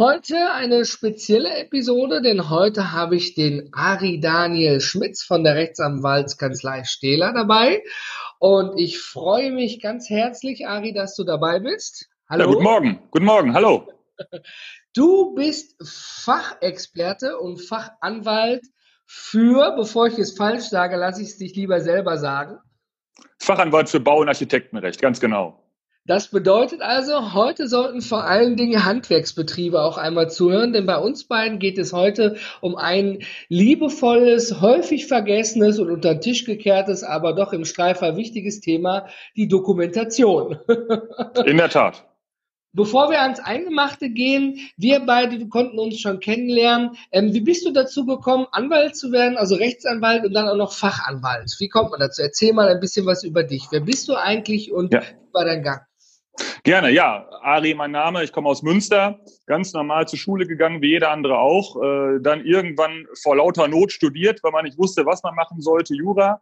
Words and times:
Heute 0.00 0.52
eine 0.52 0.84
spezielle 0.84 1.58
Episode, 1.58 2.22
denn 2.22 2.50
heute 2.50 2.92
habe 2.92 3.16
ich 3.16 3.34
den 3.34 3.70
Ari 3.72 4.20
Daniel 4.20 4.80
Schmitz 4.80 5.24
von 5.24 5.42
der 5.42 5.56
Rechtsanwaltskanzlei 5.56 6.84
Stehler 6.84 7.32
dabei. 7.32 7.82
Und 8.38 8.78
ich 8.78 9.00
freue 9.00 9.50
mich 9.50 9.82
ganz 9.82 10.08
herzlich, 10.08 10.68
Ari, 10.68 10.92
dass 10.92 11.16
du 11.16 11.24
dabei 11.24 11.58
bist. 11.58 12.08
Hallo. 12.30 12.44
Ja, 12.44 12.46
guten 12.46 12.62
Morgen. 12.62 12.98
Guten 13.10 13.24
Morgen. 13.24 13.54
Hallo. 13.54 13.92
Du 14.94 15.34
bist 15.34 15.76
Fachexperte 15.84 17.38
und 17.38 17.58
Fachanwalt 17.58 18.64
für, 19.04 19.74
bevor 19.76 20.06
ich 20.06 20.18
es 20.18 20.36
falsch 20.36 20.64
sage, 20.64 20.96
lasse 20.96 21.22
ich 21.22 21.28
es 21.28 21.38
dich 21.38 21.54
lieber 21.54 21.80
selber 21.80 22.18
sagen. 22.18 22.58
Fachanwalt 23.38 23.88
für 23.88 24.00
Bau- 24.00 24.20
und 24.20 24.28
Architektenrecht, 24.28 25.00
ganz 25.00 25.20
genau. 25.20 25.67
Das 26.08 26.28
bedeutet 26.28 26.80
also, 26.80 27.34
heute 27.34 27.68
sollten 27.68 28.00
vor 28.00 28.24
allen 28.24 28.56
Dingen 28.56 28.86
Handwerksbetriebe 28.86 29.82
auch 29.82 29.98
einmal 29.98 30.30
zuhören, 30.30 30.72
denn 30.72 30.86
bei 30.86 30.96
uns 30.96 31.24
beiden 31.24 31.58
geht 31.58 31.76
es 31.76 31.92
heute 31.92 32.36
um 32.62 32.76
ein 32.76 33.18
liebevolles, 33.50 34.62
häufig 34.62 35.06
vergessenes 35.06 35.78
und 35.78 35.90
unter 35.90 36.14
den 36.14 36.22
Tisch 36.22 36.46
gekehrtes, 36.46 37.04
aber 37.04 37.34
doch 37.34 37.52
im 37.52 37.66
Streifer 37.66 38.16
wichtiges 38.16 38.60
Thema, 38.60 39.08
die 39.36 39.48
Dokumentation. 39.48 40.58
In 41.44 41.58
der 41.58 41.68
Tat. 41.68 42.06
Bevor 42.72 43.10
wir 43.10 43.20
ans 43.20 43.40
Eingemachte 43.40 44.08
gehen, 44.08 44.60
wir 44.78 45.00
beide 45.00 45.46
konnten 45.48 45.78
uns 45.78 46.00
schon 46.00 46.20
kennenlernen. 46.20 46.92
Ähm, 47.12 47.34
wie 47.34 47.42
bist 47.42 47.66
du 47.66 47.70
dazu 47.70 48.06
gekommen, 48.06 48.46
Anwalt 48.52 48.96
zu 48.96 49.12
werden, 49.12 49.36
also 49.36 49.56
Rechtsanwalt 49.56 50.24
und 50.24 50.32
dann 50.32 50.48
auch 50.48 50.56
noch 50.56 50.72
Fachanwalt? 50.72 51.54
Wie 51.58 51.68
kommt 51.68 51.90
man 51.90 52.00
dazu? 52.00 52.22
Erzähl 52.22 52.54
mal 52.54 52.68
ein 52.68 52.80
bisschen 52.80 53.04
was 53.04 53.24
über 53.24 53.42
dich. 53.42 53.66
Wer 53.70 53.80
bist 53.80 54.08
du 54.08 54.14
eigentlich 54.14 54.72
und 54.72 54.94
ja. 54.94 55.02
wie 55.02 55.34
war 55.34 55.44
dein 55.44 55.62
Gang? 55.62 55.87
Gerne, 56.64 56.90
ja. 56.90 57.28
Ari, 57.42 57.74
mein 57.74 57.92
Name. 57.92 58.24
Ich 58.24 58.32
komme 58.32 58.48
aus 58.48 58.62
Münster. 58.62 59.20
Ganz 59.46 59.72
normal 59.72 60.06
zur 60.08 60.18
Schule 60.18 60.46
gegangen, 60.46 60.82
wie 60.82 60.90
jeder 60.90 61.10
andere 61.10 61.38
auch. 61.38 61.82
Äh, 61.82 62.20
dann 62.20 62.44
irgendwann 62.44 63.06
vor 63.22 63.36
lauter 63.36 63.68
Not 63.68 63.92
studiert, 63.92 64.42
weil 64.42 64.52
man 64.52 64.64
nicht 64.64 64.78
wusste, 64.78 65.06
was 65.06 65.22
man 65.22 65.34
machen 65.34 65.60
sollte, 65.60 65.94
Jura. 65.94 66.40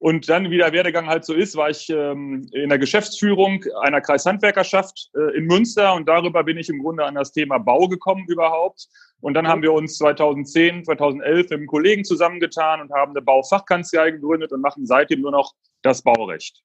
Und 0.00 0.30
dann, 0.30 0.50
wie 0.50 0.56
der 0.56 0.72
Werdegang 0.72 1.08
halt 1.08 1.26
so 1.26 1.34
ist, 1.34 1.56
war 1.56 1.68
ich 1.68 1.90
ähm, 1.90 2.48
in 2.52 2.70
der 2.70 2.78
Geschäftsführung 2.78 3.62
einer 3.82 4.00
Kreishandwerkerschaft 4.00 5.10
äh, 5.14 5.36
in 5.36 5.44
Münster 5.44 5.92
und 5.92 6.08
darüber 6.08 6.42
bin 6.42 6.56
ich 6.56 6.70
im 6.70 6.80
Grunde 6.82 7.04
an 7.04 7.16
das 7.16 7.32
Thema 7.32 7.58
Bau 7.58 7.86
gekommen 7.86 8.24
überhaupt. 8.26 8.88
Und 9.20 9.34
dann 9.34 9.46
haben 9.46 9.60
wir 9.60 9.74
uns 9.74 9.98
2010, 9.98 10.86
2011 10.86 11.50
mit 11.50 11.52
einem 11.52 11.66
Kollegen 11.66 12.04
zusammengetan 12.04 12.80
und 12.80 12.90
haben 12.92 13.10
eine 13.10 13.20
Baufachkanzlei 13.20 14.12
gegründet 14.12 14.52
und 14.52 14.62
machen 14.62 14.86
seitdem 14.86 15.20
nur 15.20 15.32
noch 15.32 15.52
das 15.82 16.00
Baurecht. 16.00 16.62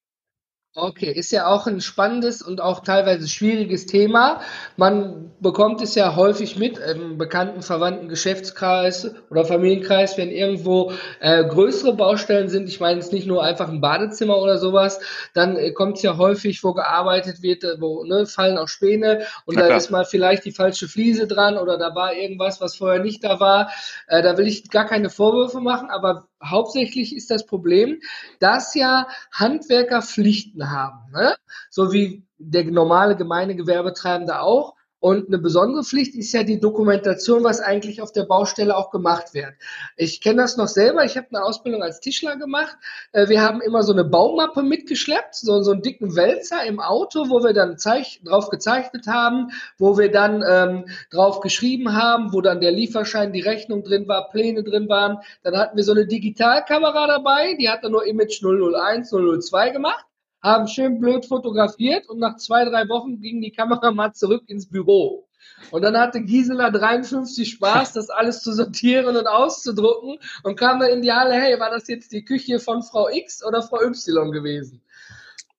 Okay, 0.78 1.10
ist 1.10 1.32
ja 1.32 1.48
auch 1.48 1.68
ein 1.68 1.80
spannendes 1.80 2.42
und 2.42 2.60
auch 2.60 2.82
teilweise 2.82 3.30
schwieriges 3.30 3.86
Thema. 3.86 4.42
Man 4.76 5.32
bekommt 5.40 5.82
es 5.82 5.96
ja 5.96 6.18
häufig 6.18 6.58
mit 6.58 6.80
im 6.80 7.18
bekannten, 7.18 7.62
verwandten 7.62 8.10
Geschäftskreis 8.10 9.10
oder 9.30 9.46
Familienkreis, 9.46 10.18
wenn 10.18 10.32
irgendwo 10.32 10.92
äh, 11.22 11.46
größere 11.46 11.96
Baustellen 11.96 12.50
sind. 12.50 12.68
Ich 12.68 12.82
meine, 12.82 13.00
es 13.00 13.06
ist 13.06 13.14
nicht 13.14 13.26
nur 13.26 13.42
einfach 13.42 13.70
ein 13.70 13.80
Badezimmer 13.80 14.38
oder 14.38 14.58
sowas. 14.58 15.00
Dann 15.34 15.56
äh, 15.56 15.72
kommt 15.72 15.96
es 15.96 16.04
ja 16.04 16.18
häufig, 16.18 16.62
wo 16.62 16.74
gearbeitet 16.74 17.42
wird, 17.42 17.64
äh, 17.64 17.80
wo 17.80 18.04
ne, 18.04 18.26
fallen 18.26 18.58
auch 18.58 18.68
Späne 18.68 19.22
und 19.46 19.58
da 19.58 19.74
ist 19.78 19.92
mal 19.92 20.04
vielleicht 20.04 20.44
die 20.44 20.52
falsche 20.52 20.90
Fliese 20.90 21.26
dran 21.26 21.58
oder 21.58 21.78
da 21.78 21.96
war 21.96 22.14
irgendwas, 22.14 22.60
was 22.60 22.76
vorher 22.76 23.02
nicht 23.02 23.24
da 23.24 23.40
war. 23.40 23.72
Äh, 24.08 24.22
da 24.22 24.38
will 24.38 24.46
ich 24.46 24.70
gar 24.70 24.86
keine 24.86 25.10
Vorwürfe 25.10 25.62
machen, 25.62 25.90
aber 25.90 26.28
hauptsächlich 26.50 27.16
ist 27.16 27.32
das 27.32 27.46
Problem, 27.46 28.00
dass 28.40 28.76
ja 28.76 29.08
Handwerker 29.32 30.02
Pflichten 30.02 30.72
haben, 30.72 31.12
ne? 31.12 31.36
so 31.70 31.92
wie 31.92 32.24
der 32.38 32.66
normale 32.66 33.16
Gemeindegewerbetreibende 33.16 34.40
auch. 34.40 34.75
Und 35.06 35.28
eine 35.28 35.38
besondere 35.38 35.84
Pflicht 35.84 36.16
ist 36.16 36.34
ja 36.34 36.42
die 36.42 36.60
Dokumentation, 36.60 37.44
was 37.44 37.60
eigentlich 37.60 38.02
auf 38.02 38.12
der 38.12 38.24
Baustelle 38.24 38.76
auch 38.76 38.90
gemacht 38.90 39.36
wird. 39.36 39.54
Ich 39.98 40.20
kenne 40.20 40.42
das 40.42 40.58
noch 40.58 40.68
selber. 40.68 41.06
Ich 41.06 41.16
habe 41.16 41.28
eine 41.30 41.44
Ausbildung 41.44 41.84
als 41.84 42.00
Tischler 42.00 42.38
gemacht. 42.38 42.76
Äh, 43.12 43.30
wir 43.30 43.44
haben 43.44 43.62
immer 43.62 43.84
so 43.84 43.94
eine 43.94 44.04
Baumappe 44.04 44.64
mitgeschleppt, 44.64 45.36
so, 45.36 45.62
so 45.62 45.74
einen 45.74 45.84
dicken 45.84 46.16
Wälzer 46.16 46.64
im 46.66 46.80
Auto, 46.80 47.30
wo 47.30 47.44
wir 47.44 47.54
dann 47.54 47.78
zeich 47.78 48.20
drauf 48.24 48.50
gezeichnet 48.50 49.06
haben, 49.06 49.52
wo 49.78 49.96
wir 49.96 50.12
dann 50.12 50.44
ähm, 50.50 50.86
drauf 51.12 51.40
geschrieben 51.40 51.94
haben, 51.94 52.34
wo 52.34 52.42
dann 52.42 52.60
der 52.60 52.72
Lieferschein, 52.72 53.32
die 53.32 53.42
Rechnung 53.42 53.84
drin 53.84 54.08
war, 54.08 54.32
Pläne 54.32 54.64
drin 54.64 54.90
waren. 54.90 55.20
Dann 55.44 55.56
hatten 55.56 55.78
wir 55.78 55.84
so 55.84 55.92
eine 55.92 56.08
Digitalkamera 56.08 57.06
dabei, 57.06 57.54
die 57.60 57.70
hat 57.70 57.84
dann 57.84 57.92
nur 57.92 58.08
Image 58.08 58.42
001, 58.42 59.12
002 59.12 59.70
gemacht 59.70 60.04
haben 60.46 60.68
schön 60.68 61.00
blöd 61.00 61.26
fotografiert 61.26 62.08
und 62.08 62.20
nach 62.20 62.38
zwei, 62.38 62.66
drei 62.66 62.88
Wochen 62.88 63.20
ging 63.20 63.42
die 63.42 63.52
Kamera 63.52 63.92
mal 63.92 64.14
zurück 64.14 64.44
ins 64.48 64.70
Büro. 64.70 65.28
Und 65.72 65.82
dann 65.82 65.98
hatte 65.98 66.22
Gisela 66.22 66.70
53 66.70 67.50
Spaß, 67.50 67.94
das 67.94 68.10
alles 68.10 68.42
zu 68.42 68.54
sortieren 68.54 69.18
und 69.18 69.28
auszudrucken 69.28 70.20
und 70.44 70.58
kam 70.58 70.80
dann 70.80 70.90
in 70.90 71.02
die 71.02 71.12
Halle, 71.12 71.34
hey, 71.34 71.60
war 71.60 71.72
das 71.72 71.88
jetzt 71.88 72.12
die 72.12 72.24
Küche 72.24 72.60
von 72.60 72.84
Frau 72.84 73.10
X 73.10 73.44
oder 73.44 73.62
Frau 73.62 73.82
Y 73.82 74.32
gewesen? 74.32 74.82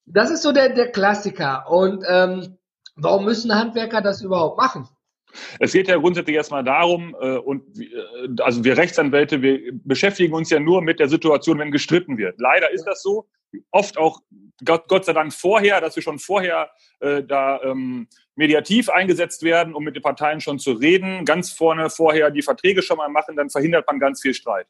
Das 0.06 0.30
ist 0.30 0.42
so 0.42 0.52
der, 0.52 0.70
der 0.70 0.92
Klassiker. 0.92 1.64
Und 1.68 2.04
ähm, 2.08 2.56
warum 2.94 3.24
müssen 3.24 3.54
Handwerker 3.54 4.00
das 4.00 4.22
überhaupt 4.22 4.56
machen? 4.56 4.88
Es 5.58 5.72
geht 5.72 5.88
ja 5.88 5.96
grundsätzlich 5.96 6.36
erstmal 6.36 6.64
darum, 6.64 7.14
äh, 7.20 7.36
und 7.36 7.78
äh, 7.78 8.42
also 8.42 8.64
wir 8.64 8.76
Rechtsanwälte, 8.76 9.42
wir 9.42 9.72
beschäftigen 9.84 10.32
uns 10.32 10.50
ja 10.50 10.60
nur 10.60 10.80
mit 10.82 11.00
der 11.00 11.08
Situation, 11.08 11.58
wenn 11.58 11.72
gestritten 11.72 12.16
wird. 12.18 12.40
Leider 12.40 12.70
ist 12.70 12.84
das 12.84 13.02
so. 13.02 13.26
Oft 13.70 13.96
auch 13.96 14.20
Gott, 14.64 14.88
Gott 14.88 15.04
sei 15.04 15.12
Dank 15.12 15.32
vorher, 15.32 15.80
dass 15.80 15.96
wir 15.96 16.02
schon 16.02 16.18
vorher 16.18 16.70
äh, 17.00 17.22
da 17.22 17.60
ähm, 17.62 18.08
mediativ 18.34 18.88
eingesetzt 18.88 19.42
werden, 19.42 19.74
um 19.74 19.84
mit 19.84 19.96
den 19.96 20.02
Parteien 20.02 20.40
schon 20.40 20.58
zu 20.58 20.72
reden, 20.72 21.24
ganz 21.24 21.52
vorne 21.52 21.90
vorher 21.90 22.30
die 22.30 22.42
Verträge 22.42 22.82
schon 22.82 22.96
mal 22.96 23.08
machen, 23.08 23.36
dann 23.36 23.50
verhindert 23.50 23.86
man 23.86 23.98
ganz 23.98 24.22
viel 24.22 24.34
Streit. 24.34 24.66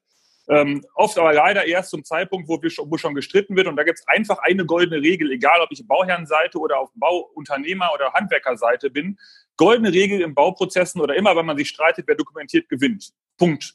Ähm, 0.49 0.85
oft 0.95 1.19
aber 1.19 1.33
leider 1.33 1.67
erst 1.67 1.91
zum 1.91 2.05
Zeitpunkt, 2.05 2.49
wo, 2.49 2.63
wir 2.63 2.71
schon, 2.71 2.91
wo 2.91 2.97
schon 2.97 3.15
gestritten 3.15 3.57
wird. 3.57 3.67
Und 3.67 3.77
da 3.77 3.83
gibt 3.83 3.99
es 3.99 4.07
einfach 4.07 4.39
eine 4.39 4.65
goldene 4.65 5.03
Regel, 5.03 5.33
egal 5.33 5.61
ob 5.61 5.73
ich 5.73 5.87
Bauherrenseite 5.87 6.59
oder 6.59 6.79
auf 6.79 6.91
Bauunternehmer- 6.95 7.93
oder 7.93 8.13
Handwerkerseite 8.13 8.91
bin. 8.91 9.19
Goldene 9.57 9.93
Regel 9.93 10.21
im 10.21 10.35
Bauprozessen 10.35 11.01
oder 11.01 11.17
immer, 11.17 11.35
wenn 11.35 11.47
man 11.47 11.57
sich 11.57 11.69
streitet, 11.69 12.07
wer 12.07 12.15
dokumentiert, 12.15 12.69
gewinnt. 12.69 13.13
Punkt. 13.39 13.73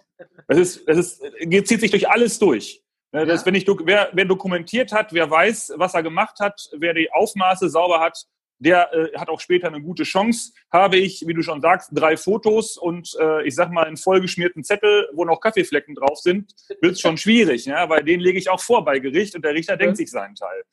Das 0.47 0.57
ist, 0.57 0.87
das 0.87 0.97
ist, 0.97 1.21
zieht 1.67 1.81
sich 1.81 1.91
durch 1.91 2.09
alles 2.09 2.39
durch. 2.39 2.81
Ne, 3.11 3.25
das, 3.25 3.41
ja. 3.41 3.47
wenn 3.47 3.55
ich, 3.55 3.67
wer, 3.67 4.09
wer 4.13 4.25
dokumentiert 4.25 4.91
hat, 4.91 5.13
wer 5.13 5.29
weiß, 5.29 5.73
was 5.75 5.93
er 5.93 6.03
gemacht 6.03 6.39
hat, 6.39 6.69
wer 6.77 6.93
die 6.93 7.11
Aufmaße 7.11 7.69
sauber 7.69 7.99
hat, 7.99 8.25
der 8.59 8.93
äh, 8.93 9.17
hat 9.17 9.29
auch 9.29 9.39
später 9.39 9.67
eine 9.67 9.81
gute 9.81 10.03
Chance. 10.03 10.53
Habe 10.71 10.97
ich, 10.97 11.25
wie 11.25 11.33
du 11.33 11.41
schon 11.41 11.61
sagst, 11.61 11.89
drei 11.93 12.15
Fotos 12.15 12.77
und 12.77 13.15
äh, 13.19 13.45
ich 13.45 13.55
sag 13.55 13.71
mal 13.71 13.85
einen 13.85 13.97
vollgeschmierten 13.97 14.63
Zettel, 14.63 15.09
wo 15.13 15.25
noch 15.25 15.41
Kaffeeflecken 15.41 15.95
drauf 15.95 16.19
sind, 16.19 16.53
wird 16.79 16.93
es 16.93 17.01
schon 17.01 17.17
schwierig, 17.17 17.65
ja, 17.65 17.89
weil 17.89 18.03
den 18.03 18.19
lege 18.19 18.37
ich 18.37 18.49
auch 18.49 18.61
vor 18.61 18.85
bei 18.85 18.99
Gericht 18.99 19.35
und 19.35 19.43
der 19.43 19.55
Richter 19.55 19.73
ja. 19.73 19.77
denkt 19.77 19.97
sich 19.97 20.11
seinen 20.11 20.35
Teil. 20.35 20.63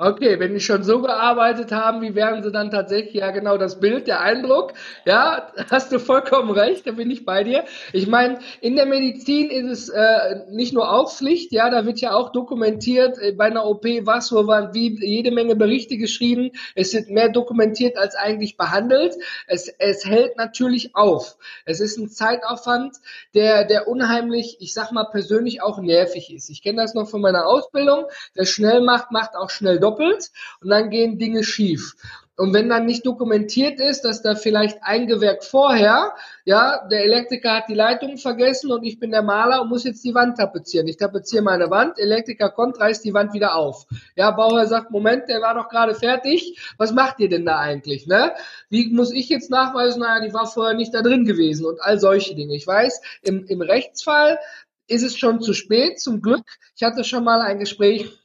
Okay, 0.00 0.38
wenn 0.38 0.54
die 0.54 0.60
schon 0.60 0.84
so 0.84 1.02
gearbeitet 1.02 1.72
haben, 1.72 2.02
wie 2.02 2.14
wären 2.14 2.44
sie 2.44 2.52
dann 2.52 2.70
tatsächlich? 2.70 3.14
Ja, 3.14 3.32
genau 3.32 3.56
das 3.58 3.80
Bild, 3.80 4.06
der 4.06 4.20
Eindruck. 4.20 4.74
Ja, 5.04 5.52
hast 5.72 5.90
du 5.90 5.98
vollkommen 5.98 6.52
recht, 6.52 6.86
da 6.86 6.92
bin 6.92 7.10
ich 7.10 7.24
bei 7.24 7.42
dir. 7.42 7.64
Ich 7.92 8.06
meine, 8.06 8.38
in 8.60 8.76
der 8.76 8.86
Medizin 8.86 9.50
ist 9.50 9.66
es 9.66 9.88
äh, 9.88 10.44
nicht 10.50 10.72
nur 10.72 10.88
auch 10.88 11.12
Pflicht, 11.12 11.50
ja, 11.50 11.68
da 11.68 11.84
wird 11.84 12.00
ja 12.00 12.14
auch 12.14 12.30
dokumentiert 12.30 13.18
äh, 13.18 13.32
bei 13.32 13.46
einer 13.46 13.66
OP, 13.66 13.84
was, 14.02 14.30
wo 14.30 14.46
waren, 14.46 14.72
wie, 14.72 15.04
jede 15.04 15.32
Menge 15.32 15.56
Berichte 15.56 15.96
geschrieben. 15.96 16.52
Es 16.76 16.94
wird 16.94 17.10
mehr 17.10 17.28
dokumentiert 17.28 17.96
als 17.96 18.14
eigentlich 18.14 18.56
behandelt. 18.56 19.16
Es, 19.48 19.66
es 19.80 20.04
hält 20.06 20.36
natürlich 20.36 20.94
auf. 20.94 21.36
Es 21.64 21.80
ist 21.80 21.98
ein 21.98 22.08
Zeitaufwand, 22.08 22.98
der, 23.34 23.64
der 23.64 23.88
unheimlich, 23.88 24.58
ich 24.60 24.74
sag 24.74 24.92
mal 24.92 25.06
persönlich 25.10 25.60
auch 25.60 25.80
nervig 25.80 26.32
ist. 26.32 26.50
Ich 26.50 26.62
kenne 26.62 26.82
das 26.82 26.94
noch 26.94 27.08
von 27.10 27.20
meiner 27.20 27.48
Ausbildung. 27.48 28.04
Wer 28.34 28.46
schnell 28.46 28.80
macht, 28.80 29.10
macht 29.10 29.34
auch 29.34 29.50
schnell 29.50 29.80
doppelt 29.88 30.30
und 30.60 30.70
dann 30.70 30.90
gehen 30.90 31.18
Dinge 31.18 31.44
schief. 31.44 31.94
Und 32.38 32.54
wenn 32.54 32.68
dann 32.68 32.86
nicht 32.86 33.04
dokumentiert 33.04 33.80
ist, 33.80 34.02
dass 34.02 34.22
da 34.22 34.36
vielleicht 34.36 34.78
ein 34.82 35.08
Gewerk 35.08 35.42
vorher, 35.42 36.14
ja, 36.44 36.86
der 36.88 37.02
Elektriker 37.02 37.56
hat 37.56 37.68
die 37.68 37.74
Leitung 37.74 38.16
vergessen 38.16 38.70
und 38.70 38.84
ich 38.84 39.00
bin 39.00 39.10
der 39.10 39.22
Maler 39.22 39.60
und 39.60 39.70
muss 39.70 39.82
jetzt 39.82 40.04
die 40.04 40.14
Wand 40.14 40.38
tapezieren. 40.38 40.86
Ich 40.86 40.98
tapeziere 40.98 41.42
meine 41.42 41.68
Wand, 41.68 41.98
Elektriker 41.98 42.50
kommt, 42.50 42.78
reißt 42.78 43.04
die 43.04 43.12
Wand 43.12 43.32
wieder 43.32 43.56
auf. 43.56 43.86
Ja, 44.14 44.30
Bauherr 44.30 44.68
sagt, 44.68 44.92
Moment, 44.92 45.28
der 45.28 45.42
war 45.42 45.56
doch 45.56 45.68
gerade 45.68 45.96
fertig. 45.96 46.74
Was 46.78 46.92
macht 46.92 47.18
ihr 47.18 47.28
denn 47.28 47.44
da 47.44 47.58
eigentlich, 47.58 48.06
ne? 48.06 48.32
Wie 48.70 48.88
muss 48.88 49.12
ich 49.12 49.28
jetzt 49.28 49.50
nachweisen, 49.50 50.02
naja, 50.02 50.24
die 50.24 50.32
war 50.32 50.46
vorher 50.46 50.76
nicht 50.76 50.94
da 50.94 51.02
drin 51.02 51.24
gewesen 51.24 51.66
und 51.66 51.82
all 51.82 51.98
solche 51.98 52.36
Dinge. 52.36 52.54
Ich 52.54 52.68
weiß, 52.68 53.00
im, 53.22 53.46
im 53.46 53.62
Rechtsfall 53.62 54.38
ist 54.86 55.02
es 55.02 55.18
schon 55.18 55.40
zu 55.40 55.54
spät, 55.54 55.98
zum 55.98 56.22
Glück. 56.22 56.44
Ich 56.76 56.84
hatte 56.84 57.02
schon 57.02 57.24
mal 57.24 57.40
ein 57.40 57.58
Gespräch 57.58 58.16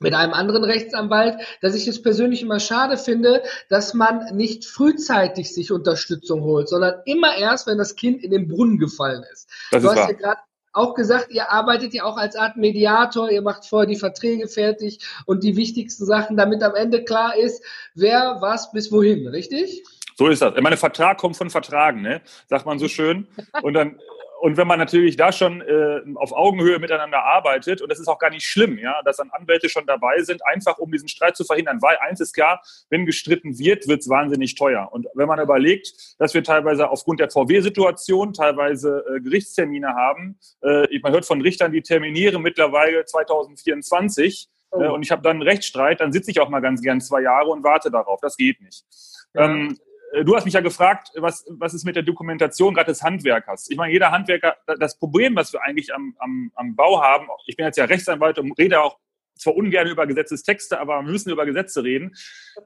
mit 0.00 0.14
einem 0.14 0.32
anderen 0.32 0.64
Rechtsanwalt, 0.64 1.36
dass 1.60 1.74
ich 1.74 1.88
es 1.88 2.02
persönlich 2.02 2.42
immer 2.42 2.60
schade 2.60 2.96
finde, 2.96 3.42
dass 3.68 3.94
man 3.94 4.36
nicht 4.36 4.64
frühzeitig 4.64 5.52
sich 5.52 5.72
Unterstützung 5.72 6.42
holt, 6.42 6.68
sondern 6.68 6.94
immer 7.04 7.36
erst, 7.36 7.66
wenn 7.66 7.78
das 7.78 7.96
Kind 7.96 8.22
in 8.22 8.30
den 8.30 8.48
Brunnen 8.48 8.78
gefallen 8.78 9.24
ist. 9.32 9.48
Das 9.70 9.82
du 9.82 9.88
ist 9.88 9.96
hast 9.96 10.02
wahr. 10.02 10.10
ja 10.10 10.16
gerade 10.16 10.40
auch 10.72 10.94
gesagt, 10.94 11.30
ihr 11.30 11.50
arbeitet 11.50 11.94
ja 11.94 12.04
auch 12.04 12.16
als 12.16 12.36
Art 12.36 12.56
Mediator, 12.56 13.30
ihr 13.30 13.42
macht 13.42 13.66
vorher 13.66 13.86
die 13.86 13.96
Verträge 13.96 14.46
fertig 14.48 15.00
und 15.26 15.42
die 15.42 15.56
wichtigsten 15.56 16.04
Sachen, 16.04 16.36
damit 16.36 16.62
am 16.62 16.74
Ende 16.74 17.04
klar 17.04 17.36
ist, 17.36 17.64
wer 17.94 18.36
was 18.40 18.70
bis 18.70 18.92
wohin, 18.92 19.26
richtig? 19.26 19.82
So 20.16 20.28
ist 20.28 20.42
das. 20.42 20.54
Ich 20.56 20.62
meine, 20.62 20.76
Vertrag 20.76 21.18
kommt 21.18 21.36
von 21.36 21.50
Vertragen, 21.50 22.02
ne? 22.02 22.20
sagt 22.46 22.66
man 22.66 22.78
so 22.78 22.88
schön. 22.88 23.28
Und 23.62 23.74
dann 23.74 23.98
und 24.40 24.56
wenn 24.56 24.66
man 24.66 24.78
natürlich 24.78 25.16
da 25.16 25.32
schon 25.32 25.60
äh, 25.60 26.00
auf 26.14 26.32
Augenhöhe 26.32 26.78
miteinander 26.78 27.24
arbeitet, 27.24 27.82
und 27.82 27.90
das 27.90 27.98
ist 27.98 28.08
auch 28.08 28.18
gar 28.18 28.30
nicht 28.30 28.46
schlimm, 28.46 28.78
ja, 28.78 29.02
dass 29.04 29.16
dann 29.16 29.30
Anwälte 29.30 29.68
schon 29.68 29.86
dabei 29.86 30.22
sind, 30.22 30.46
einfach 30.46 30.78
um 30.78 30.90
diesen 30.92 31.08
Streit 31.08 31.36
zu 31.36 31.44
verhindern, 31.44 31.82
weil 31.82 31.96
eins 31.98 32.20
ist 32.20 32.32
klar, 32.32 32.62
wenn 32.88 33.04
gestritten 33.04 33.58
wird, 33.58 33.88
wird 33.88 34.00
es 34.00 34.08
wahnsinnig 34.08 34.54
teuer. 34.54 34.88
Und 34.92 35.06
wenn 35.14 35.26
man 35.26 35.40
überlegt, 35.40 35.92
dass 36.18 36.34
wir 36.34 36.44
teilweise 36.44 36.88
aufgrund 36.88 37.20
der 37.20 37.30
VW-Situation 37.30 38.32
teilweise 38.32 39.04
äh, 39.08 39.20
Gerichtstermine 39.20 39.94
haben, 39.94 40.38
äh, 40.62 40.86
man 41.02 41.12
hört 41.12 41.26
von 41.26 41.40
Richtern, 41.40 41.72
die 41.72 41.82
terminieren 41.82 42.42
mittlerweile 42.42 43.04
2024, 43.04 44.48
Oh. 44.70 44.82
äh, 44.82 44.88
und 44.88 45.02
ich 45.02 45.10
habe 45.10 45.22
dann 45.22 45.36
einen 45.36 45.42
Rechtsstreit, 45.42 46.00
dann 46.00 46.12
sitze 46.12 46.30
ich 46.30 46.40
auch 46.40 46.50
mal 46.50 46.60
ganz 46.60 46.82
gern 46.82 47.00
zwei 47.00 47.22
Jahre 47.22 47.48
und 47.48 47.64
warte 47.64 47.90
darauf. 47.90 48.20
Das 48.20 48.36
geht 48.36 48.60
nicht. 48.60 48.84
Ja. 49.32 49.46
Ähm, 49.46 49.70
äh, 49.70 49.87
du 50.24 50.36
hast 50.36 50.44
mich 50.44 50.54
ja 50.54 50.60
gefragt, 50.60 51.10
was, 51.16 51.44
was 51.50 51.74
ist 51.74 51.84
mit 51.84 51.96
der 51.96 52.02
Dokumentation 52.02 52.74
gerade 52.74 52.90
des 52.90 53.02
Handwerkers? 53.02 53.68
Ich 53.70 53.76
meine, 53.76 53.92
jeder 53.92 54.10
Handwerker, 54.10 54.56
das 54.78 54.98
Problem, 54.98 55.36
was 55.36 55.52
wir 55.52 55.62
eigentlich 55.62 55.94
am, 55.94 56.14
am, 56.18 56.52
am 56.54 56.76
Bau 56.76 57.02
haben, 57.02 57.28
ich 57.46 57.56
bin 57.56 57.66
jetzt 57.66 57.76
ja 57.76 57.84
Rechtsanwalt 57.84 58.38
und 58.38 58.52
rede 58.58 58.80
auch 58.80 58.98
zwar 59.36 59.54
ungern 59.54 59.86
über 59.86 60.06
Gesetzestexte, 60.06 60.80
aber 60.80 61.00
wir 61.02 61.10
müssen 61.10 61.30
über 61.30 61.46
Gesetze 61.46 61.84
reden, 61.84 62.14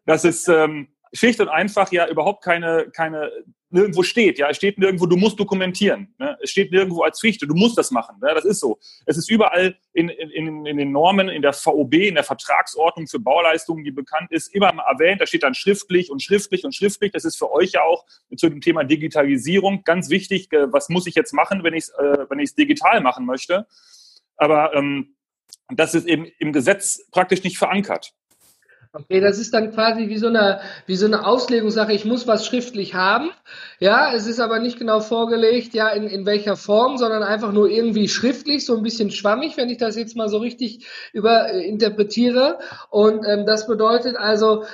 dass 0.06 0.24
es 0.24 0.48
ähm, 0.48 0.88
schlicht 1.12 1.40
und 1.40 1.48
einfach 1.48 1.92
ja 1.92 2.08
überhaupt 2.08 2.42
keine, 2.42 2.90
keine 2.94 3.30
nirgendwo 3.72 4.02
steht. 4.02 4.38
Ja, 4.38 4.48
es 4.48 4.56
steht 4.56 4.78
nirgendwo, 4.78 5.06
du 5.06 5.16
musst 5.16 5.40
dokumentieren. 5.40 6.14
Ne? 6.18 6.36
Es 6.42 6.50
steht 6.50 6.70
nirgendwo 6.70 7.02
als 7.02 7.20
Pflicht, 7.20 7.42
du 7.42 7.54
musst 7.54 7.76
das 7.78 7.90
machen. 7.90 8.16
Ne? 8.20 8.32
Das 8.34 8.44
ist 8.44 8.60
so. 8.60 8.78
Es 9.06 9.16
ist 9.16 9.30
überall 9.30 9.76
in, 9.92 10.08
in, 10.08 10.66
in 10.66 10.76
den 10.76 10.92
Normen, 10.92 11.28
in 11.28 11.42
der 11.42 11.52
VOB, 11.52 11.94
in 11.94 12.14
der 12.14 12.24
Vertragsordnung 12.24 13.06
für 13.06 13.18
Bauleistungen, 13.18 13.84
die 13.84 13.90
bekannt 13.90 14.30
ist, 14.30 14.54
immer 14.54 14.68
erwähnt. 14.68 15.20
Da 15.20 15.26
steht 15.26 15.42
dann 15.42 15.54
schriftlich 15.54 16.10
und 16.10 16.22
schriftlich 16.22 16.64
und 16.64 16.74
schriftlich. 16.74 17.12
Das 17.12 17.24
ist 17.24 17.36
für 17.36 17.50
euch 17.50 17.72
ja 17.72 17.82
auch 17.82 18.04
zu 18.36 18.48
dem 18.48 18.60
Thema 18.60 18.84
Digitalisierung 18.84 19.84
ganz 19.84 20.10
wichtig. 20.10 20.52
äh, 20.52 20.72
Was 20.72 20.88
muss 20.88 21.06
ich 21.06 21.14
jetzt 21.14 21.32
machen, 21.32 21.64
wenn 21.64 21.74
ich 21.74 21.84
es 21.84 22.52
äh, 22.52 22.56
digital 22.56 23.00
machen 23.00 23.26
möchte? 23.26 23.66
Aber 24.36 24.74
ähm, 24.74 25.16
das 25.68 25.94
ist 25.94 26.06
eben 26.06 26.26
im 26.38 26.52
Gesetz 26.52 27.08
praktisch 27.10 27.42
nicht 27.42 27.58
verankert. 27.58 28.14
Okay, 28.94 29.20
das 29.20 29.38
ist 29.38 29.54
dann 29.54 29.72
quasi 29.72 30.08
wie 30.10 30.18
so 30.18 30.26
eine, 30.26 30.60
wie 30.84 30.96
so 30.96 31.06
eine 31.06 31.24
Auslegungssache. 31.26 31.94
Ich 31.94 32.04
muss 32.04 32.26
was 32.26 32.44
schriftlich 32.44 32.92
haben. 32.94 33.30
Ja, 33.78 34.12
es 34.12 34.26
ist 34.26 34.38
aber 34.38 34.58
nicht 34.58 34.78
genau 34.78 35.00
vorgelegt, 35.00 35.72
ja, 35.72 35.88
in, 35.88 36.06
in 36.06 36.26
welcher 36.26 36.56
Form, 36.56 36.98
sondern 36.98 37.22
einfach 37.22 37.52
nur 37.52 37.70
irgendwie 37.70 38.06
schriftlich, 38.06 38.66
so 38.66 38.76
ein 38.76 38.82
bisschen 38.82 39.10
schwammig, 39.10 39.56
wenn 39.56 39.70
ich 39.70 39.78
das 39.78 39.96
jetzt 39.96 40.14
mal 40.14 40.28
so 40.28 40.36
richtig 40.38 40.86
über 41.14 41.48
äh. 41.54 42.58
Und 42.90 43.24
ähm, 43.26 43.46
das 43.46 43.66
bedeutet 43.66 44.16
also, 44.16 44.64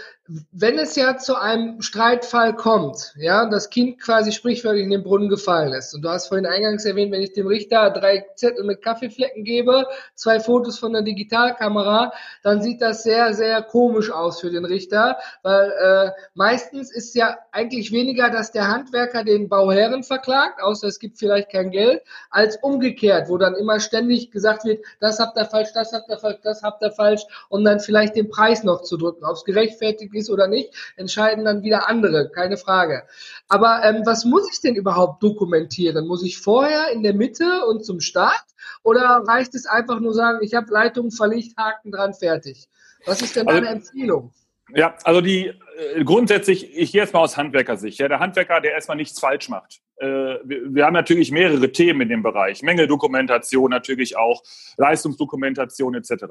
wenn 0.52 0.78
es 0.78 0.94
ja 0.94 1.16
zu 1.16 1.36
einem 1.36 1.80
Streitfall 1.80 2.54
kommt, 2.54 3.14
ja, 3.16 3.48
das 3.48 3.70
Kind 3.70 3.98
quasi 3.98 4.30
sprichwörtlich 4.32 4.84
in 4.84 4.90
den 4.90 5.02
Brunnen 5.02 5.30
gefallen 5.30 5.72
ist, 5.72 5.94
und 5.94 6.02
du 6.02 6.10
hast 6.10 6.28
vorhin 6.28 6.44
eingangs 6.44 6.84
erwähnt, 6.84 7.12
wenn 7.12 7.22
ich 7.22 7.32
dem 7.32 7.46
Richter 7.46 7.90
drei 7.90 8.26
Zettel 8.34 8.64
mit 8.64 8.82
Kaffeeflecken 8.82 9.44
gebe, 9.44 9.86
zwei 10.14 10.38
Fotos 10.38 10.78
von 10.78 10.92
der 10.92 11.00
Digitalkamera, 11.00 12.12
dann 12.42 12.60
sieht 12.60 12.82
das 12.82 13.04
sehr, 13.04 13.32
sehr 13.32 13.62
komisch 13.62 14.10
aus 14.10 14.40
für 14.40 14.50
den 14.50 14.66
Richter, 14.66 15.16
weil 15.42 15.70
äh, 15.70 16.10
meistens 16.34 16.92
ist 16.92 17.14
ja 17.14 17.38
eigentlich 17.52 17.90
weniger, 17.90 18.28
dass 18.28 18.52
der 18.52 18.68
Handwerker 18.68 19.24
den 19.24 19.48
Bauherren 19.48 20.02
verklagt, 20.02 20.62
außer 20.62 20.88
es 20.88 20.98
gibt 20.98 21.18
vielleicht 21.18 21.50
kein 21.50 21.70
Geld, 21.70 22.02
als 22.28 22.58
umgekehrt, 22.58 23.30
wo 23.30 23.38
dann 23.38 23.54
immer 23.54 23.80
ständig 23.80 24.30
gesagt 24.30 24.66
wird, 24.66 24.84
das 25.00 25.20
habt 25.20 25.38
ihr 25.38 25.46
falsch, 25.46 25.70
das 25.72 25.94
habt 25.94 26.10
ihr 26.10 26.18
falsch, 26.18 26.40
das 26.42 26.62
habt 26.62 26.82
ihr 26.82 26.90
falsch, 26.90 27.22
um 27.48 27.64
dann 27.64 27.80
vielleicht 27.80 28.14
den 28.14 28.28
Preis 28.28 28.62
noch 28.62 28.82
zu 28.82 28.98
drücken. 28.98 29.24
Ob 29.24 29.36
es 29.36 29.44
gerechtfertigt 29.44 30.12
ist 30.18 30.30
oder 30.30 30.48
nicht, 30.48 30.74
entscheiden 30.96 31.44
dann 31.44 31.62
wieder 31.62 31.88
andere, 31.88 32.30
keine 32.30 32.56
Frage. 32.56 33.04
Aber 33.48 33.82
ähm, 33.84 34.02
was 34.04 34.24
muss 34.24 34.50
ich 34.52 34.60
denn 34.60 34.74
überhaupt 34.74 35.22
dokumentieren? 35.22 36.06
Muss 36.06 36.22
ich 36.22 36.38
vorher, 36.38 36.90
in 36.92 37.02
der 37.02 37.14
Mitte 37.14 37.64
und 37.66 37.84
zum 37.84 38.00
Start? 38.00 38.44
Oder 38.82 39.22
reicht 39.26 39.54
es 39.54 39.66
einfach 39.66 40.00
nur 40.00 40.14
sagen, 40.14 40.38
ich 40.42 40.54
habe 40.54 40.72
Leitungen 40.72 41.10
verlegt, 41.10 41.56
Haken 41.56 41.92
dran, 41.92 42.14
fertig? 42.14 42.68
Was 43.06 43.22
ist 43.22 43.36
denn 43.36 43.48
Also- 43.48 43.60
deine 43.60 43.74
Empfehlung? 43.76 44.32
Ja, 44.74 44.94
also 45.04 45.22
die 45.22 45.46
äh, 45.46 46.04
grundsätzlich, 46.04 46.76
ich 46.76 46.92
gehe 46.92 47.00
jetzt 47.00 47.14
mal 47.14 47.20
aus 47.20 47.36
Handwerkersicht. 47.36 47.98
Ja, 48.00 48.08
der 48.08 48.20
Handwerker, 48.20 48.60
der 48.60 48.72
erstmal 48.72 48.98
nichts 48.98 49.18
falsch 49.18 49.48
macht. 49.48 49.80
Äh, 49.96 50.06
wir, 50.06 50.74
wir 50.74 50.84
haben 50.84 50.92
natürlich 50.92 51.30
mehrere 51.30 51.72
Themen 51.72 52.02
in 52.02 52.08
dem 52.08 52.22
Bereich. 52.22 52.62
Mängeldokumentation 52.62 53.70
natürlich 53.70 54.16
auch, 54.16 54.42
Leistungsdokumentation 54.76 55.94
etc. 55.94 56.26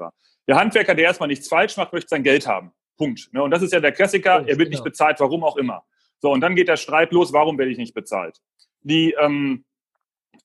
Der 0.46 0.56
Handwerker, 0.56 0.94
der 0.94 1.06
erstmal 1.06 1.28
nichts 1.28 1.48
falsch 1.48 1.76
macht, 1.76 1.92
möchte 1.92 2.10
sein 2.10 2.22
Geld 2.22 2.46
haben. 2.46 2.72
Punkt. 2.98 3.32
Ne? 3.32 3.42
Und 3.42 3.50
das 3.50 3.62
ist 3.62 3.72
ja 3.72 3.80
der 3.80 3.92
Klassiker, 3.92 4.36
Punkt, 4.36 4.50
er 4.50 4.58
wird 4.58 4.68
genau. 4.68 4.82
nicht 4.82 4.84
bezahlt, 4.84 5.18
warum 5.20 5.42
auch 5.44 5.56
immer. 5.56 5.84
So, 6.18 6.32
und 6.32 6.42
dann 6.42 6.54
geht 6.54 6.68
der 6.68 6.76
Streit 6.76 7.12
los, 7.12 7.32
warum 7.32 7.56
werde 7.56 7.70
ich 7.70 7.78
nicht 7.78 7.94
bezahlt? 7.94 8.38
Die, 8.82 9.14
ähm, 9.18 9.64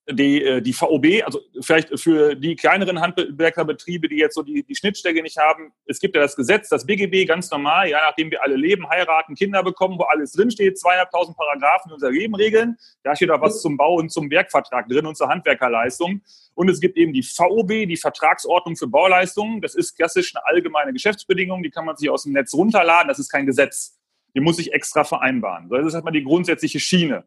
die, 0.10 0.44
äh, 0.44 0.62
die 0.62 0.74
VOB, 0.74 1.24
also 1.26 1.40
vielleicht 1.62 1.98
für 2.00 2.36
die 2.36 2.56
kleineren 2.56 3.00
Handwerkerbetriebe, 3.00 4.10
die 4.10 4.18
jetzt 4.18 4.36
so 4.36 4.44
die, 4.44 4.64
die 4.64 4.76
Schnittstelle 4.76 5.22
nicht 5.22 5.38
haben, 5.38 5.72
es 5.86 6.00
gibt 6.00 6.16
ja 6.16 6.22
das 6.22 6.36
Gesetz, 6.36 6.70
das 6.70 6.86
BGB, 6.86 7.26
ganz 7.26 7.50
normal, 7.52 7.90
ja, 7.90 8.00
nachdem 8.06 8.30
wir 8.32 8.44
alle 8.44 8.56
leben, 8.56 8.90
heiraten, 8.90 9.36
Kinder 9.36 9.64
bekommen, 9.64 9.98
wo 9.98 10.04
alles 10.04 10.34
drinsteht, 10.34 10.78
zweieinhalbtausend 10.78 11.38
Paragraphen 11.38 11.90
in 11.90 11.94
unser 11.94 12.12
Leben 12.12 12.36
regeln. 12.36 12.78
Da 13.04 13.16
steht 13.16 13.32
auch 13.32 13.42
was 13.42 13.62
zum 13.62 13.78
Bau 13.78 13.96
und 13.96 14.10
zum 14.10 14.30
Werkvertrag 14.30 14.90
drin 14.90 15.06
und 15.06 15.16
zur 15.16 15.30
Handwerkerleistung. 15.30 16.22
Und 16.56 16.70
es 16.70 16.80
gibt 16.80 16.98
eben 16.98 17.14
die 17.14 17.24
VOB, 17.24 17.88
die 17.88 17.98
Vertragsordnung 17.98 18.76
für 18.76 18.88
Bauleistungen. 18.88 19.62
Das 19.62 19.76
ist 19.76 19.96
klassisch 19.96 20.36
eine 20.36 20.46
allgemeine 20.46 20.94
Geschäftsbedingung, 20.94 21.64
die 21.64 21.70
kann 21.70 21.86
man 21.86 21.96
sich 21.96 22.10
aus 22.10 22.24
dem 22.24 22.34
Netz 22.34 22.54
runterladen. 22.54 23.08
Das 23.08 23.20
ist 23.20 23.30
kein 23.30 23.46
Gesetz. 23.46 23.98
Die 24.36 24.42
muss 24.42 24.60
ich 24.60 24.74
extra 24.74 25.04
vereinbaren. 25.04 25.70
Das 25.70 25.86
ist 25.86 25.94
halt 25.94 26.04
mal 26.04 26.12
die 26.12 26.24
grundsätzliche 26.24 26.80
Schiene. 26.80 27.24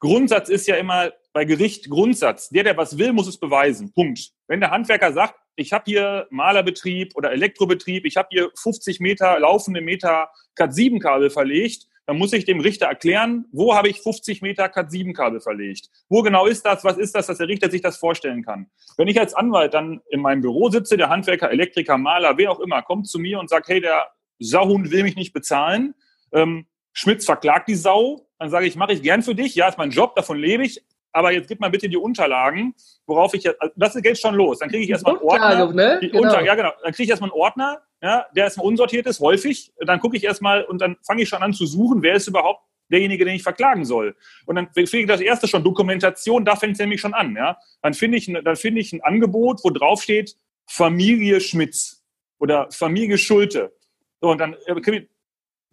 Grundsatz 0.00 0.48
ist 0.48 0.66
ja 0.66 0.76
immer 0.76 1.12
bei 1.32 1.44
Gericht 1.44 1.90
Grundsatz. 1.90 2.48
Der, 2.50 2.64
der 2.64 2.76
was 2.76 2.98
will, 2.98 3.12
muss 3.12 3.26
es 3.26 3.38
beweisen. 3.38 3.92
Punkt. 3.92 4.30
Wenn 4.46 4.60
der 4.60 4.70
Handwerker 4.70 5.12
sagt, 5.12 5.34
ich 5.56 5.72
habe 5.72 5.84
hier 5.86 6.26
Malerbetrieb 6.30 7.14
oder 7.16 7.32
Elektrobetrieb, 7.32 8.04
ich 8.04 8.16
habe 8.16 8.28
hier 8.30 8.50
50 8.56 9.00
Meter 9.00 9.38
laufende 9.38 9.80
Meter 9.80 10.28
Cat7-Kabel 10.56 11.30
verlegt, 11.30 11.86
dann 12.06 12.18
muss 12.18 12.32
ich 12.32 12.44
dem 12.44 12.60
Richter 12.60 12.86
erklären, 12.86 13.46
wo 13.50 13.74
habe 13.74 13.88
ich 13.88 14.00
50 14.00 14.42
Meter 14.42 14.66
Cat7-Kabel 14.66 15.40
verlegt? 15.40 15.88
Wo 16.08 16.22
genau 16.22 16.46
ist 16.46 16.66
das? 16.66 16.84
Was 16.84 16.98
ist 16.98 17.14
das, 17.14 17.26
dass 17.26 17.38
der 17.38 17.48
Richter 17.48 17.70
sich 17.70 17.80
das 17.80 17.96
vorstellen 17.96 18.44
kann? 18.44 18.66
Wenn 18.96 19.08
ich 19.08 19.18
als 19.18 19.34
Anwalt 19.34 19.74
dann 19.74 20.02
in 20.10 20.20
meinem 20.20 20.42
Büro 20.42 20.68
sitze, 20.68 20.96
der 20.96 21.08
Handwerker, 21.08 21.50
Elektriker, 21.50 21.96
Maler, 21.96 22.36
wer 22.36 22.50
auch 22.50 22.60
immer, 22.60 22.82
kommt 22.82 23.08
zu 23.08 23.18
mir 23.18 23.38
und 23.38 23.48
sagt, 23.48 23.68
hey, 23.68 23.80
der 23.80 24.08
Sauhund 24.38 24.90
will 24.90 25.04
mich 25.04 25.16
nicht 25.16 25.32
bezahlen, 25.32 25.94
ähm, 26.32 26.66
Schmitz 26.94 27.26
verklagt 27.26 27.68
die 27.68 27.74
Sau, 27.74 28.26
dann 28.38 28.48
sage 28.48 28.66
ich, 28.66 28.76
mache 28.76 28.92
ich 28.92 29.02
gern 29.02 29.22
für 29.22 29.34
dich, 29.34 29.54
ja, 29.54 29.68
ist 29.68 29.76
mein 29.76 29.90
Job, 29.90 30.14
davon 30.14 30.38
lebe 30.38 30.64
ich, 30.64 30.82
aber 31.12 31.32
jetzt 31.32 31.48
gib 31.48 31.60
mal 31.60 31.70
bitte 31.70 31.88
die 31.88 31.96
Unterlagen, 31.96 32.74
worauf 33.06 33.34
ich 33.34 33.44
jetzt, 33.44 33.60
also 33.60 33.72
das 33.76 33.94
geht 33.94 34.18
schon 34.18 34.34
los. 34.34 34.58
Dann 34.58 34.68
kriege 34.68 34.82
ich 34.82 34.90
erstmal 34.90 35.14
einen 35.14 35.22
Ordner. 35.22 35.72
Ne? 35.72 35.98
Die 36.00 36.08
Genau. 36.08 36.22
Unter, 36.22 36.42
ja, 36.42 36.54
genau. 36.54 36.72
Dann 36.82 36.92
kriege 36.92 37.04
ich 37.04 37.10
erstmal 37.10 37.30
einen 37.30 37.40
Ordner, 37.40 37.82
ja, 38.02 38.26
der 38.34 38.44
erstmal 38.44 38.66
unsortiert 38.66 39.06
ist, 39.06 39.20
häufig. 39.20 39.72
Dann 39.80 40.00
gucke 40.00 40.16
ich 40.16 40.24
erstmal 40.24 40.64
und 40.64 40.80
dann 40.80 40.96
fange 41.06 41.22
ich 41.22 41.28
schon 41.28 41.42
an 41.42 41.52
zu 41.52 41.66
suchen, 41.66 42.02
wer 42.02 42.14
ist 42.14 42.26
überhaupt 42.26 42.64
derjenige, 42.90 43.24
den 43.24 43.36
ich 43.36 43.42
verklagen 43.42 43.84
soll. 43.84 44.16
Und 44.46 44.56
dann 44.56 44.68
finde 44.72 44.98
ich 44.98 45.06
das 45.06 45.20
erste 45.20 45.46
schon 45.46 45.62
Dokumentation, 45.62 46.44
da 46.44 46.56
fängt 46.56 46.74
es 46.74 46.80
nämlich 46.80 47.00
schon 47.00 47.14
an, 47.14 47.34
ja. 47.36 47.58
Dann 47.82 47.94
finde 47.94 48.18
ich, 48.18 48.26
dann 48.26 48.56
finde 48.56 48.80
ich 48.80 48.92
ein 48.92 49.02
Angebot, 49.02 49.60
wo 49.62 49.70
drauf 49.70 50.02
steht 50.02 50.36
Familie 50.66 51.40
Schmitz 51.40 52.02
oder 52.38 52.68
Familie 52.72 53.18
Schulte. 53.18 53.72
So, 54.20 54.30
und 54.30 54.38
dann 54.38 54.56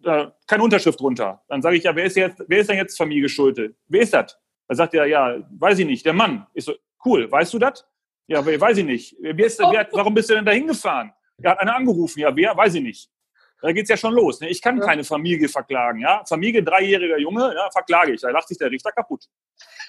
äh, 0.04 0.26
keine 0.46 0.62
Unterschrift 0.62 1.00
drunter. 1.00 1.42
Dann 1.48 1.62
sage 1.62 1.76
ich, 1.76 1.84
ja, 1.84 1.94
wer 1.94 2.04
ist 2.04 2.16
jetzt, 2.16 2.42
wer 2.46 2.58
ist 2.60 2.68
denn 2.70 2.76
jetzt 2.76 2.96
Familie 2.96 3.28
Schulte? 3.28 3.74
Wer 3.88 4.02
ist 4.02 4.12
das? 4.14 4.38
Da 4.68 4.74
sagt 4.74 4.94
er, 4.94 5.06
ja, 5.06 5.36
weiß 5.58 5.78
ich 5.80 5.86
nicht, 5.86 6.04
der 6.06 6.12
Mann. 6.12 6.46
Ich 6.54 6.64
so, 6.64 6.74
cool, 7.04 7.30
weißt 7.30 7.52
du 7.54 7.58
das? 7.58 7.86
Ja, 8.26 8.44
weiß 8.46 8.78
ich 8.78 8.84
nicht. 8.84 9.16
Wer 9.20 9.38
ist, 9.46 9.58
wer, 9.58 9.88
warum 9.92 10.14
bist 10.14 10.30
du 10.30 10.34
denn 10.34 10.44
da 10.44 10.52
hingefahren? 10.52 11.12
Er 11.42 11.50
hat 11.52 11.58
einer 11.60 11.74
angerufen. 11.76 12.20
Ja, 12.20 12.34
wer? 12.34 12.56
Weiß 12.56 12.74
ich 12.74 12.82
nicht. 12.82 13.10
Da 13.60 13.70
geht's 13.72 13.90
ja 13.90 13.96
schon 13.96 14.14
los. 14.14 14.40
Ne? 14.40 14.48
Ich 14.48 14.60
kann 14.60 14.78
Ja. 14.78 14.84
keine 14.86 15.04
Familie 15.04 15.48
verklagen. 15.48 16.00
Ja? 16.00 16.24
Familie, 16.28 16.62
dreijähriger 16.64 17.18
Junge, 17.18 17.52
ja, 17.54 17.68
verklage 17.72 18.12
ich. 18.12 18.20
Da 18.20 18.30
lacht 18.30 18.48
sich 18.48 18.58
der 18.58 18.70
Richter 18.70 18.90
kaputt. 18.90 19.24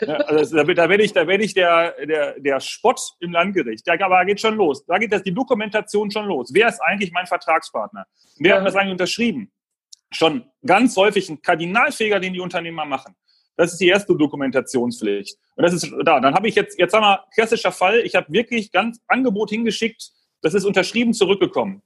Ja, 0.01 0.15
also 0.17 0.57
da, 0.57 0.63
da 0.63 0.89
werde 0.89 1.03
ich, 1.03 1.13
da 1.13 1.25
werde 1.27 1.43
ich 1.43 1.53
der, 1.53 1.93
der, 2.05 2.39
der 2.39 2.59
Spott 2.59 2.99
im 3.19 3.31
Landgericht. 3.31 3.85
Ja, 3.87 3.93
aber 3.93 4.17
da 4.17 4.23
geht 4.25 4.39
schon 4.41 4.55
los. 4.55 4.85
Da 4.85 4.97
geht 4.97 5.11
das 5.11 5.23
die 5.23 5.33
Dokumentation 5.33 6.11
schon 6.11 6.25
los. 6.27 6.51
Wer 6.53 6.67
ist 6.67 6.81
eigentlich 6.81 7.11
mein 7.11 7.25
Vertragspartner? 7.25 8.05
Wer 8.37 8.51
Ja. 8.55 8.59
hat 8.59 8.67
das 8.67 8.75
eigentlich 8.75 8.91
unterschrieben? 8.91 9.51
Schon 10.13 10.45
ganz 10.65 10.95
häufig 10.95 11.29
ein 11.29 11.41
Kardinalfehler, 11.41 12.19
den 12.19 12.33
die 12.33 12.39
Unternehmer 12.39 12.85
machen. 12.85 13.15
Das 13.55 13.71
ist 13.71 13.79
die 13.79 13.87
erste 13.87 14.15
Dokumentationspflicht. 14.15 15.37
Und 15.55 15.63
das 15.63 15.73
ist 15.73 15.91
da. 16.03 16.19
Dann 16.19 16.33
habe 16.33 16.47
ich 16.47 16.55
jetzt, 16.55 16.79
jetzt 16.79 16.93
haben 16.93 17.03
wir, 17.03 17.23
klassischer 17.33 17.71
Fall, 17.71 17.99
ich 17.99 18.15
habe 18.15 18.31
wirklich 18.31 18.71
ganz 18.71 18.99
Angebot 19.07 19.49
hingeschickt, 19.49 20.11
das 20.41 20.53
ist 20.53 20.65
unterschrieben 20.65 21.13
zurückgekommen. 21.13 21.81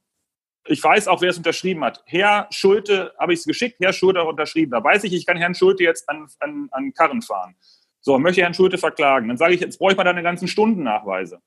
Ich 0.65 0.84
weiß 0.84 1.07
auch, 1.07 1.22
wer 1.22 1.29
es 1.29 1.38
unterschrieben 1.38 1.84
hat. 1.84 2.03
Herr 2.05 2.48
Schulte 2.51 3.13
habe 3.17 3.34
ich 3.34 3.39
es 3.39 3.46
geschickt, 3.46 3.77
Herr 3.79 3.93
Schulte 3.93 4.19
hat 4.19 4.27
unterschrieben. 4.27 4.72
Da 4.72 4.84
weiß 4.84 5.03
ich, 5.05 5.13
ich 5.13 5.25
kann 5.25 5.38
Herrn 5.38 5.55
Schulte 5.55 5.84
jetzt 5.84 6.10
an, 6.10 6.27
an, 6.39 6.67
an 6.72 6.93
Karren 6.93 7.22
fahren. 7.22 7.55
So, 8.01 8.17
möchte 8.19 8.41
Herrn 8.41 8.53
Schulte 8.53 8.77
verklagen. 8.77 9.27
Dann 9.27 9.38
sage 9.38 9.53
ich, 9.53 9.62
jetzt 9.62 9.77
brauche 9.77 9.91
ich 9.91 9.98
mal 9.98 10.03
deine 10.03 10.24
ganzen 10.24 10.48
Stundennachweise. 10.48 11.39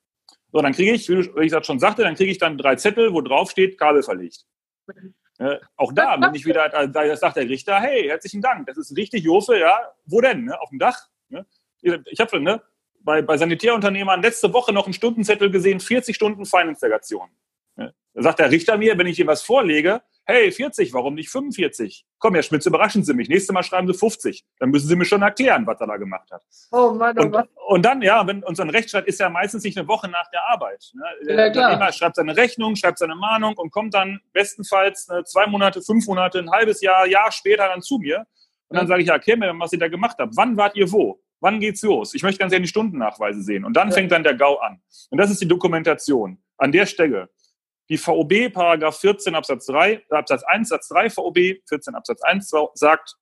So, 0.52 0.60
dann 0.60 0.72
kriege 0.72 0.92
ich, 0.92 1.08
wie 1.08 1.44
ich 1.44 1.52
das 1.52 1.66
schon 1.66 1.78
sagte, 1.78 2.02
dann 2.02 2.16
kriege 2.16 2.30
ich 2.30 2.38
dann 2.38 2.58
drei 2.58 2.76
Zettel, 2.76 3.12
wo 3.12 3.20
drauf 3.20 3.50
steht, 3.50 3.78
Kabel 3.78 4.02
verlegt. 4.02 4.44
Äh, 5.40 5.59
auch 5.76 5.92
da 5.94 6.18
bin 6.18 6.35
ich 6.35 6.44
wieder, 6.44 6.68
da 6.68 7.16
sagt 7.16 7.37
der 7.37 7.49
Richter, 7.49 7.80
hey, 7.80 8.06
herzlichen 8.09 8.42
Dank, 8.42 8.66
das 8.66 8.76
ist 8.76 8.94
richtig 8.94 9.25
Jofe, 9.25 9.59
ja, 9.59 9.90
wo 10.04 10.20
denn? 10.20 10.44
Ne? 10.44 10.61
Auf 10.61 10.68
dem 10.68 10.78
Dach? 10.78 11.09
Ne? 11.30 11.47
Ich 11.80 12.20
habe 12.20 12.40
ne, 12.40 12.62
bei, 13.00 13.23
bei 13.23 13.38
Sanitärunternehmern 13.38 14.20
letzte 14.20 14.52
Woche 14.52 14.75
noch 14.75 14.85
einen 14.85 14.92
Stundenzettel 14.92 15.50
gesehen, 15.50 15.80
40 15.80 16.14
Stunden 16.14 16.44
Feininstallation. 16.44 17.30
Ne? 17.76 17.94
Da 18.12 18.23
sagt 18.23 18.38
der 18.38 18.50
Richter 18.50 18.76
mir, 18.76 18.99
wenn 18.99 19.06
ich 19.06 19.18
ihm 19.18 19.28
was 19.28 19.42
vorlege, 19.42 20.02
hey, 20.25 20.52
40, 20.52 20.92
warum 20.92 21.14
nicht 21.14 21.30
45? 21.30 22.04
Komm, 22.20 22.34
Herr 22.34 22.42
Schmitz, 22.42 22.66
überraschen 22.66 23.02
Sie 23.02 23.14
mich. 23.14 23.30
Nächstes 23.30 23.52
Mal 23.52 23.62
schreiben 23.62 23.86
Sie 23.86 23.94
50. 23.94 24.44
Dann 24.58 24.68
müssen 24.70 24.86
Sie 24.86 24.94
mir 24.94 25.06
schon 25.06 25.22
erklären, 25.22 25.66
was 25.66 25.80
er 25.80 25.86
da 25.86 25.96
gemacht 25.96 26.30
hat. 26.30 26.42
Oh 26.70 26.92
Mann, 26.92 27.18
oh 27.18 27.26
Mann. 27.26 27.48
Und, 27.56 27.76
und 27.76 27.82
dann, 27.84 28.02
ja, 28.02 28.26
wenn 28.26 28.44
unser 28.44 28.70
Rechtsstreit 28.70 29.06
ist 29.06 29.20
ja 29.20 29.30
meistens 29.30 29.64
nicht 29.64 29.78
eine 29.78 29.88
Woche 29.88 30.06
nach 30.06 30.28
der 30.30 30.46
Arbeit. 30.50 30.92
Ne? 30.92 31.02
Der 31.26 31.36
ja, 31.36 31.46
Unternehmer 31.46 31.90
schreibt 31.92 32.16
seine 32.16 32.36
Rechnung, 32.36 32.76
schreibt 32.76 32.98
seine 32.98 33.14
Mahnung 33.14 33.54
und 33.56 33.70
kommt 33.70 33.94
dann 33.94 34.20
bestenfalls 34.34 35.08
äh, 35.08 35.24
zwei 35.24 35.46
Monate, 35.46 35.80
fünf 35.80 36.06
Monate, 36.06 36.40
ein 36.40 36.50
halbes 36.50 36.82
Jahr, 36.82 37.06
Jahr 37.06 37.32
später 37.32 37.68
dann 37.68 37.80
zu 37.80 37.96
mir. 37.96 38.26
Und 38.68 38.76
dann 38.76 38.86
sage 38.86 39.00
ich, 39.00 39.08
ja, 39.08 39.14
erklär 39.14 39.38
mir, 39.38 39.54
was 39.58 39.72
ihr 39.72 39.78
da 39.78 39.88
gemacht 39.88 40.16
habt. 40.18 40.36
Wann 40.36 40.58
wart 40.58 40.76
ihr 40.76 40.92
wo? 40.92 41.20
Wann 41.40 41.58
geht's 41.58 41.82
los? 41.82 42.12
Ich 42.12 42.22
möchte 42.22 42.38
ganz 42.38 42.50
gerne 42.50 42.64
die 42.64 42.68
Stundennachweise 42.68 43.42
sehen. 43.42 43.64
Und 43.64 43.74
dann 43.74 43.88
ja. 43.88 43.94
fängt 43.94 44.12
dann 44.12 44.22
der 44.22 44.34
GAU 44.34 44.56
an. 44.56 44.82
Und 45.08 45.18
das 45.18 45.30
ist 45.30 45.40
die 45.40 45.48
Dokumentation. 45.48 46.38
An 46.58 46.70
der 46.70 46.84
Stelle 46.84 47.30
die 47.90 47.99
VOB, 47.99 48.52
Paragraph 48.52 48.99
14 49.00 49.35
Absatz 49.35 49.66
3, 49.66 50.04
Absatz 50.11 50.44
1, 50.44 50.68
Satz 50.68 50.88
3 50.88 51.11
VOB, 51.11 51.38
14 51.68 51.94
Absatz 51.94 52.23
1 52.23 52.50
sagt, 52.75 53.16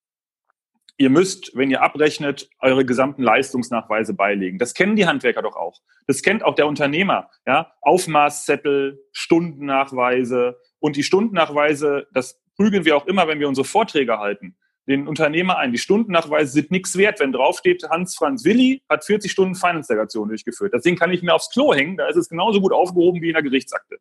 ihr 0.98 1.10
müsst, 1.10 1.56
wenn 1.56 1.70
ihr 1.70 1.82
abrechnet, 1.82 2.50
eure 2.60 2.84
gesamten 2.84 3.22
Leistungsnachweise 3.22 4.14
beilegen. 4.14 4.58
Das 4.58 4.74
kennen 4.74 4.94
die 4.94 5.06
Handwerker 5.06 5.42
doch 5.42 5.56
auch. 5.56 5.80
Das 6.06 6.22
kennt 6.22 6.44
auch 6.44 6.54
der 6.54 6.66
Unternehmer. 6.66 7.30
Ja? 7.46 7.72
Aufmaßzettel, 7.80 9.00
Stundennachweise 9.12 10.58
und 10.80 10.96
die 10.96 11.02
Stundennachweise, 11.02 12.06
das 12.12 12.40
prügeln 12.56 12.84
wir 12.84 12.96
auch 12.96 13.06
immer, 13.06 13.26
wenn 13.26 13.40
wir 13.40 13.48
unsere 13.48 13.64
Vorträge 13.64 14.18
halten 14.18 14.56
den 14.88 15.06
Unternehmer 15.06 15.58
ein. 15.58 15.70
Die 15.70 15.78
Stundennachweise 15.78 16.50
sind 16.50 16.70
nichts 16.70 16.96
wert, 16.96 17.20
wenn 17.20 17.30
draufsteht, 17.30 17.88
Hans-Franz 17.88 18.44
Willi 18.44 18.82
hat 18.88 19.04
40 19.04 19.30
Stunden 19.30 19.54
Feininstallation 19.54 20.28
durchgeführt. 20.28 20.72
Das 20.72 20.82
Ding 20.82 20.96
kann 20.96 21.12
ich 21.12 21.22
mir 21.22 21.34
aufs 21.34 21.50
Klo 21.50 21.74
hängen, 21.74 21.96
da 21.96 22.08
ist 22.08 22.16
es 22.16 22.28
genauso 22.28 22.60
gut 22.60 22.72
aufgehoben 22.72 23.20
wie 23.20 23.28
in 23.28 23.34
der 23.34 23.42
Gerichtsakte. 23.42 23.98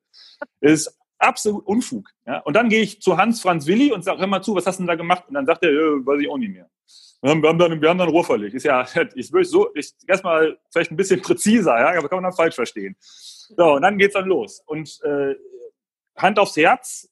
Ist 0.62 0.98
absolut 1.20 1.65
Unfug. 1.65 2.10
Ja? 2.25 2.39
Und 2.39 2.56
dann 2.56 2.70
gehe 2.70 2.82
ich 2.82 3.01
zu 3.01 3.17
Hans-Franz 3.17 3.67
Willi 3.67 3.91
und 3.91 4.03
sage, 4.03 4.25
mal 4.27 4.41
zu, 4.41 4.56
was 4.56 4.65
hast 4.65 4.77
du 4.77 4.84
denn 4.84 4.88
da 4.88 4.96
gemacht? 4.96 5.25
Und 5.27 5.34
dann 5.34 5.46
sagt 5.46 5.63
er, 5.63 5.72
äh, 5.72 6.06
weiß 6.06 6.22
ich 6.22 6.29
auch 6.29 6.38
nicht 6.38 6.53
mehr. 6.53 6.70
Wir 7.22 7.32
haben, 7.32 7.41
dann, 7.41 7.82
wir 7.82 7.89
haben 7.89 7.98
dann 7.98 8.10
Rohr 8.10 8.24
verlegt. 8.24 8.53
Ist 8.53 8.63
ja, 8.63 8.88
ich 9.15 9.34
will 9.34 9.44
so, 9.44 9.74
ich 9.75 9.91
erstmal 10.08 10.58
vielleicht 10.72 10.91
ein 10.91 10.98
bisschen 10.98 11.22
präziser, 11.22 11.77
ja, 11.77 11.98
aber 11.98 12.08
kann 12.08 12.17
man 12.17 12.32
dann 12.32 12.34
falsch 12.34 12.56
verstehen. 12.56 12.96
So, 13.00 13.74
und 13.74 13.82
dann 13.82 13.98
geht's 13.98 14.13
dann 14.13 14.27
los. 14.27 14.62
Und 14.65 15.00
äh, 15.03 15.36
Hand 16.15 16.39
aufs 16.39 16.56
Herz, 16.56 17.10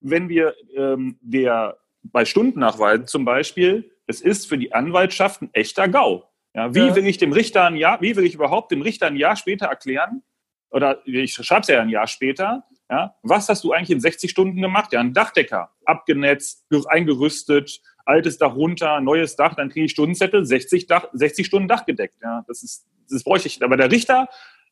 wenn 0.00 0.28
wir 0.28 0.54
ähm, 0.74 1.18
der 1.20 1.76
bei 2.02 2.24
Stundennachweisen 2.24 3.06
zum 3.06 3.24
Beispiel, 3.24 3.90
es 4.06 4.20
ist 4.20 4.48
für 4.48 4.58
die 4.58 4.72
Anwaltschaft 4.72 5.42
ein 5.42 5.50
echter 5.52 5.88
GAU. 5.88 6.24
Ja, 6.54 6.74
wie 6.74 6.80
ja. 6.80 6.94
will 6.96 7.06
ich 7.06 7.18
dem 7.18 7.32
Richter 7.32 7.64
ein 7.64 7.76
Jahr, 7.76 8.00
wie 8.00 8.16
will 8.16 8.24
ich 8.24 8.34
überhaupt 8.34 8.72
dem 8.72 8.82
Richter 8.82 9.06
ein 9.06 9.16
Jahr 9.16 9.36
später 9.36 9.66
erklären, 9.66 10.22
oder 10.70 11.00
ich 11.06 11.34
schreibe 11.34 11.62
es 11.62 11.68
ja 11.68 11.80
ein 11.80 11.88
Jahr 11.88 12.06
später, 12.06 12.64
ja, 12.88 13.14
was 13.22 13.48
hast 13.48 13.62
du 13.62 13.72
eigentlich 13.72 13.90
in 13.90 14.00
60 14.00 14.30
Stunden 14.30 14.60
gemacht? 14.60 14.92
Ja, 14.92 15.00
ein 15.00 15.14
Dachdecker, 15.14 15.70
abgenetzt, 15.84 16.66
eingerüstet, 16.88 17.80
altes 18.04 18.36
Dach 18.38 18.56
runter, 18.56 19.00
neues 19.00 19.36
Dach, 19.36 19.54
dann 19.54 19.68
kriege 19.68 19.86
ich 19.86 19.92
Stundenzettel, 19.92 20.44
60, 20.44 20.88
Dach, 20.88 21.06
60 21.12 21.46
Stunden 21.46 21.68
Dach 21.68 21.86
gedeckt. 21.86 22.16
Ja, 22.20 22.44
das 22.48 22.64
ist, 22.64 22.86
das 23.08 23.22
bräuchte 23.22 23.46
ich. 23.46 23.62
Aber 23.62 23.76
der 23.76 23.92
Richter, 23.92 24.28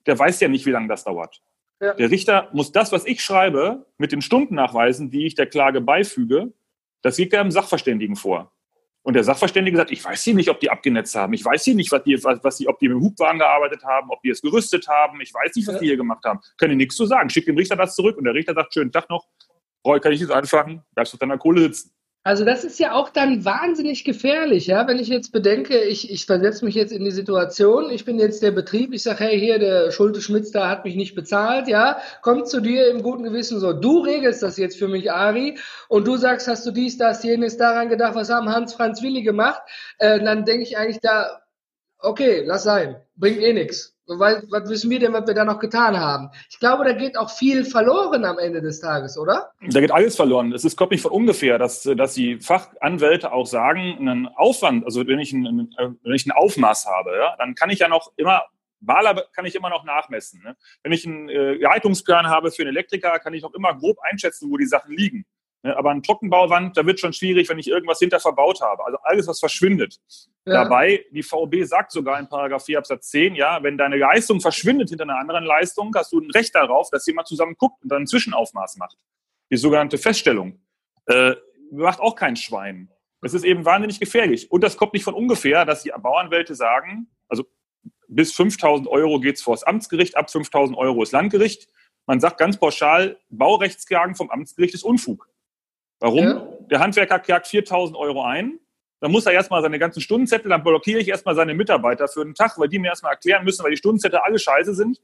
der 0.07 0.19
weiß 0.19 0.41
ja 0.41 0.49
nicht, 0.49 0.67
wie 0.67 0.73
lange 0.73 0.89
das 0.89 1.05
dauert. 1.05 1.41
Ja. 1.81 1.95
Der 1.95 2.11
Richter 2.11 2.49
muss 2.53 2.73
das, 2.73 2.91
was 2.91 3.07
ich 3.07 3.23
schreibe, 3.23 3.87
mit 3.99 4.11
den 4.11 4.21
Stundennachweisen, 4.21 5.11
die 5.11 5.27
ich 5.27 5.37
der 5.37 5.47
Klage 5.47 5.81
beifüge, 5.81 6.53
das 7.03 7.19
liegt 7.19 7.33
ja 7.33 7.41
im 7.41 7.51
Sachverständigen 7.51 8.17
vor. 8.17 8.53
Und 9.03 9.15
der 9.15 9.25
Sachverständige 9.25 9.77
sagt, 9.77 9.91
ich 9.91 10.05
weiß 10.05 10.23
hier 10.23 10.35
nicht, 10.35 10.51
ob 10.51 10.61
die 10.61 10.71
abgenetzt 10.71 11.15
haben. 11.15 11.33
Ich 11.33 11.45
weiß 11.45 11.65
hier 11.65 11.75
nicht, 11.75 11.91
was 11.93 12.03
die, 12.03 12.23
was, 12.23 12.45
was 12.45 12.57
die, 12.59 12.69
ob 12.69 12.79
die 12.79 12.89
mit 12.89 12.99
dem 12.99 13.03
Hubwagen 13.03 13.39
gearbeitet 13.39 13.83
haben, 13.85 14.11
ob 14.11 14.21
die 14.23 14.29
es 14.29 14.43
gerüstet 14.43 14.87
haben. 14.87 15.21
Ich 15.23 15.33
weiß 15.33 15.55
nicht, 15.57 15.67
was 15.67 15.77
ja. 15.77 15.81
die 15.81 15.87
hier 15.87 15.97
gemacht 15.97 16.25
haben. 16.25 16.41
Können 16.59 16.77
nichts 16.77 16.97
zu 16.97 17.07
sagen. 17.07 17.31
Schick 17.31 17.47
dem 17.47 17.57
Richter 17.57 17.77
das 17.77 17.95
zurück 17.95 18.19
und 18.19 18.25
der 18.25 18.35
Richter 18.35 18.55
sagt, 18.55 18.75
schönen 18.75 18.93
Tag 18.93 19.09
noch. 19.09 19.27
Roy, 19.87 20.01
kann 20.01 20.13
ich 20.13 20.21
jetzt 20.21 20.33
anfangen? 20.33 20.83
Bleibst 20.95 21.13
du 21.13 21.17
auf 21.17 21.21
deiner 21.21 21.39
Kohle 21.39 21.63
sitzen. 21.63 21.93
Also 22.29 22.45
das 22.45 22.63
ist 22.63 22.79
ja 22.79 22.93
auch 22.93 23.09
dann 23.09 23.47
wahnsinnig 23.47 24.05
gefährlich, 24.05 24.67
ja, 24.67 24.87
wenn 24.87 24.99
ich 24.99 25.09
jetzt 25.09 25.33
bedenke, 25.33 25.81
ich, 25.81 26.11
ich 26.11 26.27
versetze 26.27 26.63
mich 26.63 26.75
jetzt 26.75 26.93
in 26.93 27.03
die 27.03 27.11
Situation, 27.11 27.89
ich 27.89 28.05
bin 28.05 28.19
jetzt 28.19 28.43
der 28.43 28.51
Betrieb, 28.51 28.93
ich 28.93 29.03
sage, 29.03 29.25
hey, 29.25 29.41
hier, 29.41 29.59
der 29.59 29.93
Schulte 29.93 30.21
Schmitz 30.21 30.51
da 30.51 30.69
hat 30.69 30.85
mich 30.85 30.95
nicht 30.95 31.15
bezahlt, 31.15 31.69
ja, 31.69 32.03
kommt 32.21 32.47
zu 32.47 32.61
dir 32.61 32.91
im 32.91 33.03
guten 33.03 33.23
Gewissen 33.23 33.61
so, 33.61 33.73
du 33.73 34.01
regelst 34.01 34.43
das 34.43 34.59
jetzt 34.59 34.79
für 34.79 34.89
mich, 34.89 35.11
Ari, 35.11 35.57
und 35.89 36.07
du 36.07 36.19
sagst, 36.19 36.49
hast 36.49 36.67
du 36.67 36.71
dies, 36.71 36.99
das, 36.99 37.23
jenes 37.23 37.57
daran 37.57 37.89
gedacht, 37.89 38.15
was 38.15 38.29
haben 38.29 38.51
Hans 38.51 38.75
Franz 38.75 39.01
Willi 39.03 39.23
gemacht, 39.23 39.63
äh, 39.97 40.23
dann 40.23 40.45
denke 40.45 40.65
ich 40.65 40.77
eigentlich 40.77 41.01
da, 41.01 41.41
okay, 41.99 42.43
lass 42.45 42.65
sein, 42.65 42.97
bringt 43.17 43.39
eh 43.39 43.55
nichts. 43.55 43.98
Weil, 44.09 44.43
was 44.49 44.69
wissen 44.71 44.91
wir 44.91 44.99
denn, 44.99 45.13
was 45.13 45.27
wir 45.27 45.35
da 45.35 45.45
noch 45.45 45.59
getan 45.59 45.99
haben? 45.99 46.31
Ich 46.51 46.59
glaube, 46.59 46.85
da 46.85 46.93
geht 46.93 47.17
auch 47.19 47.31
viel 47.31 47.65
verloren 47.65 48.25
am 48.25 48.39
Ende 48.39 48.63
des 48.63 48.81
Tages, 48.81 49.19
oder? 49.19 49.51
Da 49.61 49.81
geht 49.81 49.93
alles 49.93 50.17
verloren. 50.17 50.53
Es 50.53 50.65
ist, 50.65 50.77
kommt 50.77 50.93
nicht 50.93 51.03
von 51.03 51.13
ungefähr, 51.13 51.59
dass, 51.59 51.83
dass 51.83 52.15
die 52.15 52.41
Fachanwälte 52.41 53.33
auch 53.33 53.47
sagen, 53.47 53.97
einen 53.99 54.29
Aufwand, 54.29 54.85
also 54.85 55.07
wenn 55.07 55.19
ich 55.19 55.33
ein, 55.33 55.71
wenn 56.03 56.15
ich 56.15 56.27
ein 56.27 56.33
Aufmaß 56.33 56.87
habe, 56.87 57.17
ja, 57.17 57.37
dann 57.37 57.55
kann 57.55 57.71
ich 57.71 57.81
ja 57.81 57.89
noch 57.89 58.13
immer 58.17 58.43
Maler 58.81 59.27
kann 59.35 59.45
ich 59.45 59.55
immer 59.55 59.71
noch 59.71 59.85
nachmessen. 59.85 60.41
Ne? 60.43 60.57
Wenn 60.83 60.93
ich 60.93 61.07
einen 61.07 61.29
äh, 61.29 61.55
Leitungsplan 61.55 62.29
habe 62.29 62.51
für 62.51 62.63
einen 62.63 62.71
Elektriker, 62.71 63.19
kann 63.19 63.35
ich 63.35 63.43
noch 63.43 63.55
immer 63.55 63.75
grob 63.75 63.99
einschätzen, 64.03 64.51
wo 64.51 64.57
die 64.57 64.67
Sachen 64.67 64.95
liegen. 64.95 65.27
Ne, 65.69 65.77
aber 65.77 65.91
ein 65.91 66.03
Trockenbauwand, 66.03 66.79
da 66.79 66.87
wird 66.87 66.99
schon 66.99 67.13
schwierig, 67.13 67.47
wenn 67.51 67.59
ich 67.59 67.69
irgendwas 67.69 67.99
hinter 67.99 68.21
verbaut 68.21 68.63
habe. 68.63 68.87
Also 68.87 68.97
alles, 69.03 69.27
was 69.27 69.39
verschwindet. 69.39 69.99
Ja. 70.47 70.65
Dabei, 70.65 71.05
die 71.11 71.23
VOB 71.23 71.57
sagt 71.65 71.93
sogar 71.93 72.19
in 72.19 72.27
Paragraph 72.27 72.65
4 72.65 72.79
Absatz 72.79 73.11
10, 73.11 73.35
ja, 73.35 73.63
wenn 73.63 73.77
deine 73.77 73.97
Leistung 73.97 74.41
verschwindet 74.41 74.89
hinter 74.89 75.05
einer 75.05 75.19
anderen 75.19 75.45
Leistung, 75.45 75.93
hast 75.95 76.11
du 76.13 76.21
ein 76.21 76.31
Recht 76.31 76.55
darauf, 76.55 76.89
dass 76.89 77.07
jemand 77.07 77.29
zusammen 77.29 77.55
guckt 77.59 77.83
und 77.83 77.93
dann 77.93 78.05
ein 78.05 78.07
Zwischenaufmaß 78.07 78.79
macht. 78.79 78.97
Die 79.51 79.59
sogenannte 79.59 79.99
Feststellung. 79.99 80.59
Äh, 81.05 81.35
macht 81.71 82.01
auch 82.01 82.17
kein 82.17 82.37
Schwein. 82.37 82.91
Es 83.21 83.35
ist 83.35 83.45
eben 83.45 83.67
wahnsinnig 83.67 84.01
gefährlich. 84.01 84.51
Und 84.51 84.65
das 84.65 84.79
kommt 84.79 84.95
nicht 84.95 85.05
von 85.05 85.13
ungefähr, 85.13 85.67
dass 85.67 85.83
die 85.83 85.93
Bauanwälte 86.01 86.55
sagen, 86.55 87.11
also 87.29 87.45
bis 88.07 88.33
5000 88.33 88.89
Euro 88.89 89.21
geht's 89.21 89.43
vor 89.43 89.55
das 89.55 89.65
Amtsgericht, 89.65 90.17
ab 90.17 90.31
5000 90.31 90.79
Euro 90.79 91.03
ist 91.03 91.13
Landgericht. 91.13 91.69
Man 92.07 92.21
sagt 92.21 92.39
ganz 92.39 92.57
pauschal, 92.57 93.19
Baurechtsklagen 93.29 94.15
vom 94.15 94.31
Amtsgericht 94.31 94.73
ist 94.73 94.83
Unfug. 94.83 95.29
Warum? 96.01 96.25
Ja. 96.25 96.49
Der 96.71 96.81
Handwerker 96.81 97.19
klagt 97.19 97.47
4000 97.47 97.97
Euro 97.97 98.23
ein. 98.23 98.59
Dann 99.01 99.13
muss 99.13 99.27
er 99.27 99.33
erstmal 99.33 99.63
seine 99.63 99.79
ganzen 99.79 100.01
Stundenzettel, 100.01 100.51
dann 100.51 100.65
blockiere 100.65 100.99
ich 100.99 101.09
erstmal 101.09 101.35
seine 101.37 101.55
Mitarbeiter 101.55 102.09
für 102.09 102.23
einen 102.23 102.35
Tag, 102.35 102.59
weil 102.59 102.69
die 102.69 102.81
mir 102.81 102.89
erstmal 102.89 103.13
erklären 103.13 103.45
müssen, 103.45 103.63
weil 103.63 103.71
die 103.71 103.77
Stundenzettel 103.77 104.19
alle 104.19 104.39
scheiße 104.39 104.75
sind. 104.75 105.01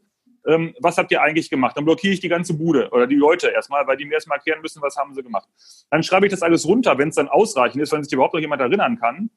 Ähm, 0.47 0.75
was 0.81 0.99
habt 0.99 1.11
ihr 1.13 1.23
eigentlich 1.23 1.49
gemacht? 1.49 1.77
Dann 1.77 1.85
blockiere 1.85 2.13
ich 2.13 2.21
die 2.21 2.29
ganze 2.29 2.55
Bude 2.55 2.91
oder 2.91 3.07
die 3.07 3.15
Leute 3.15 3.49
erstmal, 3.49 3.87
weil 3.87 3.97
die 3.97 4.05
mir 4.05 4.15
erstmal 4.15 4.39
erklären 4.39 4.61
müssen, 4.61 4.83
was 4.83 4.97
haben 4.97 5.15
sie 5.15 5.23
gemacht. 5.23 5.49
Dann 5.91 6.03
schreibe 6.03 6.27
ich 6.27 6.33
das 6.33 6.43
alles 6.43 6.67
runter, 6.67 6.99
wenn 6.99 7.09
es 7.09 7.15
dann 7.15 7.29
ausreichend 7.29 7.81
ist, 7.81 7.93
wenn 7.93 8.03
sich 8.03 8.13
überhaupt 8.13 8.35
noch 8.35 8.41
jemand 8.41 8.61
erinnern 8.61 8.99
kann 8.99 9.31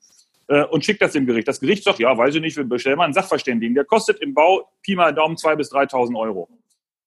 äh, 0.48 0.64
und 0.64 0.84
schicke 0.84 1.00
das 1.00 1.14
dem 1.14 1.26
Gericht. 1.26 1.48
Das 1.48 1.60
Gericht 1.60 1.84
sagt, 1.84 2.00
ja, 2.00 2.18
weiß 2.18 2.36
ich 2.36 2.42
nicht, 2.42 2.58
wir 2.58 2.66
bestellen 2.66 2.98
mal 2.98 3.06
einen 3.06 3.14
Sachverständigen. 3.14 3.76
Der 3.76 3.86
kostet 3.86 4.20
im 4.20 4.34
Bau 4.34 4.70
Pi 4.82 4.96
mal 4.96 5.14
Daumen 5.14 5.36
2.000 5.36 5.56
bis 5.56 5.72
3.000 5.72 6.20
Euro. 6.20 6.50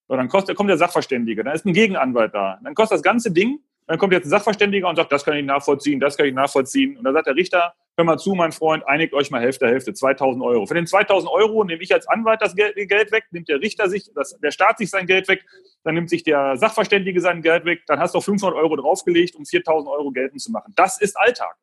So, 0.09 0.17
dann 0.17 0.29
kostet, 0.29 0.57
kommt 0.57 0.71
der 0.71 0.79
Sachverständige, 0.79 1.45
dann 1.45 1.55
ist 1.55 1.67
ein 1.67 1.73
Gegenanwalt 1.73 2.35
da. 2.35 2.59
Dann 2.63 2.75
kostet 2.75 2.97
das 2.97 3.03
ganze 3.03 3.33
Ding 3.33 3.61
dann 3.91 3.99
kommt 3.99 4.13
jetzt 4.13 4.27
ein 4.27 4.31
Sachverständiger 4.31 4.89
und 4.89 4.95
sagt, 4.95 5.11
das 5.11 5.25
kann 5.25 5.37
ich 5.37 5.45
nachvollziehen, 5.45 5.99
das 5.99 6.17
kann 6.17 6.25
ich 6.27 6.33
nachvollziehen. 6.33 6.97
Und 6.97 7.03
dann 7.03 7.13
sagt 7.13 7.27
der 7.27 7.35
Richter, 7.35 7.75
hör 7.97 8.05
mal 8.05 8.19
zu, 8.19 8.37
mein 8.37 8.53
Freund, 8.53 8.87
einigt 8.87 9.15
euch 9.15 9.33
mal 9.33 9.41
Hälfte, 9.41 9.67
Hälfte, 9.67 9.93
2000 9.93 10.45
Euro. 10.45 10.65
Für 10.65 10.75
den 10.75 10.87
2000 10.87 11.29
Euro 11.29 11.65
nehme 11.65 11.83
ich 11.83 11.93
als 11.93 12.07
Anwalt 12.07 12.41
das 12.41 12.55
Geld, 12.55 12.77
weg, 12.77 13.25
nimmt 13.33 13.49
der 13.49 13.61
Richter 13.61 13.91
sich, 13.91 14.09
das, 14.15 14.39
der 14.39 14.53
Staat 14.53 14.79
sich 14.79 14.91
sein 14.91 15.09
Geld 15.09 15.27
weg, 15.27 15.45
dann 15.83 15.97
nimmt 15.97 16.09
sich 16.09 16.23
der 16.23 16.57
Sachverständige 16.57 17.21
sein 17.21 17.43
Geld 17.43 17.65
weg, 17.65 17.83
dann 17.89 17.99
hast 17.99 18.15
du 18.15 18.21
500 18.21 18.57
Euro 18.57 18.77
draufgelegt, 18.77 19.35
um 19.35 19.45
4000 19.45 19.91
Euro 19.91 20.13
geltend 20.13 20.41
zu 20.41 20.53
machen. 20.53 20.73
Das 20.77 21.01
ist 21.01 21.19
Alltag. 21.19 21.57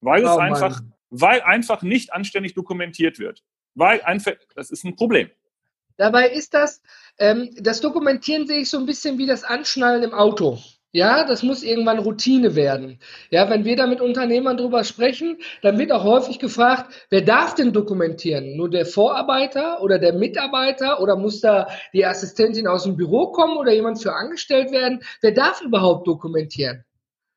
Weil 0.00 0.24
oh, 0.24 0.30
es 0.30 0.38
einfach, 0.38 0.80
weil 1.10 1.42
einfach 1.42 1.82
nicht 1.82 2.10
anständig 2.10 2.54
dokumentiert 2.54 3.18
wird. 3.18 3.44
Weil 3.74 4.00
einfach, 4.00 4.32
das 4.54 4.70
ist 4.70 4.82
ein 4.86 4.96
Problem. 4.96 5.28
Dabei 5.98 6.30
ist 6.30 6.54
das, 6.54 6.80
ähm, 7.18 7.50
das 7.60 7.82
Dokumentieren 7.82 8.46
sehe 8.46 8.60
ich 8.60 8.70
so 8.70 8.78
ein 8.78 8.86
bisschen 8.86 9.18
wie 9.18 9.26
das 9.26 9.44
Anschnallen 9.44 10.04
im 10.04 10.14
Auto. 10.14 10.58
Ja, 10.92 11.24
das 11.24 11.42
muss 11.42 11.62
irgendwann 11.62 11.98
Routine 11.98 12.54
werden. 12.54 12.98
Ja, 13.30 13.50
wenn 13.50 13.64
wir 13.64 13.76
da 13.76 13.86
mit 13.86 14.00
Unternehmern 14.00 14.56
drüber 14.56 14.82
sprechen, 14.82 15.38
dann 15.60 15.78
wird 15.78 15.92
auch 15.92 16.04
häufig 16.04 16.38
gefragt, 16.38 17.06
wer 17.10 17.20
darf 17.20 17.54
denn 17.54 17.72
dokumentieren? 17.72 18.56
Nur 18.56 18.70
der 18.70 18.86
Vorarbeiter 18.86 19.82
oder 19.82 19.98
der 19.98 20.14
Mitarbeiter 20.14 21.00
oder 21.00 21.16
muss 21.16 21.40
da 21.40 21.68
die 21.92 22.06
Assistentin 22.06 22.66
aus 22.66 22.84
dem 22.84 22.96
Büro 22.96 23.26
kommen 23.32 23.58
oder 23.58 23.72
jemand 23.72 24.00
für 24.00 24.14
angestellt 24.14 24.70
werden? 24.70 25.02
Wer 25.20 25.32
darf 25.32 25.60
überhaupt 25.60 26.06
dokumentieren? 26.06 26.84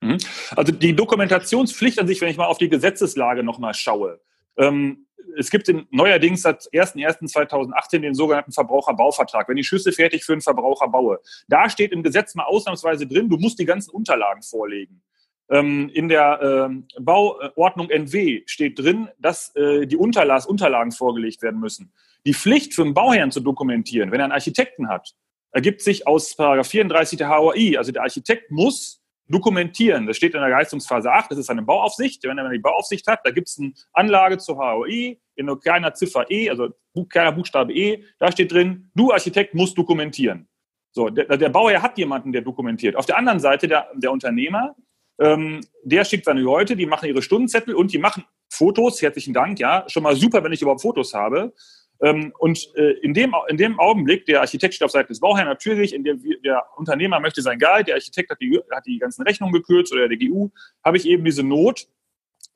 Mhm. 0.02 0.20
Also 0.56 0.72
die 0.72 0.96
Dokumentationspflicht 0.96 2.00
an 2.00 2.08
sich, 2.08 2.22
wenn 2.22 2.30
ich 2.30 2.38
mal 2.38 2.46
auf 2.46 2.60
die 2.60 2.70
Gesetzeslage 2.70 3.44
nochmal 3.44 3.74
schaue, 3.74 4.22
ähm, 4.58 5.08
es 5.38 5.50
gibt 5.50 5.70
in, 5.70 5.88
neuerdings 5.92 6.42
seit 6.42 6.62
1.1.2018 6.74 8.00
den 8.00 8.14
sogenannten 8.14 8.52
Verbraucherbauvertrag. 8.52 9.48
Wenn 9.48 9.58
ich 9.58 9.68
Schüsse 9.68 9.92
fertig 9.92 10.24
für 10.24 10.34
einen 10.34 10.42
Verbraucher 10.42 10.88
baue, 10.88 11.20
da 11.48 11.70
steht 11.70 11.92
im 11.92 12.04
Gesetz 12.04 12.36
mal 12.36 12.44
ausnahmsweise 12.44 13.08
drin, 13.08 13.30
du 13.30 13.38
musst 13.38 13.60
die 13.60 13.66
ganzen 13.66 13.92
Unterlagen 13.92 14.44
vorlegen. 14.44 15.02
Ähm, 15.50 15.90
in 15.94 16.10
der 16.10 16.70
äh, 16.70 17.02
Bauordnung 17.02 17.90
NW 17.90 18.44
steht 18.46 18.78
drin, 18.78 19.10
dass 19.18 19.56
äh, 19.56 19.88
die 19.88 19.98
Unterlass, 19.98 20.46
Unterlagen 20.46 20.92
vorgelegt 20.92 21.42
werden 21.42 21.60
müssen. 21.60 21.92
Die 22.26 22.34
Pflicht 22.34 22.74
für 22.74 22.84
einen 22.84 22.94
Bauherrn 22.94 23.32
zu 23.32 23.40
dokumentieren, 23.40 24.12
wenn 24.12 24.20
er 24.20 24.26
einen 24.26 24.34
Architekten 24.34 24.90
hat, 24.90 25.16
ergibt 25.52 25.82
sich 25.82 26.06
aus 26.06 26.36
34 26.36 27.18
der 27.18 27.30
HOI. 27.30 27.78
Also 27.78 27.92
der 27.92 28.04
Architekt 28.04 28.52
muss 28.52 28.99
dokumentieren. 29.30 30.08
Das 30.08 30.18
steht 30.18 30.34
in 30.34 30.42
der 30.42 30.50
Leistungsphase 30.50 31.12
8, 31.12 31.32
das 31.32 31.38
ist 31.38 31.50
eine 31.50 31.62
Bauaufsicht. 31.62 32.24
Wenn 32.24 32.36
man 32.36 32.52
die 32.52 32.60
Bauaufsicht 32.60 33.08
hat, 33.08 33.22
da 33.24 33.32
gibt 33.32 33.48
es 33.48 33.60
eine 33.60 33.74
Anlage 33.94 34.38
zur 34.38 34.58
HOI 34.58 35.20
in 35.36 35.46
nur 35.46 35.60
kleiner 35.60 35.94
Ziffer 35.94 36.30
E, 36.30 36.50
also 36.50 36.70
kleiner 37.10 37.32
Buchstabe 37.32 37.72
E, 37.74 38.04
da 38.18 38.32
steht 38.32 38.52
drin, 38.52 38.92
du 38.96 39.14
Architekt 39.14 39.56
musst 39.56 39.78
dokumentieren. 39.78 40.50
So, 40.92 41.10
der, 41.10 41.38
der 41.38 41.50
Bauherr 41.50 41.82
hat 41.82 41.98
jemanden, 41.98 42.32
der 42.32 42.42
dokumentiert. 42.42 42.96
Auf 42.96 43.06
der 43.06 43.18
anderen 43.18 43.40
Seite 43.40 43.68
der, 43.68 43.90
der 43.96 44.12
Unternehmer, 44.12 44.76
ähm, 45.20 45.62
der 45.84 46.04
schickt 46.04 46.26
seine 46.26 46.42
Leute, 46.42 46.76
die 46.76 46.86
machen 46.86 47.08
ihre 47.08 47.22
Stundenzettel 47.22 47.76
und 47.76 47.94
die 47.94 48.00
machen 48.00 48.26
Fotos. 48.52 49.02
Herzlichen 49.02 49.34
Dank, 49.34 49.60
ja, 49.60 49.86
schon 49.88 50.04
mal 50.04 50.16
super, 50.16 50.44
wenn 50.44 50.52
ich 50.52 50.62
überhaupt 50.62 50.82
Fotos 50.82 51.14
habe. 51.14 51.54
Ähm, 52.02 52.34
und 52.40 52.70
äh, 52.76 52.92
in, 53.02 53.14
dem, 53.14 53.36
in 53.50 53.58
dem 53.58 53.80
Augenblick, 53.80 54.26
der 54.26 54.42
Architekt 54.42 54.76
steht 54.76 54.86
auf 54.86 54.92
Seite 54.92 55.10
des 55.10 55.20
Bauherrn 55.20 55.48
natürlich, 55.48 55.94
in 55.94 56.04
dem 56.04 56.22
der 56.44 56.66
Unternehmer 56.78 57.20
möchte 57.20 57.42
sein 57.42 57.60
Gehalt, 57.60 57.88
der 57.88 57.96
Architekt 57.96 58.30
hat 58.30 58.40
die, 58.40 58.60
hat 58.72 58.86
die 58.86 59.00
ganzen 59.00 59.24
Rechnungen 59.24 59.54
gekürzt 59.54 59.94
oder 59.94 60.08
der 60.08 60.18
GU, 60.18 60.50
habe 60.84 60.98
ich 60.98 61.06
eben 61.06 61.26
diese 61.26 61.44
Not, 61.44 61.88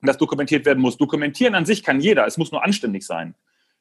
dass 0.00 0.16
dokumentiert 0.16 0.64
werden 0.64 0.80
muss. 0.80 0.96
Dokumentieren 0.96 1.54
an 1.54 1.66
sich 1.66 1.82
kann 1.82 2.00
jeder, 2.00 2.26
es 2.26 2.38
muss 2.38 2.52
nur 2.52 2.64
anständig 2.64 3.04
sein. 3.04 3.34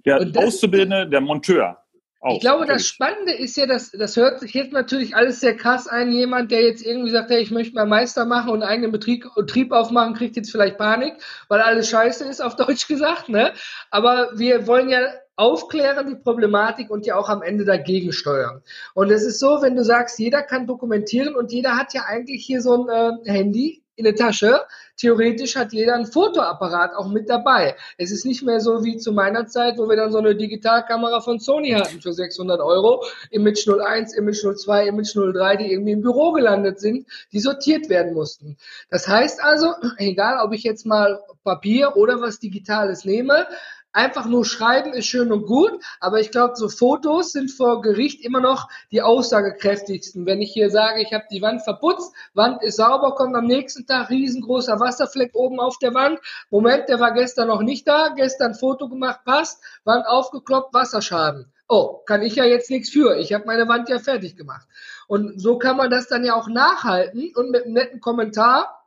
Der 0.06 0.20
Auszubildende, 0.36 1.08
der 1.08 1.22
Monteur, 1.22 1.84
auch, 2.24 2.36
ich 2.36 2.40
glaube, 2.40 2.62
natürlich. 2.62 2.84
das 2.84 2.88
Spannende 2.88 3.34
ist 3.34 3.58
ja, 3.58 3.66
dass 3.66 3.92
das 3.92 4.16
hört 4.16 4.40
sich 4.40 4.54
jetzt 4.54 4.72
natürlich 4.72 5.14
alles 5.14 5.42
sehr 5.42 5.58
krass 5.58 5.90
ein. 5.90 6.10
Jemand, 6.14 6.52
der 6.52 6.62
jetzt 6.62 6.86
irgendwie 6.86 7.12
sagt, 7.12 7.30
hey, 7.30 7.42
ich 7.42 7.52
möchte 7.52 7.76
mal 7.76 7.86
Meister 7.86 8.26
machen 8.26 8.50
und 8.50 8.64
einen 8.64 8.72
eigenen 8.72 8.94
Betrieb, 8.94 9.26
Betrieb 9.36 9.74
aufmachen, 9.74 10.14
kriegt 10.14 10.38
jetzt 10.38 10.50
vielleicht 10.50 10.78
Panik, 10.78 11.16
weil 11.50 11.60
alles 11.60 11.90
scheiße 11.90 12.24
ist, 12.24 12.42
auf 12.42 12.56
Deutsch 12.56 12.88
gesagt. 12.88 13.28
Ne? 13.28 13.52
Aber 13.92 14.30
wir 14.36 14.68
wollen 14.68 14.88
ja 14.88 15.02
aufklären 15.36 16.08
die 16.08 16.16
Problematik 16.16 16.90
und 16.90 17.06
ja 17.06 17.16
auch 17.16 17.30
am 17.30 17.42
Ende 17.42 17.66
dagegen 17.66 18.12
steuern. 18.12 18.62
Und 18.94 19.12
es 19.12 19.24
ist 19.24 19.40
so, 19.40 19.62
wenn 19.62 19.76
du 19.76 19.84
sagst, 19.84 20.20
jeder 20.20 20.44
kann 20.44 20.68
dokumentieren 20.68 21.36
und 21.36 21.52
jeder 21.52 21.78
hat 21.78 21.94
ja 21.94 22.04
eigentlich 22.08 22.46
hier 22.46 22.62
so 22.62 22.86
ein 22.88 22.90
äh, 23.26 23.32
Handy, 23.32 23.84
in 23.96 24.06
der 24.06 24.16
Tasche. 24.16 24.62
Theoretisch 24.98 25.56
hat 25.56 25.74
jeder 25.74 25.96
ein 25.96 26.06
Fotoapparat 26.06 26.96
auch 26.96 27.08
mit 27.08 27.30
dabei. 27.30 27.76
Es 27.98 28.12
ist 28.12 28.26
nicht 28.26 28.44
mehr 28.44 28.60
so 28.60 28.84
wie 28.84 28.98
zu 28.98 29.12
meiner 29.12 29.48
Zeit, 29.48 29.78
wo 29.78 29.88
wir 29.88 29.96
dann 29.96 30.12
so 30.12 30.18
eine 30.18 30.36
Digitalkamera 30.36 31.22
von 31.22 31.40
Sony 31.40 31.72
hatten 31.72 32.02
für 32.02 32.14
600 32.14 32.60
Euro. 32.62 33.04
Image 33.32 33.68
01, 33.68 34.14
Image 34.14 34.44
02, 34.44 34.88
Image 34.88 35.14
03, 35.14 35.58
die 35.58 35.72
irgendwie 35.72 35.92
im 35.92 36.02
Büro 36.02 36.32
gelandet 36.32 36.80
sind, 36.80 37.08
die 37.32 37.40
sortiert 37.40 37.90
werden 37.90 38.14
mussten. 38.14 38.58
Das 38.90 39.08
heißt 39.08 39.44
also, 39.44 39.74
egal 39.98 40.44
ob 40.46 40.54
ich 40.54 40.64
jetzt 40.64 40.86
mal 40.86 41.20
Papier 41.44 41.96
oder 41.96 42.22
was 42.22 42.40
Digitales 42.40 43.06
nehme, 43.06 43.48
Einfach 43.96 44.26
nur 44.26 44.44
schreiben 44.44 44.92
ist 44.94 45.06
schön 45.06 45.32
und 45.32 45.46
gut, 45.46 45.72
aber 46.00 46.20
ich 46.20 46.32
glaube, 46.32 46.56
so 46.56 46.68
Fotos 46.68 47.32
sind 47.32 47.52
vor 47.52 47.84
Gericht 47.84 48.26
immer 48.26 48.40
noch 48.40 48.68
die 48.92 49.04
aussagekräftigsten. 49.04 50.26
Wenn 50.26 50.42
ich 50.42 50.52
hier 50.52 50.72
sage, 50.72 51.00
ich 51.04 51.14
habe 51.14 51.26
die 51.32 51.44
Wand 51.44 51.62
verputzt, 51.62 52.12
Wand 52.34 52.64
ist 52.64 52.78
sauber, 52.78 53.14
kommt 53.14 53.36
am 53.36 53.46
nächsten 53.46 53.86
Tag 53.86 54.10
riesengroßer 54.10 54.80
Wasserfleck 54.80 55.36
oben 55.36 55.60
auf 55.60 55.78
der 55.78 55.94
Wand. 55.94 56.20
Moment, 56.50 56.90
der 56.90 57.00
war 57.00 57.14
gestern 57.14 57.50
noch 57.50 57.62
nicht 57.62 57.88
da, 57.88 58.10
gestern 58.16 58.56
Foto 58.56 58.90
gemacht, 58.90 59.20
passt, 59.26 59.62
Wand 59.84 60.08
aufgekloppt, 60.08 60.74
Wasserschaden. 60.74 61.54
Oh, 61.68 62.00
kann 62.06 62.24
ich 62.24 62.36
ja 62.36 62.46
jetzt 62.46 62.72
nichts 62.72 62.90
für. 62.90 63.18
Ich 63.18 63.32
habe 63.32 63.46
meine 63.46 63.68
Wand 63.68 63.90
ja 63.90 64.00
fertig 64.00 64.36
gemacht. 64.36 64.68
Und 65.08 65.40
so 65.40 65.60
kann 65.60 65.78
man 65.78 65.92
das 65.92 66.08
dann 66.08 66.26
ja 66.26 66.34
auch 66.34 66.48
nachhalten 66.48 67.32
und 67.36 67.52
mit 67.52 67.66
einem 67.66 67.74
netten 67.74 68.00
Kommentar 68.00 68.83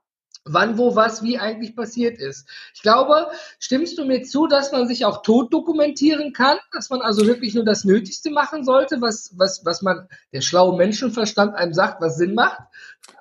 wann, 0.46 0.78
wo, 0.78 0.96
was, 0.96 1.22
wie 1.22 1.38
eigentlich 1.38 1.76
passiert 1.76 2.18
ist. 2.18 2.48
Ich 2.74 2.82
glaube, 2.82 3.28
stimmst 3.58 3.98
du 3.98 4.04
mir 4.04 4.22
zu, 4.22 4.46
dass 4.46 4.72
man 4.72 4.86
sich 4.86 5.04
auch 5.04 5.22
tot 5.22 5.52
dokumentieren 5.52 6.32
kann, 6.32 6.58
dass 6.72 6.88
man 6.88 7.02
also 7.02 7.26
wirklich 7.26 7.54
nur 7.54 7.64
das 7.64 7.84
Nötigste 7.84 8.30
machen 8.30 8.64
sollte, 8.64 9.00
was, 9.00 9.34
was, 9.36 9.64
was 9.64 9.82
man, 9.82 10.08
der 10.32 10.40
schlaue 10.40 10.76
Menschenverstand 10.76 11.54
einem 11.54 11.74
sagt, 11.74 12.00
was 12.00 12.16
Sinn 12.16 12.34
macht? 12.34 12.60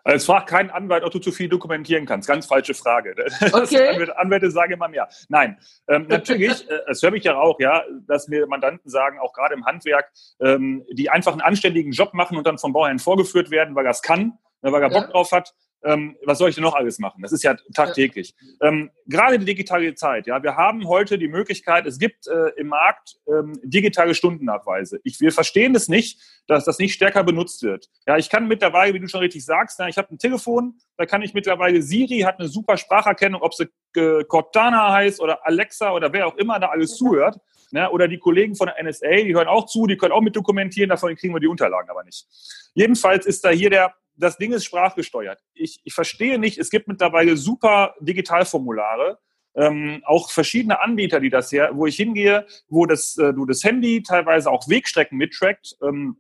Also 0.04 0.18
es 0.18 0.26
fragt 0.26 0.50
kein 0.50 0.70
Anwalt, 0.70 1.04
ob 1.04 1.12
du 1.12 1.20
zu 1.20 1.32
viel 1.32 1.50
dokumentieren 1.50 2.06
kannst. 2.06 2.28
Ganz 2.28 2.46
falsche 2.46 2.74
Frage. 2.74 3.16
Okay. 3.52 3.90
Anwälte, 3.90 4.18
Anwälte 4.18 4.52
sagen 4.52 4.74
immer 4.74 4.88
mehr. 4.88 5.08
Nein, 5.30 5.58
ähm, 5.88 6.06
natürlich, 6.08 6.70
äh, 6.70 6.80
das 6.88 7.02
höre 7.02 7.14
ich 7.14 7.24
ja 7.24 7.38
auch, 7.38 7.60
ja, 7.60 7.84
dass 8.08 8.28
mir 8.28 8.46
Mandanten 8.48 8.90
sagen, 8.90 9.20
auch 9.20 9.34
gerade 9.34 9.56
im 9.56 9.66
Handwerk, 9.66 10.12
ähm, 10.40 10.86
die 10.92 11.10
einfach 11.10 11.32
einen 11.32 11.42
anständigen 11.42 11.92
Job 11.92 12.14
machen 12.14 12.38
und 12.38 12.46
dann 12.46 12.58
vom 12.58 12.74
Bauherrn 12.74 13.00
vorgeführt 13.00 13.50
werden, 13.50 13.76
weil 13.76 13.86
er 13.86 13.92
es 13.92 14.02
kann, 14.02 14.38
ne, 14.62 14.72
weil 14.72 14.84
er 14.84 14.90
Bock 14.90 15.06
ja. 15.06 15.12
drauf 15.12 15.32
hat 15.32 15.54
ähm, 15.84 16.18
was 16.26 16.40
soll 16.40 16.50
ich 16.50 16.56
denn 16.56 16.64
noch 16.64 16.74
alles 16.74 17.00
machen? 17.00 17.22
Das 17.22 17.32
ist 17.32 17.44
ja 17.44 17.56
tagtäglich. 17.74 18.34
Ja. 18.62 18.70
Ähm, 18.70 18.92
gerade 19.06 19.38
die 19.38 19.46
digitale 19.46 19.94
Zeit, 19.96 20.28
ja, 20.28 20.42
wir 20.42 20.56
haben 20.56 20.88
heute 20.88 21.18
die 21.18 21.28
Möglichkeit, 21.28 21.86
es 21.86 22.00
gibt 22.00 22.28
äh, 22.28 22.50
im 22.58 22.68
Markt 22.68 23.18
ähm, 23.28 23.60
digitale 23.64 24.16
Stundennachweise. 24.16 25.00
Ich, 25.04 25.20
wir 25.22 25.32
verstehen 25.32 25.74
das 25.74 25.88
nicht, 25.88 26.20
dass 26.48 26.66
das 26.66 26.80
nicht 26.80 26.94
stärker 26.94 27.24
benutzt 27.24 27.62
wird. 27.64 27.90
Ja, 28.08 28.18
ich 28.18 28.30
kann 28.30 28.48
mittlerweile, 28.48 28.94
wie 28.94 29.00
du 29.00 29.08
schon 29.08 29.22
richtig 29.22 29.46
sagst, 29.46 29.78
na, 29.80 29.88
ich 29.88 29.98
habe 29.98 30.14
ein 30.14 30.18
Telefon, 30.18 30.80
da 30.98 31.06
kann 31.06 31.22
ich 31.22 31.34
mittlerweile, 31.34 31.82
Siri 31.82 32.22
hat 32.22 32.40
eine 32.40 32.48
super 32.48 32.78
Spracherkennung, 32.78 33.42
ob 33.42 33.54
sie 33.54 33.68
äh, 33.96 34.24
Cortana 34.24 34.92
heißt 34.92 35.22
oder 35.22 35.46
Alexa 35.46 35.92
oder 35.92 36.12
wer 36.14 36.28
auch 36.28 36.36
immer 36.36 36.60
da 36.60 36.68
alles 36.70 36.96
zuhört. 36.96 37.38
Ne? 37.72 37.90
Oder 37.90 38.08
die 38.08 38.20
Kollegen 38.20 38.56
von 38.56 38.68
der 38.68 38.84
NSA, 38.84 39.24
die 39.24 39.36
hören 39.36 39.48
auch 39.48 39.66
zu, 39.66 39.88
die 39.88 39.98
können 39.98 40.14
auch 40.14 40.22
mit 40.22 40.36
dokumentieren, 40.36 40.90
davon 40.90 41.16
kriegen 41.16 41.34
wir 41.34 41.40
die 41.40 41.48
Unterlagen 41.48 41.90
aber 41.90 42.04
nicht. 42.04 42.26
Jedenfalls 42.74 43.26
ist 43.26 43.44
da 43.44 43.50
hier 43.50 43.70
der 43.70 43.94
das 44.18 44.38
Ding 44.38 44.52
ist 44.54 44.66
sprachgesteuert. 44.66 45.40
Ich, 45.54 45.80
ich 45.84 45.94
verstehe 45.94 46.40
nicht, 46.40 46.58
es 46.58 46.70
gibt 46.70 46.88
mittlerweile 46.88 47.38
super 47.38 47.96
Digitalformulare, 48.00 49.20
ähm, 49.56 50.02
auch 50.06 50.32
verschiedene 50.32 50.82
Anbieter, 50.82 51.20
die 51.20 51.30
das 51.30 51.52
her, 51.52 51.72
wo 51.74 51.86
ich 51.86 51.96
hingehe, 51.96 52.46
wo 52.68 52.86
das, 52.86 53.18
äh, 53.18 53.34
du 53.34 53.46
das 53.46 53.64
Handy 53.64 54.04
teilweise 54.04 54.50
auch 54.52 54.68
Wegstrecken 54.68 55.18
mittrackt. 55.18 55.78
Ähm, 55.82 56.18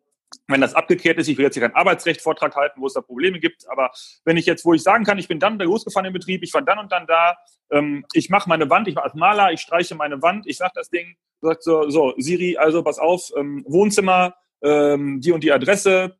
wenn 0.47 0.61
das 0.61 0.73
abgekehrt 0.73 1.17
ist, 1.17 1.27
ich 1.27 1.37
will 1.37 1.45
jetzt 1.45 1.55
hier 1.55 1.63
keinen 1.63 1.75
Arbeitsrecht-Vortrag 1.75 2.55
halten, 2.55 2.81
wo 2.81 2.87
es 2.87 2.93
da 2.93 3.01
Probleme 3.01 3.39
gibt, 3.39 3.69
aber 3.69 3.91
wenn 4.25 4.37
ich 4.37 4.45
jetzt, 4.45 4.65
wo 4.65 4.73
ich 4.73 4.83
sagen 4.83 5.05
kann, 5.05 5.17
ich 5.17 5.27
bin 5.27 5.39
dann 5.39 5.57
losgefahren 5.59 6.07
im 6.07 6.13
Betrieb, 6.13 6.43
ich 6.43 6.53
war 6.53 6.61
dann 6.61 6.79
und 6.79 6.91
dann 6.91 7.07
da, 7.07 7.37
ähm, 7.71 8.05
ich 8.13 8.29
mache 8.29 8.49
meine 8.49 8.69
Wand, 8.69 8.87
ich 8.87 8.95
mache 8.95 9.05
als 9.05 9.13
Maler, 9.13 9.51
ich 9.51 9.61
streiche 9.61 9.95
meine 9.95 10.21
Wand, 10.21 10.45
ich 10.47 10.57
sage 10.57 10.73
das 10.75 10.89
Ding, 10.89 11.15
sagt 11.41 11.63
so, 11.63 11.89
so, 11.89 12.13
Siri, 12.17 12.57
also 12.57 12.83
pass 12.83 12.99
auf, 12.99 13.31
ähm, 13.37 13.63
Wohnzimmer, 13.67 14.35
ähm, 14.61 15.21
die 15.21 15.31
und 15.31 15.43
die 15.43 15.51
Adresse, 15.51 16.17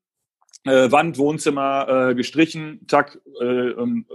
äh, 0.66 0.92
Wand, 0.92 1.18
Wohnzimmer 1.18 2.10
äh, 2.10 2.16
gestrichen, 2.16 2.82
zack, 2.88 3.20
äh, 3.40 3.46
ähm, 3.46 4.06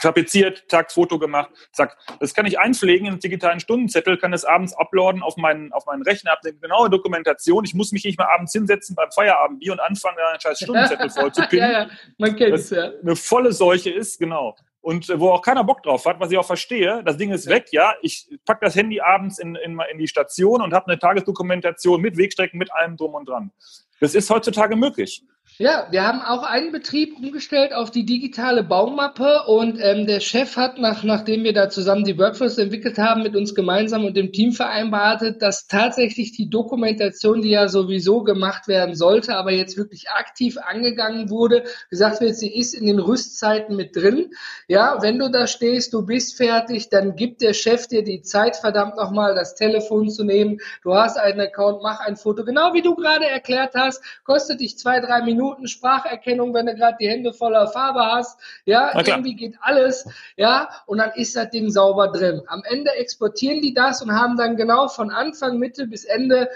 tapeziert, 0.00 0.64
zack, 0.68 0.92
Foto 0.92 1.18
gemacht, 1.18 1.50
zack. 1.72 1.96
Das 2.20 2.34
kann 2.34 2.46
ich 2.46 2.58
einpflegen 2.58 3.06
in 3.06 3.12
einen 3.12 3.20
digitalen 3.20 3.60
Stundenzettel, 3.60 4.16
kann 4.16 4.32
es 4.32 4.44
abends 4.44 4.74
uploaden 4.74 5.22
auf 5.22 5.36
meinen, 5.36 5.72
auf 5.72 5.86
meinen 5.86 6.02
Rechner, 6.02 6.32
habe 6.32 6.40
eine 6.44 6.54
genaue 6.54 6.90
Dokumentation. 6.90 7.64
Ich 7.64 7.74
muss 7.74 7.92
mich 7.92 8.04
nicht 8.04 8.18
mal 8.18 8.28
abends 8.32 8.52
hinsetzen 8.52 8.94
beim 8.94 9.10
Feierabendbier 9.10 9.72
und 9.72 9.80
anfangen, 9.80 10.16
einen 10.18 10.40
scheiß 10.40 10.58
Stundenzettel 10.60 11.10
voll 11.10 11.32
zu 11.32 11.42
pinnen. 11.48 11.70
ja, 11.70 11.80
ja, 11.82 11.90
man 12.18 12.36
kennt 12.36 12.54
es, 12.54 12.70
ja. 12.70 12.90
Eine 13.02 13.16
volle 13.16 13.52
Seuche 13.52 13.90
ist, 13.90 14.18
genau. 14.18 14.56
Und 14.80 15.10
äh, 15.10 15.20
wo 15.20 15.30
auch 15.30 15.42
keiner 15.42 15.64
Bock 15.64 15.82
drauf 15.82 16.06
hat, 16.06 16.20
was 16.20 16.30
ich 16.30 16.38
auch 16.38 16.46
verstehe, 16.46 17.02
das 17.04 17.16
Ding 17.16 17.30
ist 17.32 17.48
weg, 17.48 17.66
ja. 17.72 17.94
Ich 18.02 18.28
packe 18.44 18.64
das 18.64 18.74
Handy 18.74 19.00
abends 19.00 19.38
in, 19.38 19.54
in, 19.56 19.78
in 19.92 19.98
die 19.98 20.08
Station 20.08 20.62
und 20.62 20.72
habe 20.72 20.86
eine 20.86 20.98
Tagesdokumentation 20.98 22.00
mit 22.00 22.16
Wegstrecken, 22.16 22.58
mit 22.58 22.72
allem 22.72 22.96
drum 22.96 23.14
und 23.14 23.28
dran. 23.28 23.52
Das 24.00 24.14
ist 24.14 24.30
heutzutage 24.30 24.76
möglich. 24.76 25.22
Ja, 25.60 25.88
wir 25.90 26.06
haben 26.06 26.22
auch 26.22 26.42
einen 26.42 26.72
Betrieb 26.72 27.18
umgestellt 27.18 27.74
auf 27.74 27.90
die 27.90 28.06
digitale 28.06 28.64
Baumappe 28.64 29.42
und 29.46 29.78
ähm, 29.78 30.06
der 30.06 30.20
Chef 30.20 30.56
hat, 30.56 30.78
nach, 30.78 31.04
nachdem 31.04 31.44
wir 31.44 31.52
da 31.52 31.68
zusammen 31.68 32.04
die 32.04 32.16
Workflows 32.16 32.56
entwickelt 32.56 32.96
haben, 32.96 33.22
mit 33.22 33.36
uns 33.36 33.54
gemeinsam 33.54 34.06
und 34.06 34.16
dem 34.16 34.32
Team 34.32 34.52
vereinbart, 34.52 35.42
dass 35.42 35.66
tatsächlich 35.66 36.32
die 36.32 36.48
Dokumentation, 36.48 37.42
die 37.42 37.50
ja 37.50 37.68
sowieso 37.68 38.22
gemacht 38.22 38.68
werden 38.68 38.94
sollte, 38.94 39.36
aber 39.36 39.52
jetzt 39.52 39.76
wirklich 39.76 40.08
aktiv 40.08 40.56
angegangen 40.56 41.28
wurde, 41.28 41.64
gesagt 41.90 42.22
wird, 42.22 42.36
sie 42.36 42.56
ist 42.56 42.72
in 42.72 42.86
den 42.86 42.98
Rüstzeiten 42.98 43.76
mit 43.76 43.94
drin. 43.94 44.30
Ja, 44.66 45.02
wenn 45.02 45.18
du 45.18 45.30
da 45.30 45.46
stehst, 45.46 45.92
du 45.92 46.06
bist 46.06 46.38
fertig, 46.38 46.88
dann 46.88 47.16
gibt 47.16 47.42
der 47.42 47.52
Chef 47.52 47.86
dir 47.86 48.02
die 48.02 48.22
Zeit, 48.22 48.56
verdammt 48.56 48.96
nochmal 48.96 49.34
das 49.34 49.56
Telefon 49.56 50.08
zu 50.08 50.24
nehmen. 50.24 50.56
Du 50.82 50.94
hast 50.94 51.18
einen 51.18 51.40
Account, 51.40 51.82
mach 51.82 52.00
ein 52.00 52.16
Foto, 52.16 52.46
genau 52.46 52.72
wie 52.72 52.80
du 52.80 52.94
gerade 52.94 53.26
erklärt 53.26 53.74
hast, 53.74 54.02
kostet 54.24 54.60
dich 54.60 54.78
zwei, 54.78 55.00
drei 55.00 55.20
Minuten 55.20 55.49
Minuten 55.50 55.68
Spracherkennung, 55.68 56.54
wenn 56.54 56.66
du 56.66 56.74
gerade 56.74 56.96
die 57.00 57.08
Hände 57.08 57.32
voller 57.32 57.66
Farbe 57.68 58.00
hast. 58.00 58.38
Ja, 58.64 58.96
irgendwie 58.96 59.34
geht 59.34 59.56
alles. 59.60 60.06
Ja, 60.36 60.70
und 60.86 60.98
dann 60.98 61.10
ist 61.14 61.34
das 61.36 61.50
Ding 61.50 61.70
sauber 61.70 62.08
drin. 62.08 62.42
Am 62.46 62.62
Ende 62.64 62.92
exportieren 62.92 63.60
die 63.60 63.74
das 63.74 64.00
und 64.02 64.12
haben 64.12 64.36
dann 64.36 64.56
genau 64.56 64.88
von 64.88 65.10
Anfang, 65.10 65.58
Mitte 65.58 65.86
bis 65.86 66.04
Ende 66.04 66.48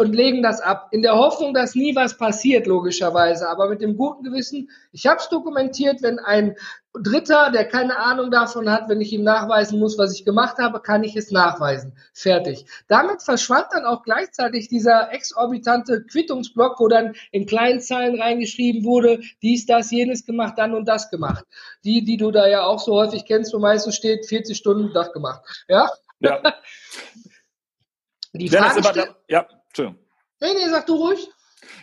und 0.00 0.14
legen 0.14 0.42
das 0.42 0.62
ab. 0.62 0.88
In 0.92 1.02
der 1.02 1.14
Hoffnung, 1.14 1.52
dass 1.52 1.74
nie 1.74 1.94
was 1.94 2.16
passiert, 2.16 2.66
logischerweise. 2.66 3.46
Aber 3.50 3.68
mit 3.68 3.82
dem 3.82 3.98
guten 3.98 4.24
Gewissen, 4.24 4.70
ich 4.92 5.06
habe 5.06 5.20
es 5.20 5.28
dokumentiert, 5.28 6.00
wenn 6.00 6.18
ein 6.18 6.56
Dritter, 6.94 7.50
der 7.50 7.66
keine 7.66 7.98
Ahnung 7.98 8.30
davon 8.30 8.70
hat, 8.70 8.88
wenn 8.88 9.02
ich 9.02 9.12
ihm 9.12 9.24
nachweisen 9.24 9.78
muss, 9.78 9.98
was 9.98 10.14
ich 10.14 10.24
gemacht 10.24 10.56
habe, 10.56 10.80
kann 10.80 11.04
ich 11.04 11.16
es 11.16 11.30
nachweisen. 11.30 11.92
Fertig. 12.14 12.64
Damit 12.88 13.22
verschwand 13.22 13.66
dann 13.72 13.84
auch 13.84 14.02
gleichzeitig 14.02 14.68
dieser 14.68 15.12
exorbitante 15.12 16.02
Quittungsblock, 16.04 16.80
wo 16.80 16.88
dann 16.88 17.14
in 17.30 17.44
kleinen 17.44 17.82
Zeilen 17.82 18.18
reingeschrieben 18.18 18.84
wurde, 18.84 19.20
dies, 19.42 19.66
das, 19.66 19.90
jenes 19.90 20.24
gemacht, 20.24 20.54
dann 20.56 20.72
und 20.72 20.86
das 20.86 21.10
gemacht. 21.10 21.44
Die, 21.84 22.02
die 22.06 22.16
du 22.16 22.30
da 22.30 22.48
ja 22.48 22.64
auch 22.64 22.80
so 22.80 22.94
häufig 22.94 23.26
kennst, 23.26 23.52
wo 23.52 23.58
meistens 23.58 23.96
steht, 23.96 24.24
40 24.24 24.56
Stunden 24.56 24.94
Dach 24.94 25.12
gemacht. 25.12 25.42
Ja? 25.68 25.90
Ja. 26.20 26.40
Die 28.32 28.48
Frage 28.48 28.80
ja, 28.80 28.90
aber, 28.90 29.16
ja, 29.28 29.48
Entschuldigung. 29.70 29.98
Nee, 30.40 30.54
nee, 30.54 30.68
sag 30.70 30.86
du 30.86 30.94
ruhig. 30.94 31.28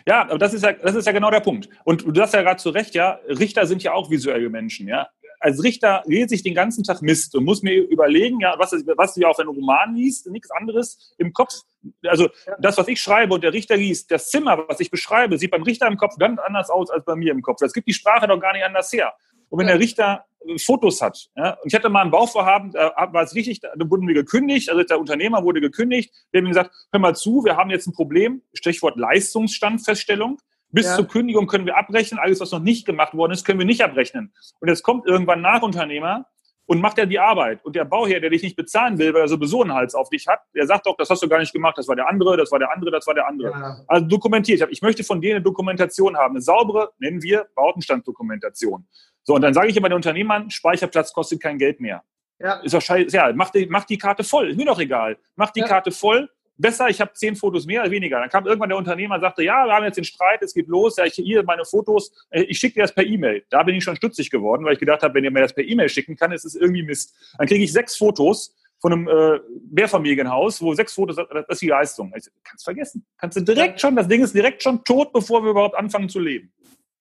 Ja, 0.06 0.22
aber 0.22 0.38
das 0.38 0.54
ist 0.54 0.64
ja, 0.64 0.72
das 0.72 0.94
ist 0.94 1.06
ja 1.06 1.12
genau 1.12 1.30
der 1.30 1.40
Punkt. 1.40 1.68
Und 1.84 2.04
du 2.04 2.20
hast 2.20 2.34
ja 2.34 2.42
gerade 2.42 2.60
zu 2.60 2.70
Recht, 2.70 2.94
ja, 2.94 3.20
Richter 3.28 3.66
sind 3.66 3.82
ja 3.82 3.92
auch 3.92 4.10
visuelle 4.10 4.50
Menschen, 4.50 4.88
ja. 4.88 5.08
Als 5.40 5.62
Richter 5.62 6.02
lese 6.06 6.34
ich 6.34 6.42
den 6.42 6.54
ganzen 6.54 6.82
Tag 6.82 7.00
Mist 7.00 7.36
und 7.36 7.44
muss 7.44 7.62
mir 7.62 7.74
überlegen, 7.74 8.40
ja, 8.40 8.56
was, 8.58 8.72
was 8.72 9.14
du 9.14 9.20
ja 9.20 9.28
auf 9.28 9.38
einem 9.38 9.50
Roman 9.50 9.94
liest, 9.94 10.26
nichts 10.30 10.50
anderes 10.50 11.14
im 11.16 11.32
Kopf. 11.32 11.60
Also 12.04 12.28
das, 12.58 12.76
was 12.76 12.88
ich 12.88 13.00
schreibe 13.00 13.34
und 13.34 13.44
der 13.44 13.52
Richter 13.52 13.76
liest, 13.76 14.10
das 14.10 14.30
Zimmer, 14.30 14.64
was 14.66 14.80
ich 14.80 14.90
beschreibe, 14.90 15.38
sieht 15.38 15.52
beim 15.52 15.62
Richter 15.62 15.86
im 15.86 15.96
Kopf 15.96 16.16
ganz 16.18 16.40
anders 16.40 16.70
aus 16.70 16.90
als 16.90 17.04
bei 17.04 17.14
mir 17.14 17.30
im 17.30 17.42
Kopf. 17.42 17.58
Das 17.60 17.72
gibt 17.72 17.86
die 17.86 17.92
Sprache 17.92 18.26
doch 18.26 18.40
gar 18.40 18.52
nicht 18.52 18.64
anders 18.64 18.92
her. 18.92 19.14
Und 19.48 19.58
wenn 19.58 19.66
der 19.66 19.78
Richter 19.78 20.24
äh, 20.46 20.58
Fotos 20.58 21.00
hat, 21.02 21.28
ja, 21.36 21.52
und 21.54 21.66
ich 21.66 21.74
hatte 21.74 21.88
mal 21.88 22.02
ein 22.02 22.10
Bauvorhaben, 22.10 22.72
da 22.72 22.92
war 23.12 23.22
es 23.22 23.34
richtig, 23.34 23.60
da 23.60 23.70
wurden 23.76 24.06
wir 24.06 24.14
gekündigt, 24.14 24.70
also 24.70 24.82
der 24.82 24.98
Unternehmer 25.00 25.44
wurde 25.44 25.60
gekündigt, 25.60 26.12
wir 26.30 26.40
haben 26.40 26.48
gesagt, 26.48 26.70
hör 26.92 27.00
mal 27.00 27.14
zu, 27.14 27.44
wir 27.44 27.56
haben 27.56 27.70
jetzt 27.70 27.86
ein 27.86 27.92
Problem, 27.92 28.42
Stichwort 28.52 28.96
Leistungsstandfeststellung. 28.96 30.38
Bis 30.70 30.84
ja. 30.84 30.96
zur 30.96 31.08
Kündigung 31.08 31.46
können 31.46 31.64
wir 31.64 31.78
abrechnen, 31.78 32.20
alles, 32.20 32.40
was 32.40 32.50
noch 32.50 32.60
nicht 32.60 32.84
gemacht 32.84 33.14
worden 33.14 33.32
ist, 33.32 33.44
können 33.46 33.58
wir 33.58 33.64
nicht 33.64 33.82
abrechnen. 33.82 34.34
Und 34.60 34.68
jetzt 34.68 34.82
kommt 34.82 35.06
irgendwann 35.06 35.40
Nachunternehmer 35.40 36.26
und 36.68 36.82
macht 36.82 36.98
er 36.98 37.06
die 37.06 37.18
Arbeit. 37.18 37.64
Und 37.64 37.74
der 37.74 37.86
Bauherr, 37.86 38.20
der 38.20 38.28
dich 38.28 38.42
nicht 38.42 38.54
bezahlen 38.54 38.98
will, 38.98 39.14
weil 39.14 39.22
er 39.22 39.28
sowieso 39.28 39.62
einen 39.62 39.72
Hals 39.72 39.94
auf 39.94 40.10
dich 40.10 40.26
hat, 40.28 40.40
der 40.54 40.66
sagt 40.66 40.86
doch, 40.86 40.94
das 40.98 41.08
hast 41.08 41.22
du 41.22 41.28
gar 41.28 41.38
nicht 41.38 41.54
gemacht, 41.54 41.78
das 41.78 41.88
war 41.88 41.96
der 41.96 42.06
andere, 42.06 42.36
das 42.36 42.52
war 42.52 42.58
der 42.58 42.70
andere, 42.70 42.90
das 42.90 43.06
war 43.06 43.14
der 43.14 43.26
andere. 43.26 43.50
Ja. 43.50 43.80
Also 43.86 44.06
dokumentiert. 44.06 44.68
Ich 44.70 44.82
möchte 44.82 45.02
von 45.02 45.22
denen 45.22 45.36
eine 45.36 45.42
Dokumentation 45.42 46.18
haben, 46.18 46.34
eine 46.34 46.42
saubere, 46.42 46.92
nennen 46.98 47.22
wir 47.22 47.46
Bautenstanddokumentation. 47.54 48.86
So, 49.28 49.34
und 49.34 49.42
dann 49.42 49.52
sage 49.52 49.68
ich 49.68 49.76
immer 49.76 49.90
den 49.90 49.96
Unternehmern, 49.96 50.48
Speicherplatz 50.50 51.12
kostet 51.12 51.42
kein 51.42 51.58
Geld 51.58 51.80
mehr. 51.80 52.02
Ja. 52.38 52.60
Ist 52.60 52.72
doch 52.72 52.80
scheiße. 52.80 53.14
Ja, 53.14 53.30
mach 53.34 53.50
die, 53.50 53.66
mach 53.66 53.84
die 53.84 53.98
Karte 53.98 54.24
voll. 54.24 54.48
Ist 54.48 54.56
mir 54.56 54.64
doch 54.64 54.80
egal. 54.80 55.18
Mach 55.36 55.50
die 55.50 55.60
ja. 55.60 55.68
Karte 55.68 55.90
voll. 55.90 56.30
Besser, 56.56 56.88
ich 56.88 56.98
habe 56.98 57.12
zehn 57.12 57.36
Fotos 57.36 57.66
mehr 57.66 57.82
oder 57.82 57.90
weniger. 57.90 58.20
Dann 58.20 58.30
kam 58.30 58.46
irgendwann 58.46 58.70
der 58.70 58.78
Unternehmer 58.78 59.16
und 59.16 59.20
sagte, 59.20 59.44
ja, 59.44 59.66
wir 59.66 59.74
haben 59.74 59.84
jetzt 59.84 59.98
den 59.98 60.04
Streit, 60.04 60.40
es 60.40 60.54
geht 60.54 60.66
los, 60.66 60.96
ja, 60.96 61.04
ich, 61.04 61.12
hier 61.12 61.42
meine 61.42 61.66
Fotos, 61.66 62.10
äh, 62.30 62.40
ich 62.44 62.58
schicke 62.58 62.76
dir 62.76 62.84
das 62.84 62.94
per 62.94 63.04
E-Mail. 63.04 63.44
Da 63.50 63.62
bin 63.64 63.74
ich 63.74 63.84
schon 63.84 63.96
stutzig 63.96 64.30
geworden, 64.30 64.64
weil 64.64 64.72
ich 64.72 64.78
gedacht 64.78 65.02
habe, 65.02 65.12
wenn 65.12 65.24
ihr 65.24 65.30
mir 65.30 65.42
das 65.42 65.52
per 65.52 65.62
E-Mail 65.62 65.90
schicken 65.90 66.16
kann, 66.16 66.32
ist 66.32 66.46
es 66.46 66.54
irgendwie 66.54 66.82
Mist. 66.82 67.14
Dann 67.36 67.46
kriege 67.46 67.62
ich 67.62 67.70
sechs 67.70 67.98
Fotos 67.98 68.56
von 68.80 68.94
einem 68.94 69.08
äh, 69.08 69.40
Mehrfamilienhaus, 69.70 70.62
wo 70.62 70.72
sechs 70.72 70.94
Fotos, 70.94 71.16
das 71.16 71.26
ist 71.48 71.60
die 71.60 71.68
Leistung. 71.68 72.14
Ich, 72.16 72.24
kannst 72.44 72.64
vergessen. 72.64 73.04
Kannst 73.18 73.36
du 73.36 73.42
direkt 73.42 73.78
schon, 73.78 73.94
das 73.94 74.08
Ding 74.08 74.22
ist 74.22 74.34
direkt 74.34 74.62
schon 74.62 74.82
tot, 74.84 75.12
bevor 75.12 75.42
wir 75.42 75.50
überhaupt 75.50 75.76
anfangen 75.76 76.08
zu 76.08 76.18
leben. 76.18 76.50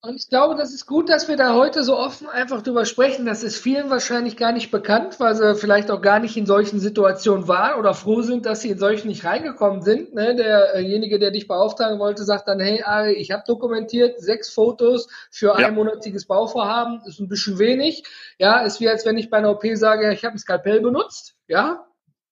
Und 0.02 0.16
ich 0.16 0.30
glaube, 0.30 0.56
das 0.56 0.74
ist 0.74 0.86
gut, 0.86 1.10
dass 1.10 1.28
wir 1.28 1.38
da 1.38 1.56
heute 1.56 1.84
so 1.84 1.98
offen 1.98 2.30
einfach 2.30 2.62
drüber 2.62 2.86
sprechen. 2.86 3.26
Das 3.26 3.42
ist 3.42 3.58
vielen 3.58 3.90
wahrscheinlich 3.90 4.38
gar 4.38 4.52
nicht 4.52 4.70
bekannt, 4.70 5.20
weil 5.20 5.36
sie 5.36 5.56
vielleicht 5.56 5.90
auch 5.90 6.02
gar 6.02 6.20
nicht 6.20 6.38
in 6.38 6.46
solchen 6.46 6.80
Situationen 6.80 7.48
waren 7.48 7.80
oder 7.80 7.96
froh 7.96 8.22
sind, 8.22 8.46
dass 8.46 8.62
sie 8.62 8.70
in 8.70 8.78
solchen 8.78 9.08
nicht 9.08 9.26
reingekommen 9.26 9.82
sind. 9.82 10.14
Ne? 10.14 10.36
Derjenige, 10.36 11.18
der 11.18 11.32
dich 11.32 11.48
beauftragen 11.48 11.98
wollte, 11.98 12.26
sagt 12.26 12.48
dann, 12.48 12.60
hey 12.60 12.84
Ari, 12.84 13.14
ich 13.14 13.32
habe 13.32 13.44
dokumentiert 13.48 14.22
sechs 14.22 14.50
Fotos 14.50 15.10
für 15.32 15.60
ja. 15.60 15.68
einmonatiges 15.68 16.28
Bauvorhaben, 16.28 17.02
ist 17.08 17.20
ein 17.20 17.28
bisschen 17.28 17.58
wenig. 17.58 18.04
Ja, 18.38 18.60
ist 18.60 18.80
wie 18.80 18.88
als 18.88 19.04
wenn 19.04 19.18
ich 19.18 19.32
bei 19.32 19.38
einer 19.38 19.50
OP 19.50 19.66
sage, 19.74 20.14
ich 20.14 20.24
habe 20.24 20.36
ein 20.36 20.40
Skalpell 20.40 20.80
benutzt. 20.80 21.36
Ja, 21.48 21.88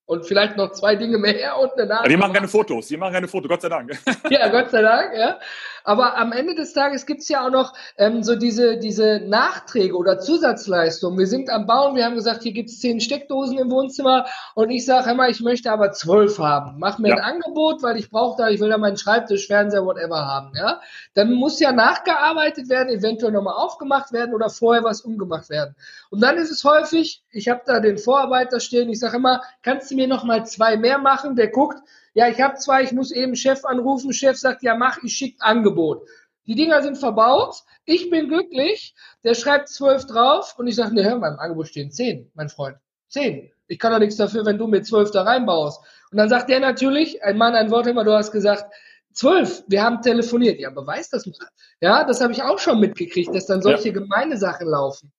und 0.06 0.26
vielleicht 0.26 0.56
noch 0.56 0.72
zwei 0.72 0.96
Dinge 0.96 1.18
mehr 1.18 1.58
und 1.60 1.74
eine 1.74 1.88
Nase. 1.88 2.04
Ja, 2.04 2.10
die 2.10 2.18
machen 2.18 2.34
keine 2.34 2.48
Fotos, 2.48 2.88
die 2.88 2.98
machen 2.98 3.14
keine 3.14 3.28
Fotos, 3.28 3.50
Gott 3.50 3.62
sei 3.62 3.70
Dank. 3.70 3.92
ja, 4.30 4.48
Gott 4.50 4.70
sei 4.70 4.82
Dank, 4.82 5.18
ja. 5.18 5.40
Aber 5.86 6.18
am 6.18 6.32
Ende 6.32 6.56
des 6.56 6.74
Tages 6.74 7.06
gibt's 7.06 7.30
ja 7.30 7.46
auch 7.46 7.52
noch 7.52 7.74
ähm, 7.98 8.24
so 8.24 8.36
diese, 8.36 8.78
diese 8.78 9.22
Nachträge 9.26 9.96
oder 9.96 10.20
Zusatzleistungen. 10.20 11.18
Wir 11.20 11.28
sind 11.28 11.50
am 11.50 11.68
Bauen, 11.68 11.96
wir 11.96 12.06
haben 12.06 12.16
gesagt, 12.16 12.42
hier 12.44 12.54
gibt's 12.54 12.80
zehn 12.80 13.00
Steckdosen 13.00 13.60
im 13.60 13.70
Wohnzimmer 13.70 14.26
und 14.56 14.72
ich 14.72 14.84
sage 14.86 15.12
immer, 15.12 15.30
ich 15.30 15.42
möchte 15.42 15.72
aber 15.72 15.92
zwölf 15.92 16.40
haben. 16.40 16.80
Mach 16.80 16.98
mir 16.98 17.10
ja. 17.10 17.16
ein 17.18 17.36
Angebot, 17.36 17.84
weil 17.84 17.98
ich 17.98 18.10
brauche 18.10 18.42
da, 18.42 18.50
ich 18.50 18.60
will 18.60 18.70
da 18.70 18.80
meinen 18.80 18.98
Schreibtisch, 18.98 19.46
Fernseher, 19.46 19.86
whatever 19.86 20.26
haben. 20.26 20.52
Ja? 20.56 20.82
Dann 21.14 21.32
muss 21.34 21.60
ja 21.60 21.72
nachgearbeitet 21.72 22.68
werden, 22.68 22.90
eventuell 22.90 23.32
nochmal 23.32 23.54
aufgemacht 23.54 24.12
werden 24.12 24.34
oder 24.34 24.50
vorher 24.50 24.84
was 24.84 25.02
umgemacht 25.02 25.50
werden. 25.50 25.76
Und 26.10 26.22
dann 26.22 26.38
ist 26.38 26.50
es 26.50 26.64
häufig, 26.64 27.24
ich 27.30 27.48
habe 27.48 27.62
da 27.66 27.80
den 27.80 28.00
Vorarbeiter 28.00 28.60
stehen, 28.60 28.90
ich 28.90 29.00
sage 29.00 29.18
immer, 29.18 29.44
kannst 29.62 29.92
du 29.92 29.96
mir 29.96 30.08
nochmal 30.08 30.48
zwei 30.48 30.78
mehr 30.78 30.98
machen? 30.98 31.36
Der 31.36 31.50
guckt, 31.50 31.78
ja, 32.16 32.30
ich 32.30 32.42
habe 32.42 32.56
zwei, 32.56 32.82
ich 32.82 32.94
muss 32.94 33.12
eben 33.12 33.36
Chef 33.36 33.66
anrufen. 33.66 34.14
Chef 34.14 34.38
sagt, 34.38 34.64
ja, 34.64 34.74
mach, 34.76 35.04
ich 35.04 35.14
schicke 35.14 35.42
Angebot. 35.42 36.08
Die 36.48 36.56
Dinger 36.56 36.82
sind 36.82 36.98
verbaut. 36.98 37.64
Ich 37.84 38.10
bin 38.10 38.30
glücklich. 38.30 38.96
Der 39.26 39.34
schreibt 39.34 39.68
zwölf 39.68 40.06
drauf 40.06 40.56
und 40.58 40.68
ich 40.68 40.76
sage, 40.76 40.96
ne, 40.96 41.04
hör 41.04 41.20
mal, 41.20 41.34
im 41.34 41.40
Angebot 41.40 41.68
stehen 41.68 41.92
zehn, 41.92 42.32
mein 42.34 42.48
Freund. 42.48 42.78
Zehn. 43.10 43.52
Ich 43.68 43.80
kann 43.80 43.92
doch 43.92 44.00
nichts 44.00 44.16
dafür, 44.16 44.46
wenn 44.46 44.58
du 44.58 44.66
mir 44.68 44.82
zwölf 44.82 45.12
da 45.12 45.24
reinbaust. 45.24 45.82
Und 46.12 46.18
dann 46.18 46.30
sagt 46.30 46.50
der 46.50 46.62
natürlich, 46.62 47.22
ein 47.22 47.38
Mann, 47.38 47.54
ein 47.54 47.70
Wort 47.70 47.88
immer, 47.88 48.06
du 48.06 48.14
hast 48.14 48.32
gesagt, 48.32 48.74
zwölf, 49.12 49.64
wir 49.68 49.84
haben 49.84 50.02
telefoniert. 50.02 50.58
Ja, 50.60 50.70
beweis 50.70 51.10
das 51.10 51.26
mal. 51.26 51.36
Ja, 51.82 52.06
das 52.06 52.22
habe 52.22 52.32
ich 52.32 52.42
auch 52.42 52.60
schon 52.60 52.80
mitgekriegt, 52.80 53.36
dass 53.36 53.46
dann 53.46 53.62
solche 53.62 53.90
ja. 53.90 53.94
gemeine 53.94 54.38
Sachen 54.38 54.68
laufen. 54.68 55.12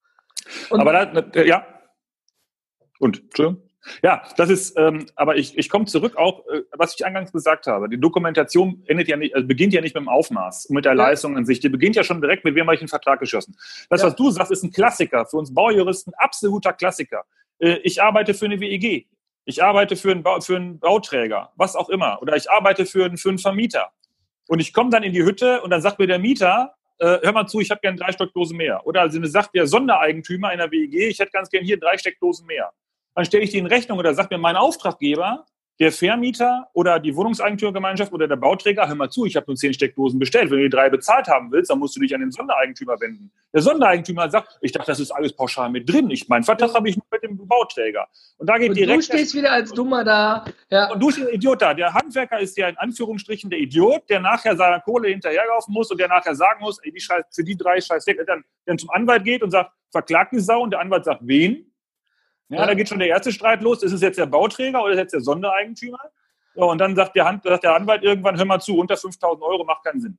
Und 0.70 0.80
Aber 0.80 0.92
da, 0.92 1.42
ja. 1.42 1.66
Und, 2.98 3.18
Entschuldigung. 3.18 3.65
Ja, 4.02 4.22
das 4.36 4.50
ist, 4.50 4.78
ähm, 4.78 5.06
aber 5.14 5.36
ich, 5.36 5.56
ich 5.56 5.68
komme 5.68 5.86
zurück 5.86 6.16
auch, 6.16 6.46
äh, 6.48 6.62
was 6.72 6.94
ich 6.94 7.04
eingangs 7.04 7.32
gesagt 7.32 7.66
habe. 7.66 7.88
Die 7.88 7.98
Dokumentation 7.98 8.82
endet 8.86 9.08
ja 9.08 9.16
nicht, 9.16 9.34
also 9.34 9.46
beginnt 9.46 9.72
ja 9.72 9.80
nicht 9.80 9.94
mit 9.94 10.02
dem 10.02 10.08
Aufmaß 10.08 10.66
und 10.66 10.74
mit 10.74 10.84
der 10.84 10.92
ja. 10.92 10.96
Leistung 10.96 11.36
an 11.36 11.46
sich. 11.46 11.60
Die 11.60 11.68
beginnt 11.68 11.96
ja 11.96 12.04
schon 12.04 12.20
direkt 12.20 12.44
mit 12.44 12.54
wem 12.54 12.66
habe 12.66 12.74
ich 12.74 12.80
einen 12.80 12.88
Vertrag 12.88 13.20
geschossen. 13.20 13.56
Das, 13.88 14.00
ja. 14.00 14.08
was 14.08 14.16
du 14.16 14.30
sagst, 14.30 14.52
ist 14.52 14.64
ein 14.64 14.72
Klassiker. 14.72 15.26
Für 15.26 15.36
uns 15.36 15.52
Baujuristen 15.52 16.12
absoluter 16.16 16.72
Klassiker. 16.72 17.24
Äh, 17.58 17.78
ich 17.82 18.02
arbeite 18.02 18.34
für 18.34 18.46
eine 18.46 18.60
WEG. 18.60 19.08
Ich 19.44 19.62
arbeite 19.62 19.96
für 19.96 20.10
einen, 20.10 20.22
ba 20.22 20.40
für 20.40 20.56
einen 20.56 20.78
Bauträger, 20.80 21.52
was 21.56 21.76
auch 21.76 21.88
immer. 21.88 22.20
Oder 22.20 22.36
ich 22.36 22.50
arbeite 22.50 22.86
für, 22.86 23.04
einen, 23.04 23.16
für 23.16 23.28
einen 23.28 23.38
Vermieter. 23.38 23.92
Und 24.48 24.60
ich 24.60 24.72
komme 24.72 24.90
dann 24.90 25.02
in 25.02 25.12
die 25.12 25.22
Hütte 25.22 25.62
und 25.62 25.70
dann 25.70 25.82
sagt 25.82 25.98
mir 25.98 26.06
der 26.06 26.18
Mieter, 26.18 26.74
äh, 26.98 27.18
hör 27.22 27.32
mal 27.32 27.46
zu, 27.46 27.60
ich 27.60 27.70
habe 27.70 27.80
gerne 27.80 27.98
drei 27.98 28.10
Steckdosen 28.12 28.56
mehr. 28.56 28.84
Oder 28.86 29.02
also 29.02 29.24
sagt 29.26 29.54
der 29.54 29.66
Sondereigentümer 29.66 30.48
einer 30.48 30.70
WEG, 30.70 31.10
ich 31.10 31.18
hätte 31.18 31.30
ganz 31.30 31.50
gerne 31.50 31.66
hier 31.66 31.78
drei 31.78 31.96
Steckdosen 31.98 32.46
mehr 32.46 32.72
dann 33.16 33.24
stelle 33.24 33.42
ich 33.42 33.50
die 33.50 33.58
in 33.58 33.66
Rechnung 33.66 33.98
oder 33.98 34.14
sagt 34.14 34.30
mir 34.30 34.38
mein 34.38 34.56
Auftraggeber, 34.56 35.46
der 35.78 35.92
Vermieter 35.92 36.68
oder 36.72 36.98
die 36.98 37.14
Wohnungseigentümergemeinschaft 37.14 38.12
oder 38.12 38.26
der 38.26 38.36
Bauträger, 38.36 38.88
hör 38.88 38.94
mal 38.94 39.10
zu, 39.10 39.26
ich 39.26 39.36
habe 39.36 39.46
nur 39.48 39.56
zehn 39.56 39.74
Steckdosen 39.74 40.18
bestellt. 40.18 40.50
Wenn 40.50 40.58
du 40.58 40.64
die 40.64 40.70
drei 40.70 40.88
bezahlt 40.88 41.28
haben 41.28 41.52
willst, 41.52 41.70
dann 41.70 41.78
musst 41.78 41.96
du 41.96 42.00
dich 42.00 42.14
an 42.14 42.20
den 42.20 42.30
Sondereigentümer 42.30 42.98
wenden. 43.00 43.30
Der 43.52 43.60
Sondereigentümer 43.60 44.30
sagt, 44.30 44.58
ich 44.62 44.72
dachte, 44.72 44.90
das 44.90 45.00
ist 45.00 45.10
alles 45.10 45.34
pauschal 45.34 45.70
mit 45.70 45.90
drin. 45.90 46.10
Ich, 46.10 46.28
meinen 46.28 46.44
Vertrag 46.44 46.74
habe 46.74 46.88
ich 46.88 46.96
nur 46.96 47.04
mit 47.10 47.22
dem 47.22 47.46
Bauträger. 47.46 48.06
Und 48.38 48.48
da 48.48 48.56
geht 48.56 48.70
und 48.70 48.76
direkt. 48.76 48.98
Du 48.98 49.02
stehst 49.02 49.34
wieder 49.34 49.52
als 49.52 49.72
Dummer 49.72 50.02
da. 50.04 50.44
Ja. 50.70 50.90
Und 50.92 51.00
du 51.00 51.10
stehst 51.10 51.30
Idiot 51.32 51.60
da. 51.60 51.74
Der 51.74 51.92
Handwerker 51.92 52.38
ist 52.38 52.56
ja 52.56 52.68
in 52.68 52.76
Anführungsstrichen 52.78 53.50
der 53.50 53.58
Idiot, 53.58 54.08
der 54.08 54.20
nachher 54.20 54.56
seiner 54.56 54.80
Kohle 54.80 55.08
hinterherlaufen 55.08 55.74
muss 55.74 55.90
und 55.90 55.98
der 55.98 56.08
nachher 56.08 56.34
sagen 56.34 56.60
muss, 56.60 56.78
ey, 56.82 56.92
die 56.92 57.00
Scheiß, 57.00 57.24
für 57.30 57.44
die 57.44 57.56
drei 57.56 57.80
Scheiß, 57.80 58.04
dann, 58.26 58.44
dann 58.64 58.78
zum 58.78 58.90
Anwalt 58.90 59.24
geht 59.24 59.42
und 59.42 59.50
sagt, 59.50 59.72
verklagt 59.90 60.32
die 60.32 60.40
Sau 60.40 60.62
und 60.62 60.70
der 60.70 60.80
Anwalt 60.80 61.04
sagt, 61.04 61.20
wen? 61.24 61.70
Ja, 62.48 62.58
ja, 62.58 62.66
da 62.66 62.74
geht 62.74 62.88
schon 62.88 62.98
der 62.98 63.08
erste 63.08 63.32
Streit 63.32 63.62
los. 63.62 63.82
Ist 63.82 63.92
es 63.92 64.00
jetzt 64.00 64.18
der 64.18 64.26
Bauträger 64.26 64.82
oder 64.82 64.92
ist 64.92 64.96
es 64.96 65.02
jetzt 65.02 65.14
der 65.14 65.20
Sondereigentümer? 65.20 65.98
Ja, 66.54 66.64
und 66.64 66.78
dann 66.78 66.94
sagt 66.94 67.16
der, 67.16 67.26
Hand, 67.26 67.42
sagt 67.44 67.64
der 67.64 67.74
Anwalt 67.74 68.02
irgendwann, 68.02 68.36
hör 68.36 68.44
mal 68.44 68.60
zu, 68.60 68.78
unter 68.78 68.96
5000 68.96 69.42
Euro 69.42 69.64
macht 69.64 69.84
keinen 69.84 70.00
Sinn. 70.00 70.18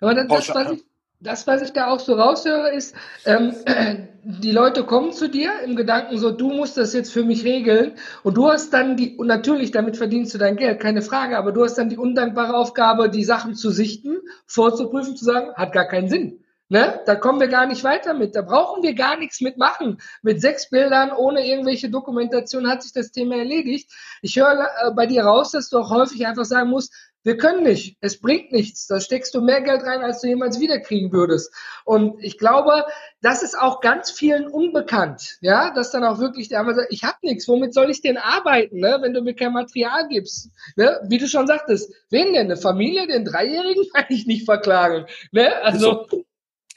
Aber 0.00 0.14
das, 0.14 0.26
das, 0.28 0.54
was 0.54 0.72
ich, 0.72 0.84
das, 1.20 1.46
was 1.46 1.62
ich 1.62 1.72
da 1.72 1.88
auch 1.88 2.00
so 2.00 2.14
raushöre, 2.14 2.74
ist, 2.74 2.94
ähm, 3.24 3.54
die 4.24 4.50
Leute 4.50 4.84
kommen 4.84 5.12
zu 5.12 5.28
dir 5.30 5.52
im 5.64 5.76
Gedanken 5.76 6.18
so, 6.18 6.30
du 6.30 6.50
musst 6.50 6.76
das 6.76 6.92
jetzt 6.92 7.12
für 7.12 7.24
mich 7.24 7.44
regeln 7.44 7.94
und 8.22 8.36
du 8.36 8.50
hast 8.50 8.72
dann 8.72 8.96
die, 8.96 9.16
und 9.16 9.28
natürlich 9.28 9.70
damit 9.70 9.96
verdienst 9.96 10.34
du 10.34 10.38
dein 10.38 10.56
Geld, 10.56 10.80
keine 10.80 11.00
Frage, 11.00 11.38
aber 11.38 11.52
du 11.52 11.64
hast 11.64 11.78
dann 11.78 11.88
die 11.88 11.96
undankbare 11.96 12.54
Aufgabe, 12.54 13.08
die 13.08 13.24
Sachen 13.24 13.54
zu 13.54 13.70
sichten, 13.70 14.16
vorzuprüfen, 14.46 15.16
zu 15.16 15.24
sagen, 15.24 15.54
hat 15.54 15.72
gar 15.72 15.86
keinen 15.86 16.08
Sinn. 16.08 16.44
Ne? 16.68 17.00
Da 17.06 17.14
kommen 17.14 17.38
wir 17.40 17.48
gar 17.48 17.66
nicht 17.66 17.84
weiter 17.84 18.12
mit. 18.14 18.34
Da 18.34 18.42
brauchen 18.42 18.82
wir 18.82 18.94
gar 18.94 19.16
nichts 19.16 19.40
mitmachen. 19.40 19.98
Mit 20.22 20.40
sechs 20.40 20.68
Bildern 20.68 21.12
ohne 21.12 21.46
irgendwelche 21.46 21.90
Dokumentation 21.90 22.68
hat 22.68 22.82
sich 22.82 22.92
das 22.92 23.12
Thema 23.12 23.36
erledigt. 23.36 23.92
Ich 24.20 24.36
höre 24.36 24.68
äh, 24.82 24.90
bei 24.92 25.06
dir 25.06 25.24
raus, 25.24 25.52
dass 25.52 25.68
du 25.68 25.78
auch 25.78 25.90
häufig 25.90 26.26
einfach 26.26 26.44
sagen 26.44 26.70
musst, 26.70 26.92
Wir 27.26 27.36
können 27.36 27.64
nicht. 27.64 27.96
Es 28.00 28.20
bringt 28.20 28.52
nichts. 28.52 28.86
Da 28.86 29.00
steckst 29.00 29.34
du 29.34 29.40
mehr 29.40 29.60
Geld 29.60 29.82
rein, 29.82 30.00
als 30.02 30.20
du 30.20 30.28
jemals 30.28 30.60
wiederkriegen 30.60 31.10
würdest. 31.12 31.52
Und 31.84 32.22
ich 32.22 32.38
glaube, 32.38 32.84
das 33.20 33.42
ist 33.42 33.58
auch 33.58 33.80
ganz 33.80 34.12
vielen 34.12 34.46
unbekannt, 34.46 35.38
ja, 35.40 35.72
dass 35.74 35.90
dann 35.90 36.04
auch 36.04 36.20
wirklich 36.20 36.48
der 36.48 36.60
andere 36.60 36.76
sagt, 36.76 36.92
ich 36.92 37.02
habe 37.02 37.16
nichts, 37.22 37.48
womit 37.48 37.74
soll 37.74 37.90
ich 37.90 38.00
denn 38.00 38.16
arbeiten, 38.16 38.78
ne, 38.78 38.98
wenn 39.00 39.12
du 39.12 39.22
mir 39.22 39.34
kein 39.34 39.52
Material 39.52 40.06
gibst, 40.08 40.50
ne? 40.76 41.00
Wie 41.08 41.18
du 41.18 41.26
schon 41.26 41.48
sagtest, 41.48 41.92
wen 42.10 42.32
denn, 42.32 42.46
eine 42.46 42.56
Familie, 42.56 43.08
den 43.08 43.24
Dreijährigen 43.24 43.86
kann 43.92 44.06
ich 44.08 44.26
nicht 44.28 44.44
verklagen, 44.44 45.06
ne? 45.32 45.62
Also 45.64 46.06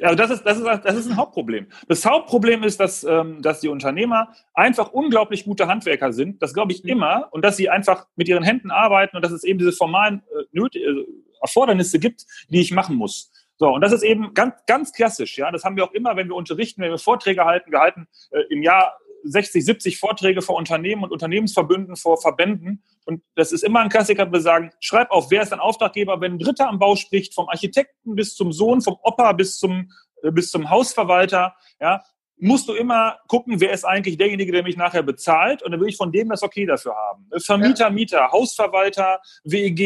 also 0.01 0.15
das 0.15 0.31
ist, 0.31 0.43
das, 0.43 0.57
ist, 0.57 0.65
das 0.65 0.95
ist 0.95 1.07
ein 1.09 1.17
Hauptproblem. 1.17 1.67
Das 1.87 2.05
Hauptproblem 2.05 2.63
ist, 2.63 2.79
dass, 2.79 3.03
ähm, 3.03 3.41
dass 3.41 3.59
die 3.59 3.67
Unternehmer 3.67 4.33
einfach 4.53 4.91
unglaublich 4.91 5.45
gute 5.45 5.67
Handwerker 5.67 6.13
sind. 6.13 6.41
Das 6.41 6.53
glaube 6.53 6.71
ich 6.71 6.83
mhm. 6.83 6.89
immer. 6.89 7.27
Und 7.31 7.43
dass 7.43 7.57
sie 7.57 7.69
einfach 7.69 8.07
mit 8.15 8.27
ihren 8.27 8.43
Händen 8.43 8.71
arbeiten 8.71 9.15
und 9.15 9.23
dass 9.23 9.31
es 9.31 9.43
eben 9.43 9.59
diese 9.59 9.73
formalen 9.73 10.21
äh, 10.53 10.59
äh, 10.59 11.05
Erfordernisse 11.41 11.99
gibt, 11.99 12.25
die 12.49 12.61
ich 12.61 12.71
machen 12.71 12.95
muss. 12.95 13.31
So, 13.57 13.73
und 13.73 13.81
das 13.81 13.91
ist 13.91 14.03
eben 14.03 14.33
ganz, 14.33 14.55
ganz 14.67 14.93
klassisch. 14.93 15.37
Ja, 15.37 15.51
Das 15.51 15.65
haben 15.65 15.75
wir 15.75 15.83
auch 15.83 15.91
immer, 15.91 16.15
wenn 16.15 16.29
wir 16.29 16.35
unterrichten, 16.35 16.81
wenn 16.81 16.91
wir 16.91 16.97
Vorträge 16.97 17.43
halten. 17.43 17.71
Wir 17.71 17.79
halten 17.79 18.07
äh, 18.31 18.41
im 18.49 18.63
Jahr 18.63 18.97
60, 19.23 19.65
70 19.65 19.97
Vorträge 19.97 20.41
vor 20.41 20.55
Unternehmen 20.55 21.03
und 21.03 21.11
Unternehmensverbünden, 21.11 21.95
vor 21.95 22.19
Verbänden. 22.19 22.83
Und 23.05 23.21
das 23.35 23.51
ist 23.51 23.63
immer 23.63 23.79
ein 23.81 23.89
Klassiker, 23.89 24.31
wir 24.31 24.41
sagen, 24.41 24.71
schreib 24.79 25.11
auf, 25.11 25.31
wer 25.31 25.41
ist 25.41 25.51
dein 25.51 25.59
Auftraggeber, 25.59 26.21
wenn 26.21 26.33
ein 26.33 26.39
Dritter 26.39 26.67
am 26.67 26.79
Bau 26.79 26.95
spricht, 26.95 27.33
vom 27.33 27.49
Architekten 27.49 28.15
bis 28.15 28.35
zum 28.35 28.51
Sohn, 28.51 28.81
vom 28.81 28.97
Opa 29.01 29.33
bis 29.33 29.57
zum, 29.57 29.91
äh, 30.23 30.31
bis 30.31 30.51
zum 30.51 30.69
Hausverwalter, 30.69 31.55
ja, 31.79 32.03
musst 32.37 32.69
du 32.69 32.73
immer 32.73 33.17
gucken, 33.27 33.59
wer 33.59 33.71
ist 33.71 33.83
eigentlich 33.83 34.17
derjenige, 34.17 34.51
der 34.51 34.63
mich 34.63 34.77
nachher 34.77 35.03
bezahlt. 35.03 35.61
Und 35.61 35.71
dann 35.71 35.81
will 35.81 35.89
ich 35.89 35.97
von 35.97 36.11
dem 36.11 36.29
das 36.29 36.43
okay 36.43 36.65
dafür 36.65 36.95
haben. 36.95 37.27
Äh, 37.31 37.39
Vermieter, 37.39 37.89
Mieter, 37.89 38.31
Hausverwalter, 38.31 39.19
WEG, 39.43 39.79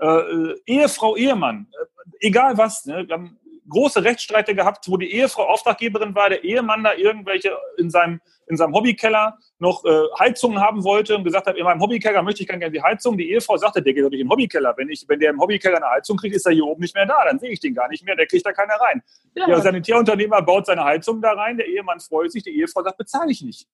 äh, 0.00 0.06
äh, 0.06 0.60
Ehefrau, 0.66 1.16
Ehemann, 1.16 1.68
äh, 1.80 2.26
egal 2.26 2.58
was. 2.58 2.84
Ne? 2.86 3.06
Wir 3.06 3.14
haben 3.14 3.38
große 3.72 4.04
Rechtsstreite 4.04 4.54
gehabt, 4.54 4.88
wo 4.88 4.96
die 4.96 5.12
Ehefrau 5.12 5.44
Auftraggeberin 5.44 6.14
war, 6.14 6.28
der 6.28 6.44
Ehemann 6.44 6.84
da 6.84 6.94
irgendwelche 6.94 7.56
in 7.76 7.90
seinem, 7.90 8.20
in 8.46 8.56
seinem 8.56 8.74
Hobbykeller 8.74 9.38
noch 9.58 9.84
äh, 9.84 10.02
Heizungen 10.18 10.60
haben 10.60 10.84
wollte 10.84 11.16
und 11.16 11.24
gesagt 11.24 11.46
hat, 11.46 11.56
in 11.56 11.64
meinem 11.64 11.80
Hobbykeller 11.80 12.22
möchte 12.22 12.42
ich 12.42 12.48
gerne 12.48 12.70
die 12.70 12.82
Heizung. 12.82 13.16
Die 13.18 13.30
Ehefrau 13.30 13.56
sagte, 13.56 13.82
der 13.82 13.92
geht 13.92 14.04
doch 14.04 14.10
nicht 14.10 14.20
in 14.20 14.26
den 14.26 14.32
Hobbykeller. 14.32 14.74
Wenn, 14.76 14.88
ich, 14.88 15.04
wenn 15.08 15.18
der 15.18 15.30
im 15.30 15.40
Hobbykeller 15.40 15.78
eine 15.78 15.90
Heizung 15.90 16.16
kriegt, 16.16 16.36
ist 16.36 16.46
er 16.46 16.52
hier 16.52 16.64
oben 16.64 16.80
nicht 16.80 16.94
mehr 16.94 17.06
da. 17.06 17.24
Dann 17.24 17.38
sehe 17.38 17.50
ich 17.50 17.60
den 17.60 17.74
gar 17.74 17.88
nicht 17.88 18.04
mehr, 18.04 18.14
der 18.14 18.26
kriegt 18.26 18.46
da 18.46 18.52
keiner 18.52 18.74
rein. 18.74 19.02
Ja. 19.34 19.46
Der 19.46 19.60
Sanitärunternehmer 19.60 20.42
baut 20.42 20.66
seine 20.66 20.84
Heizung 20.84 21.20
da 21.20 21.32
rein, 21.32 21.56
der 21.56 21.66
Ehemann 21.66 22.00
freut 22.00 22.30
sich, 22.30 22.42
die 22.42 22.56
Ehefrau 22.58 22.82
sagt, 22.82 22.98
bezahle 22.98 23.32
ich 23.32 23.42
nicht. 23.42 23.66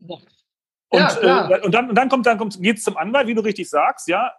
Ja. 0.00 0.16
Und, 0.88 1.22
ja, 1.22 1.50
äh, 1.50 1.60
und, 1.60 1.72
dann, 1.72 1.88
und 1.88 1.94
dann 1.94 2.08
kommt, 2.08 2.26
dann 2.26 2.36
kommt, 2.36 2.60
geht's 2.60 2.82
zum 2.82 2.96
Anwalt, 2.98 3.26
wie 3.26 3.34
du 3.34 3.40
richtig 3.40 3.70
sagst, 3.70 4.08
ja 4.08 4.32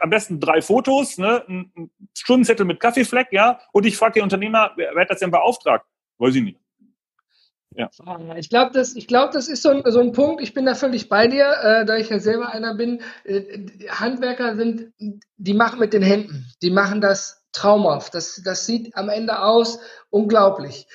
am 0.00 0.10
besten 0.10 0.40
drei 0.40 0.60
Fotos, 0.60 1.18
ne, 1.18 1.44
ein 1.48 1.90
Stundenzettel 2.16 2.66
mit 2.66 2.80
Kaffeefleck, 2.80 3.28
ja, 3.32 3.60
und 3.72 3.86
ich 3.86 3.96
frage 3.96 4.14
den 4.14 4.24
Unternehmer, 4.24 4.72
wer, 4.76 4.94
wer 4.94 5.02
hat 5.02 5.10
das 5.10 5.20
denn 5.20 5.30
beauftragt? 5.30 5.86
Weiß 6.18 6.34
ich 6.34 6.42
nicht. 6.42 6.58
Ja. 7.74 7.88
Ich 8.36 8.50
glaube, 8.50 8.72
das, 8.72 8.94
glaub, 9.06 9.30
das 9.30 9.48
ist 9.48 9.62
so 9.62 9.70
ein, 9.70 9.82
so 9.86 10.00
ein 10.00 10.12
Punkt, 10.12 10.42
ich 10.42 10.52
bin 10.52 10.66
da 10.66 10.74
völlig 10.74 11.08
bei 11.08 11.26
dir, 11.26 11.52
äh, 11.62 11.86
da 11.86 11.96
ich 11.96 12.10
ja 12.10 12.18
selber 12.18 12.50
einer 12.50 12.74
bin. 12.74 13.00
Äh, 13.24 13.88
Handwerker 13.88 14.56
sind, 14.56 14.92
die 15.36 15.54
machen 15.54 15.78
mit 15.78 15.92
den 15.94 16.02
Händen, 16.02 16.46
die 16.60 16.70
machen 16.70 17.00
das 17.00 17.42
traumhaft. 17.52 18.14
Das, 18.14 18.42
das 18.44 18.66
sieht 18.66 18.94
am 18.94 19.08
Ende 19.08 19.40
aus 19.40 19.80
unglaublich. 20.10 20.86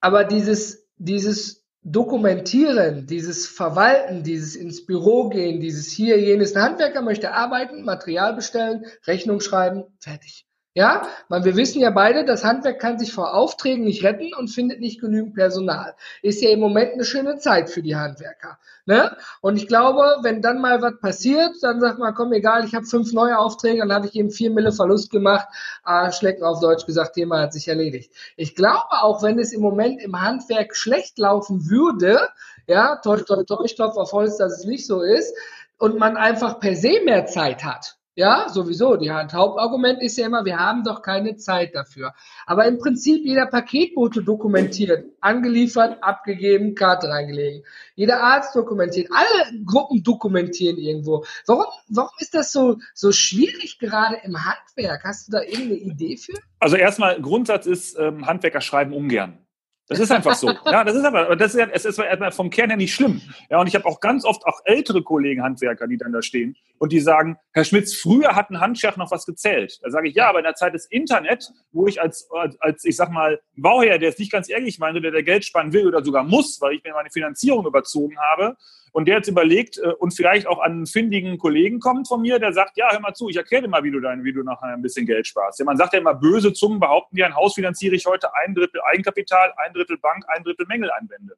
Aber 0.00 0.24
dieses, 0.24 0.88
dieses 0.96 1.63
Dokumentieren, 1.86 3.06
dieses 3.06 3.46
Verwalten, 3.46 4.22
dieses 4.22 4.56
ins 4.56 4.86
Büro 4.86 5.28
gehen, 5.28 5.60
dieses 5.60 5.92
hier, 5.92 6.18
jenes. 6.18 6.56
Ein 6.56 6.62
Handwerker 6.62 7.02
möchte 7.02 7.32
arbeiten, 7.32 7.84
Material 7.84 8.34
bestellen, 8.34 8.86
Rechnung 9.06 9.40
schreiben, 9.40 9.84
fertig. 10.00 10.46
Ja, 10.76 11.06
weil 11.28 11.44
wir 11.44 11.54
wissen 11.54 11.80
ja 11.80 11.90
beide, 11.90 12.24
das 12.24 12.42
Handwerk 12.42 12.80
kann 12.80 12.98
sich 12.98 13.12
vor 13.12 13.32
Aufträgen 13.32 13.84
nicht 13.84 14.02
retten 14.02 14.34
und 14.34 14.48
findet 14.48 14.80
nicht 14.80 15.00
genügend 15.00 15.34
Personal. 15.34 15.94
Ist 16.20 16.42
ja 16.42 16.50
im 16.50 16.58
Moment 16.58 16.94
eine 16.94 17.04
schöne 17.04 17.38
Zeit 17.38 17.70
für 17.70 17.80
die 17.80 17.94
Handwerker. 17.94 18.58
Ne? 18.84 19.16
Und 19.40 19.56
ich 19.56 19.68
glaube, 19.68 20.02
wenn 20.22 20.42
dann 20.42 20.60
mal 20.60 20.82
was 20.82 20.98
passiert, 20.98 21.54
dann 21.62 21.80
sagt 21.80 22.00
man, 22.00 22.12
komm, 22.12 22.32
egal, 22.32 22.64
ich 22.64 22.74
habe 22.74 22.86
fünf 22.86 23.12
neue 23.12 23.38
Aufträge, 23.38 23.78
dann 23.78 23.92
habe 23.92 24.08
ich 24.08 24.16
eben 24.16 24.32
vier 24.32 24.50
Mille 24.50 24.72
Verlust 24.72 25.12
gemacht. 25.12 25.46
Ah, 25.84 26.10
schlecken 26.10 26.42
auf 26.42 26.58
Deutsch 26.60 26.86
gesagt, 26.86 27.14
Thema 27.14 27.40
hat 27.42 27.52
sich 27.52 27.68
erledigt. 27.68 28.12
Ich 28.36 28.56
glaube 28.56 28.90
auch, 28.90 29.22
wenn 29.22 29.38
es 29.38 29.52
im 29.52 29.60
Moment 29.60 30.02
im 30.02 30.20
Handwerk 30.20 30.74
schlecht 30.74 31.18
laufen 31.18 31.70
würde, 31.70 32.28
ja, 32.66 32.96
täusch, 32.96 33.24
täusch, 33.26 33.46
täusch, 33.46 33.76
klopf 33.76 33.96
auf 33.96 34.12
Holz, 34.12 34.38
dass 34.38 34.58
es 34.58 34.64
nicht 34.64 34.86
so 34.86 35.02
ist, 35.02 35.34
und 35.78 35.98
man 35.98 36.16
einfach 36.16 36.58
per 36.58 36.74
se 36.74 37.00
mehr 37.04 37.26
Zeit 37.26 37.64
hat, 37.64 37.96
ja, 38.16 38.48
sowieso. 38.48 38.96
Die 38.96 39.10
Hauptargument 39.10 40.00
ist 40.00 40.16
ja 40.16 40.26
immer, 40.26 40.44
wir 40.44 40.58
haben 40.58 40.84
doch 40.84 41.02
keine 41.02 41.36
Zeit 41.36 41.74
dafür. 41.74 42.14
Aber 42.46 42.64
im 42.66 42.78
Prinzip 42.78 43.24
jeder 43.24 43.46
Paketbote 43.46 44.22
dokumentiert, 44.22 45.04
angeliefert, 45.20 45.98
abgegeben, 46.00 46.76
Karte 46.76 47.08
reingelegen. 47.08 47.64
Jeder 47.96 48.22
Arzt 48.22 48.54
dokumentiert, 48.54 49.10
alle 49.10 49.64
Gruppen 49.64 50.04
dokumentieren 50.04 50.76
irgendwo. 50.76 51.24
Warum, 51.46 51.66
warum 51.88 52.12
ist 52.20 52.34
das 52.34 52.52
so, 52.52 52.78
so 52.94 53.10
schwierig 53.10 53.80
gerade 53.80 54.18
im 54.22 54.36
Handwerk? 54.44 55.02
Hast 55.02 55.26
du 55.26 55.32
da 55.32 55.42
irgendeine 55.42 55.74
Idee 55.74 56.16
für? 56.16 56.34
Also 56.60 56.76
erstmal, 56.76 57.20
Grundsatz 57.20 57.66
ist, 57.66 57.98
ähm, 57.98 58.26
Handwerker 58.26 58.60
schreiben 58.60 58.92
ungern. 58.92 59.38
Das 59.86 59.98
ist 59.98 60.10
einfach 60.10 60.34
so. 60.34 60.50
Ja, 60.64 60.82
das 60.82 60.96
ist 60.96 61.04
aber, 61.04 61.36
das 61.36 61.52
ist 61.54 61.60
ja, 61.60 61.68
es 61.70 61.84
ist 61.84 62.00
vom 62.30 62.48
Kern 62.48 62.70
her 62.70 62.78
nicht 62.78 62.94
schlimm. 62.94 63.20
Ja, 63.50 63.60
und 63.60 63.66
ich 63.66 63.74
habe 63.74 63.84
auch 63.84 64.00
ganz 64.00 64.24
oft 64.24 64.46
auch 64.46 64.60
ältere 64.64 65.02
Kollegen, 65.02 65.42
Handwerker, 65.42 65.86
die 65.86 65.98
dann 65.98 66.12
da 66.12 66.22
stehen 66.22 66.56
und 66.84 66.92
die 66.92 67.00
sagen, 67.00 67.38
Herr 67.54 67.64
Schmitz, 67.64 67.94
früher 67.94 68.36
hat 68.36 68.50
ein 68.50 68.60
Handschach 68.60 68.98
noch 68.98 69.10
was 69.10 69.24
gezählt. 69.24 69.78
Da 69.82 69.90
sage 69.90 70.06
ich, 70.06 70.14
ja, 70.14 70.28
aber 70.28 70.40
in 70.40 70.44
der 70.44 70.54
Zeit 70.54 70.74
des 70.74 70.84
Internet, 70.84 71.50
wo 71.72 71.86
ich 71.86 71.98
als, 71.98 72.28
als 72.60 72.84
ich 72.84 72.94
sag 72.94 73.10
mal, 73.10 73.40
Bauherr, 73.56 73.98
der 73.98 74.10
es 74.10 74.18
nicht 74.18 74.30
ganz 74.30 74.50
ehrlich 74.50 74.78
meinte, 74.78 75.00
der, 75.00 75.10
der 75.10 75.22
Geld 75.22 75.46
sparen 75.46 75.72
will 75.72 75.88
oder 75.88 76.04
sogar 76.04 76.24
muss, 76.24 76.60
weil 76.60 76.74
ich 76.74 76.84
mir 76.84 76.92
meine 76.92 77.08
Finanzierung 77.10 77.64
überzogen 77.64 78.18
habe, 78.18 78.58
und 78.92 79.08
der 79.08 79.16
jetzt 79.16 79.28
überlegt 79.28 79.78
äh, 79.78 79.94
und 79.98 80.12
vielleicht 80.12 80.46
auch 80.46 80.60
an 80.60 80.72
einen 80.72 80.86
findigen 80.86 81.38
Kollegen 81.38 81.80
kommt 81.80 82.06
von 82.06 82.20
mir, 82.20 82.38
der 82.38 82.52
sagt, 82.52 82.76
ja, 82.76 82.92
hör 82.92 83.00
mal 83.00 83.14
zu, 83.14 83.30
ich 83.30 83.36
erkläre 83.36 83.62
dir 83.62 83.68
mal, 83.68 83.82
wie 83.82 83.90
du 83.90 83.98
dein, 83.98 84.22
wie 84.22 84.34
du 84.34 84.42
nachher 84.42 84.74
ein 84.74 84.82
bisschen 84.82 85.06
Geld 85.06 85.26
sparst. 85.26 85.58
Ja, 85.58 85.64
man 85.64 85.78
sagt 85.78 85.94
ja 85.94 86.00
immer, 86.00 86.12
böse 86.12 86.52
Zungen 86.52 86.80
behaupten 86.80 87.16
ja, 87.16 87.24
ein 87.24 87.34
Haus 87.34 87.54
finanziere 87.54 87.94
ich 87.94 88.04
heute 88.04 88.28
ein 88.34 88.54
Drittel 88.54 88.82
Eigenkapital, 88.82 89.54
ein 89.56 89.72
Drittel 89.72 89.96
Bank, 89.96 90.26
ein 90.28 90.44
Drittel 90.44 90.66
Mängeleinwände. 90.66 91.34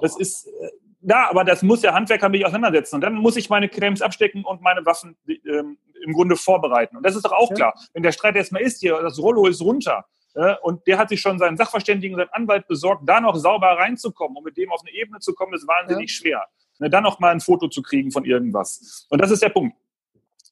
Das 0.00 0.18
ist, 0.18 0.46
äh, 0.46 0.70
ja, 1.00 1.30
aber 1.30 1.44
das 1.44 1.62
muss 1.62 1.80
der 1.80 1.94
Handwerker 1.94 2.28
mich 2.28 2.44
auseinandersetzen. 2.44 2.96
Und 2.96 3.00
dann 3.02 3.14
muss 3.14 3.36
ich 3.36 3.50
meine 3.50 3.68
Cremes 3.68 4.02
abstecken 4.02 4.44
und 4.44 4.62
meine 4.62 4.84
Waffen 4.84 5.16
ähm, 5.26 5.78
im 6.04 6.12
Grunde 6.12 6.36
vorbereiten. 6.36 6.96
Und 6.96 7.04
das 7.04 7.14
ist 7.14 7.24
doch 7.24 7.32
auch 7.32 7.50
ja. 7.50 7.56
klar. 7.56 7.74
Wenn 7.92 8.02
der 8.02 8.12
Streit 8.12 8.36
erstmal 8.36 8.62
ist, 8.62 8.80
hier, 8.80 9.00
das 9.00 9.18
Rollo 9.18 9.46
ist 9.46 9.60
runter, 9.60 10.06
äh, 10.34 10.54
und 10.62 10.86
der 10.86 10.98
hat 10.98 11.08
sich 11.08 11.20
schon 11.20 11.38
seinen 11.38 11.56
Sachverständigen, 11.56 12.16
seinen 12.16 12.30
Anwalt 12.30 12.66
besorgt, 12.66 13.08
da 13.08 13.20
noch 13.20 13.36
sauber 13.36 13.78
reinzukommen 13.78 14.36
und 14.36 14.44
mit 14.44 14.56
dem 14.56 14.70
auf 14.72 14.80
eine 14.80 14.92
Ebene 14.94 15.20
zu 15.20 15.34
kommen, 15.34 15.54
ist 15.54 15.66
wahnsinnig 15.66 16.10
ja. 16.10 16.16
schwer 16.16 16.44
ne, 16.78 16.90
dann 16.90 17.02
noch 17.02 17.18
mal 17.20 17.30
ein 17.30 17.40
Foto 17.40 17.68
zu 17.68 17.82
kriegen 17.82 18.10
von 18.10 18.24
irgendwas. 18.24 19.06
Und 19.10 19.20
das 19.20 19.30
ist 19.30 19.42
der 19.42 19.50
Punkt. 19.50 19.76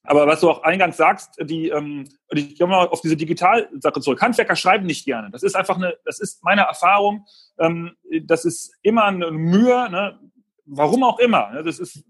Aber 0.09 0.27
was 0.29 0.41
du 0.41 0.51
auch 0.51 0.63
eingangs 0.63 0.97
sagst, 0.97 1.35
die, 1.41 1.69
ähm, 1.69 2.09
ich 2.31 2.57
komme 2.59 2.77
mal 2.77 2.87
auf 2.87 3.01
diese 3.01 3.17
Digitalsache 3.17 4.01
zurück. 4.01 4.23
Handwerker 4.23 4.55
schreiben 4.55 4.87
nicht 4.87 5.05
gerne. 5.05 5.31
Das 5.33 5.43
ist 5.43 5.57
einfach 5.57 5.77
eine, 5.77 5.97
das 6.05 6.21
ist 6.21 6.45
meine 6.45 6.63
Erfahrung. 6.63 7.27
Ähm, 7.59 7.97
das 8.23 8.45
ist 8.45 8.73
immer 8.83 9.05
eine 9.05 9.33
Mühe, 9.33 9.91
ne? 9.91 10.21
Warum 10.67 11.05
auch 11.05 11.19
immer. 11.19 11.51
Ne? 11.51 11.63
Das 11.63 11.79
ist 11.79 12.05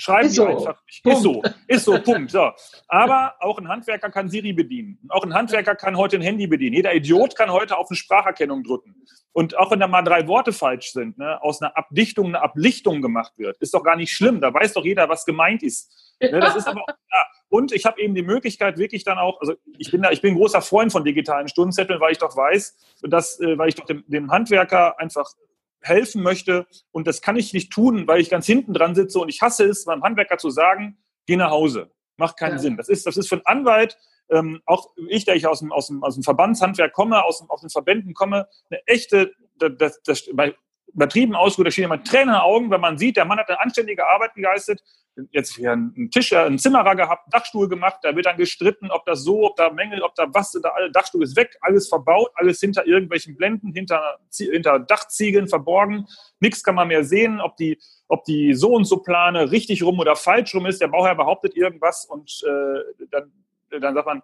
Schreiben 0.00 0.28
ist 0.28 0.36
so. 0.36 0.46
einfach. 0.46 0.82
Ist 1.04 1.22
so, 1.22 1.42
ist 1.68 1.84
so, 1.84 1.98
Punkt. 2.02 2.30
So. 2.30 2.50
Aber 2.88 3.34
auch 3.40 3.58
ein 3.58 3.68
Handwerker 3.68 4.10
kann 4.10 4.30
Siri 4.30 4.54
bedienen. 4.54 4.98
Auch 5.10 5.24
ein 5.24 5.34
Handwerker 5.34 5.74
kann 5.74 5.96
heute 5.96 6.16
ein 6.16 6.22
Handy 6.22 6.46
bedienen. 6.46 6.74
Jeder 6.74 6.94
Idiot 6.94 7.36
kann 7.36 7.52
heute 7.52 7.76
auf 7.76 7.90
eine 7.90 7.96
Spracherkennung 7.96 8.64
drücken. 8.64 8.94
Und 9.32 9.58
auch 9.58 9.70
wenn 9.70 9.78
da 9.78 9.86
mal 9.86 10.02
drei 10.02 10.26
Worte 10.26 10.52
falsch 10.52 10.92
sind, 10.92 11.18
ne, 11.18 11.40
aus 11.42 11.60
einer 11.60 11.76
Abdichtung 11.76 12.28
eine 12.28 12.40
Ablichtung 12.40 13.02
gemacht 13.02 13.34
wird, 13.36 13.58
ist 13.58 13.74
doch 13.74 13.84
gar 13.84 13.96
nicht 13.96 14.12
schlimm. 14.12 14.40
Da 14.40 14.52
weiß 14.52 14.72
doch 14.72 14.84
jeder, 14.84 15.08
was 15.08 15.26
gemeint 15.26 15.62
ist. 15.62 15.92
Ne, 16.20 16.40
das 16.40 16.56
ist 16.56 16.66
aber 16.66 16.82
auch, 16.82 16.88
ja. 16.88 17.26
Und 17.50 17.72
ich 17.72 17.84
habe 17.84 18.00
eben 18.00 18.14
die 18.14 18.22
Möglichkeit, 18.22 18.78
wirklich 18.78 19.04
dann 19.04 19.18
auch, 19.18 19.40
also 19.40 19.54
ich 19.76 19.90
bin 19.90 20.02
da, 20.02 20.10
ich 20.12 20.22
bin 20.22 20.34
ein 20.34 20.36
großer 20.38 20.62
Freund 20.62 20.92
von 20.92 21.04
digitalen 21.04 21.48
Stundenzetteln, 21.48 22.00
weil 22.00 22.12
ich 22.12 22.18
doch 22.18 22.34
weiß, 22.34 22.76
dass, 23.02 23.38
äh, 23.40 23.58
weil 23.58 23.68
ich 23.68 23.74
doch 23.74 23.86
dem, 23.86 24.04
dem 24.06 24.30
Handwerker 24.30 24.98
einfach 24.98 25.30
helfen 25.82 26.22
möchte. 26.22 26.66
Und 26.92 27.06
das 27.06 27.22
kann 27.22 27.36
ich 27.36 27.52
nicht 27.52 27.72
tun, 27.72 28.06
weil 28.06 28.20
ich 28.20 28.30
ganz 28.30 28.46
hinten 28.46 28.72
dran 28.72 28.94
sitze 28.94 29.18
und 29.18 29.28
ich 29.28 29.42
hasse 29.42 29.64
es, 29.64 29.86
meinem 29.86 30.02
Handwerker 30.02 30.38
zu 30.38 30.50
sagen, 30.50 30.98
geh 31.26 31.36
nach 31.36 31.50
Hause. 31.50 31.90
Macht 32.16 32.38
keinen 32.38 32.56
ja. 32.56 32.58
Sinn. 32.58 32.76
Das 32.76 32.88
ist, 32.88 33.06
das 33.06 33.16
ist 33.16 33.28
für 33.28 33.36
einen 33.36 33.46
Anwalt, 33.46 33.96
ähm, 34.30 34.60
auch 34.66 34.90
ich, 35.08 35.24
der 35.24 35.36
ich 35.36 35.46
aus 35.46 35.60
dem, 35.60 35.72
aus 35.72 35.88
dem, 35.88 36.02
aus 36.02 36.14
dem 36.14 36.22
Verbandshandwerk 36.22 36.92
komme, 36.92 37.24
aus, 37.24 37.38
dem, 37.38 37.50
aus 37.50 37.62
den 37.62 37.70
Verbänden 37.70 38.14
komme, 38.14 38.46
eine 38.70 38.80
echte, 38.86 39.32
das, 39.56 40.00
das, 40.02 40.28
bei 40.32 40.54
übertrieben 40.92 41.34
ausgeruht, 41.34 41.68
da 41.68 41.70
stehen 41.70 41.84
immer 41.84 42.02
Tränen 42.02 42.28
in 42.28 42.34
den 42.34 42.40
Augen, 42.40 42.70
wenn 42.70 42.80
man 42.80 42.98
sieht, 42.98 43.16
der 43.16 43.24
Mann 43.24 43.38
hat 43.38 43.48
eine 43.48 43.60
anständige 43.60 44.06
Arbeit 44.06 44.34
geleistet, 44.34 44.82
jetzt 45.30 45.56
hier 45.56 45.72
einen 45.72 46.10
Tischer, 46.10 46.44
einen 46.44 46.58
Zimmerer 46.58 46.94
gehabt, 46.94 47.26
einen 47.26 47.30
Dachstuhl 47.30 47.68
gemacht, 47.68 47.98
da 48.02 48.14
wird 48.14 48.26
dann 48.26 48.36
gestritten, 48.36 48.90
ob 48.90 49.04
das 49.06 49.22
so, 49.22 49.46
ob 49.46 49.56
da 49.56 49.70
Mängel, 49.70 50.02
ob 50.02 50.14
da 50.14 50.26
was, 50.32 50.52
da 50.62 50.70
alle 50.70 50.90
Dachstuhl 50.90 51.22
ist 51.22 51.36
weg, 51.36 51.56
alles 51.60 51.88
verbaut, 51.88 52.30
alles 52.34 52.60
hinter 52.60 52.86
irgendwelchen 52.86 53.36
Blenden, 53.36 53.72
hinter, 53.72 54.18
hinter 54.32 54.78
Dachziegeln 54.78 55.48
verborgen, 55.48 56.06
nichts 56.38 56.62
kann 56.62 56.74
man 56.74 56.88
mehr 56.88 57.04
sehen, 57.04 57.40
ob 57.40 57.56
die, 57.56 57.78
ob 58.08 58.24
die 58.24 58.54
so 58.54 58.72
und 58.72 58.84
so 58.84 58.98
Plane 58.98 59.50
richtig 59.50 59.82
rum 59.82 59.98
oder 59.98 60.16
falsch 60.16 60.54
rum 60.54 60.66
ist, 60.66 60.80
der 60.80 60.88
Bauherr 60.88 61.14
behauptet 61.14 61.56
irgendwas 61.56 62.04
und 62.04 62.42
äh, 62.46 63.06
dann 63.10 63.32
dann 63.78 63.94
sagt 63.94 64.06
man, 64.06 64.22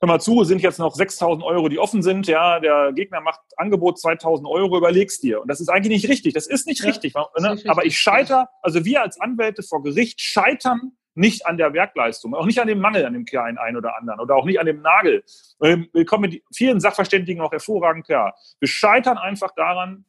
hör 0.00 0.08
mal 0.08 0.20
zu, 0.20 0.44
sind 0.44 0.60
jetzt 0.60 0.78
noch 0.78 0.94
6.000 0.94 1.42
Euro, 1.42 1.68
die 1.68 1.78
offen 1.78 2.02
sind, 2.02 2.26
ja, 2.26 2.60
der 2.60 2.92
Gegner 2.92 3.20
macht 3.20 3.40
Angebot 3.56 3.96
2.000 3.98 4.48
Euro, 4.48 4.76
überlegst 4.76 5.22
dir. 5.22 5.40
Und 5.40 5.48
das 5.48 5.60
ist 5.60 5.68
eigentlich 5.68 6.02
nicht 6.02 6.10
richtig. 6.10 6.34
Das 6.34 6.46
ist 6.46 6.66
nicht 6.66 6.80
ja, 6.80 6.86
richtig. 6.86 7.14
Ne? 7.14 7.24
Ist 7.34 7.50
nicht 7.50 7.70
Aber 7.70 7.84
ich 7.84 7.98
scheiter, 7.98 8.48
also 8.62 8.84
wir 8.84 9.02
als 9.02 9.20
Anwälte 9.20 9.62
vor 9.62 9.82
Gericht 9.82 10.20
scheitern 10.20 10.92
nicht 11.14 11.46
an 11.46 11.56
der 11.56 11.72
Werkleistung, 11.72 12.34
auch 12.34 12.44
nicht 12.44 12.60
an 12.60 12.68
dem 12.68 12.78
Mangel 12.78 13.06
an 13.06 13.14
dem 13.14 13.24
kleinen 13.24 13.56
einen 13.56 13.78
oder 13.78 13.96
anderen 13.96 14.20
oder 14.20 14.36
auch 14.36 14.44
nicht 14.44 14.60
an 14.60 14.66
dem 14.66 14.82
Nagel. 14.82 15.24
Ähm, 15.62 15.88
wir 15.94 16.04
kommen 16.04 16.30
mit 16.30 16.42
vielen 16.54 16.78
Sachverständigen 16.78 17.42
auch 17.42 17.52
hervorragend 17.52 18.04
klar. 18.04 18.34
Wir 18.60 18.68
scheitern 18.68 19.16
einfach 19.16 19.52
daran, 19.56 20.04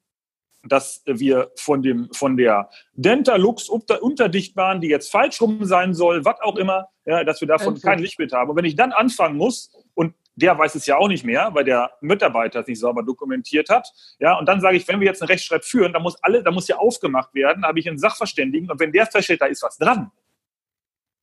dass 0.63 1.03
wir 1.05 1.51
von, 1.55 1.81
dem, 1.81 2.09
von 2.13 2.35
der 2.37 2.69
Dentalux 2.93 3.69
Unterdichtbahn, 3.69 4.81
die 4.81 4.87
jetzt 4.87 5.11
falsch 5.11 5.41
rum 5.41 5.65
sein 5.65 5.93
soll, 5.93 6.25
was 6.25 6.39
auch 6.41 6.55
immer, 6.57 6.89
ja, 7.05 7.23
dass 7.23 7.41
wir 7.41 7.47
davon 7.47 7.79
kein 7.79 7.99
Lichtbild 7.99 8.33
haben. 8.33 8.49
Und 8.49 8.57
wenn 8.57 8.65
ich 8.65 8.75
dann 8.75 8.91
anfangen 8.91 9.37
muss, 9.37 9.71
und 9.93 10.13
der 10.35 10.57
weiß 10.57 10.75
es 10.75 10.85
ja 10.85 10.97
auch 10.97 11.07
nicht 11.07 11.25
mehr, 11.25 11.49
weil 11.53 11.63
der 11.63 11.91
Mitarbeiter 12.01 12.59
es 12.59 12.67
nicht 12.67 12.79
sauber 12.79 13.01
dokumentiert 13.03 13.69
hat. 13.69 13.91
Ja, 14.19 14.37
und 14.37 14.47
dann 14.47 14.61
sage 14.61 14.77
ich, 14.77 14.87
wenn 14.87 14.99
wir 14.99 15.07
jetzt 15.07 15.21
einen 15.21 15.29
Rechtsstreit 15.29 15.65
führen, 15.65 15.93
dann 15.93 16.03
muss 16.03 16.15
alle, 16.21 16.43
dann 16.43 16.53
muss 16.53 16.67
ja 16.67 16.77
aufgemacht 16.77 17.33
werden, 17.33 17.63
da 17.63 17.69
habe 17.69 17.79
ich 17.79 17.87
einen 17.89 17.97
Sachverständigen 17.97 18.69
und 18.69 18.79
wenn 18.79 18.91
der 18.91 19.07
feststellt, 19.07 19.41
da 19.41 19.47
ist 19.47 19.63
was 19.63 19.77
dran, 19.77 20.11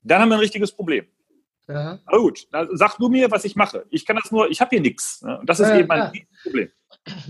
dann 0.03 0.20
haben 0.20 0.29
wir 0.29 0.35
ein 0.35 0.40
richtiges 0.40 0.73
Problem. 0.73 1.07
Ja. 1.68 1.99
Aber 2.05 2.18
gut, 2.18 2.47
sag 2.73 2.99
du 2.99 3.09
mir, 3.09 3.31
was 3.31 3.44
ich 3.44 3.57
mache. 3.57 3.87
Ich 3.88 4.05
kann 4.05 4.16
das 4.16 4.31
nur, 4.31 4.51
ich 4.51 4.61
habe 4.61 4.70
hier 4.70 4.81
nichts. 4.81 5.23
Ne? 5.23 5.38
Und 5.38 5.49
das 5.49 5.61
ist 5.61 5.68
ja, 5.68 5.79
eben 5.79 5.88
mein 5.88 6.12
ja. 6.12 6.12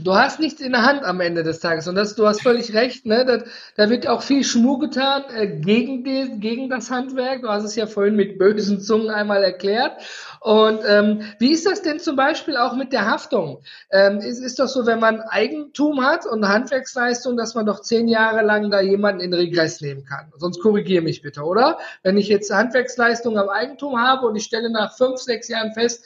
Du 0.05 0.15
hast 0.15 0.39
nichts 0.39 0.61
in 0.61 0.71
der 0.71 0.83
Hand 0.83 1.03
am 1.03 1.21
Ende 1.21 1.43
des 1.43 1.59
Tages. 1.59 1.89
Und 1.89 1.97
das, 1.97 2.15
du 2.15 2.29
hast 2.29 2.43
völlig 2.43 2.75
recht, 2.75 3.07
ne? 3.07 3.25
Da, 3.25 3.39
da 3.77 3.91
wird 3.91 4.07
auch 4.07 4.23
viel 4.23 4.45
Schmuh 4.45 4.79
getan 4.79 5.25
äh, 5.35 5.49
gegen, 5.49 6.05
die, 6.05 6.39
gegen 6.39 6.69
das 6.69 6.93
Handwerk. 6.93 7.43
Du 7.43 7.49
hast 7.49 7.65
es 7.65 7.75
ja 7.75 7.89
vorhin 7.89 8.15
mit 8.15 8.39
bösen 8.39 8.81
Zungen 8.81 9.11
einmal 9.11 9.43
erklärt. 9.43 10.01
Und 10.41 10.81
ähm, 10.87 11.23
wie 11.41 11.51
ist 11.51 11.67
das 11.67 11.83
denn 11.83 11.99
zum 11.99 12.15
Beispiel 12.15 12.57
auch 12.57 12.77
mit 12.77 12.93
der 12.93 13.11
Haftung? 13.11 13.63
Ähm, 13.91 14.19
ist, 14.19 14.39
ist 14.39 14.61
doch 14.61 14.69
so, 14.69 14.87
wenn 14.87 15.01
man 15.01 15.21
Eigentum 15.21 16.05
hat 16.05 16.25
und 16.25 16.47
Handwerksleistung, 16.47 17.37
dass 17.37 17.57
man 17.57 17.67
doch 17.67 17.81
zehn 17.81 18.07
Jahre 18.07 18.43
lang 18.43 18.71
da 18.71 18.81
jemanden 18.81 19.23
in 19.23 19.35
Regress 19.35 19.81
nehmen 19.81 20.05
kann. 20.05 20.33
Sonst 20.37 20.61
korrigiere 20.61 21.03
mich 21.03 21.21
bitte, 21.21 21.43
oder? 21.43 21.79
Wenn 22.05 22.17
ich 22.17 22.29
jetzt 22.29 22.53
Handwerksleistung 22.55 23.39
am 23.39 23.49
Eigentum 23.49 24.01
habe 24.01 24.29
und 24.29 24.37
ich 24.37 24.45
stelle 24.45 24.71
nach 24.71 24.97
fünf, 24.97 25.19
sechs 25.19 25.49
Jahren 25.49 25.73
fest, 25.73 26.05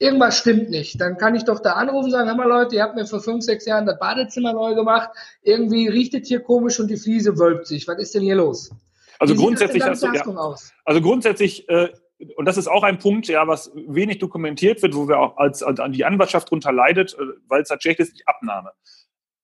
irgendwas 0.00 0.38
stimmt 0.38 0.70
nicht. 0.70 1.00
Dann 1.00 1.16
kann 1.16 1.36
ich 1.36 1.44
doch 1.44 1.60
da 1.60 1.74
anrufen 1.74 2.06
und 2.06 2.10
sagen, 2.10 2.28
hör 2.28 2.34
mal 2.34 2.48
Leute, 2.48 2.74
ihr 2.74 2.82
habt 2.82 2.96
mir 2.96 3.06
vor 3.06 3.20
fünf, 3.20 3.44
sechs 3.44 3.66
Jahren 3.66 3.86
das 3.86 3.98
Badezimmer 3.98 4.52
neu 4.52 4.74
gemacht. 4.74 5.10
Irgendwie 5.42 5.86
riecht 5.86 6.14
es 6.14 6.26
hier 6.26 6.40
komisch 6.40 6.80
und 6.80 6.88
die 6.88 6.96
Fliese 6.96 7.38
wölbt 7.38 7.66
sich. 7.66 7.86
Was 7.86 7.98
ist 7.98 8.14
denn 8.14 8.22
hier 8.22 8.34
los? 8.34 8.70
Also 9.18 9.34
Wie 9.34 9.38
grundsätzlich 9.38 9.82
hast 9.84 10.02
du, 10.02 10.06
ja, 10.06 10.54
also 10.86 11.00
grundsätzlich, 11.02 11.68
äh, 11.68 11.90
und 12.36 12.46
das 12.46 12.56
ist 12.56 12.68
auch 12.68 12.82
ein 12.82 12.98
Punkt, 12.98 13.28
ja, 13.28 13.46
was 13.46 13.70
wenig 13.74 14.18
dokumentiert 14.18 14.80
wird, 14.80 14.94
wo 14.94 15.06
wir 15.06 15.18
auch 15.18 15.36
als, 15.36 15.62
als 15.62 15.78
an 15.78 15.92
die 15.92 16.06
Anwaltschaft 16.06 16.50
drunter 16.50 16.72
leidet, 16.72 17.14
äh, 17.14 17.24
weil 17.46 17.60
es 17.60 17.70
halt 17.70 17.82
schlecht 17.82 18.00
ist, 18.00 18.18
die 18.18 18.26
Abnahme. 18.26 18.72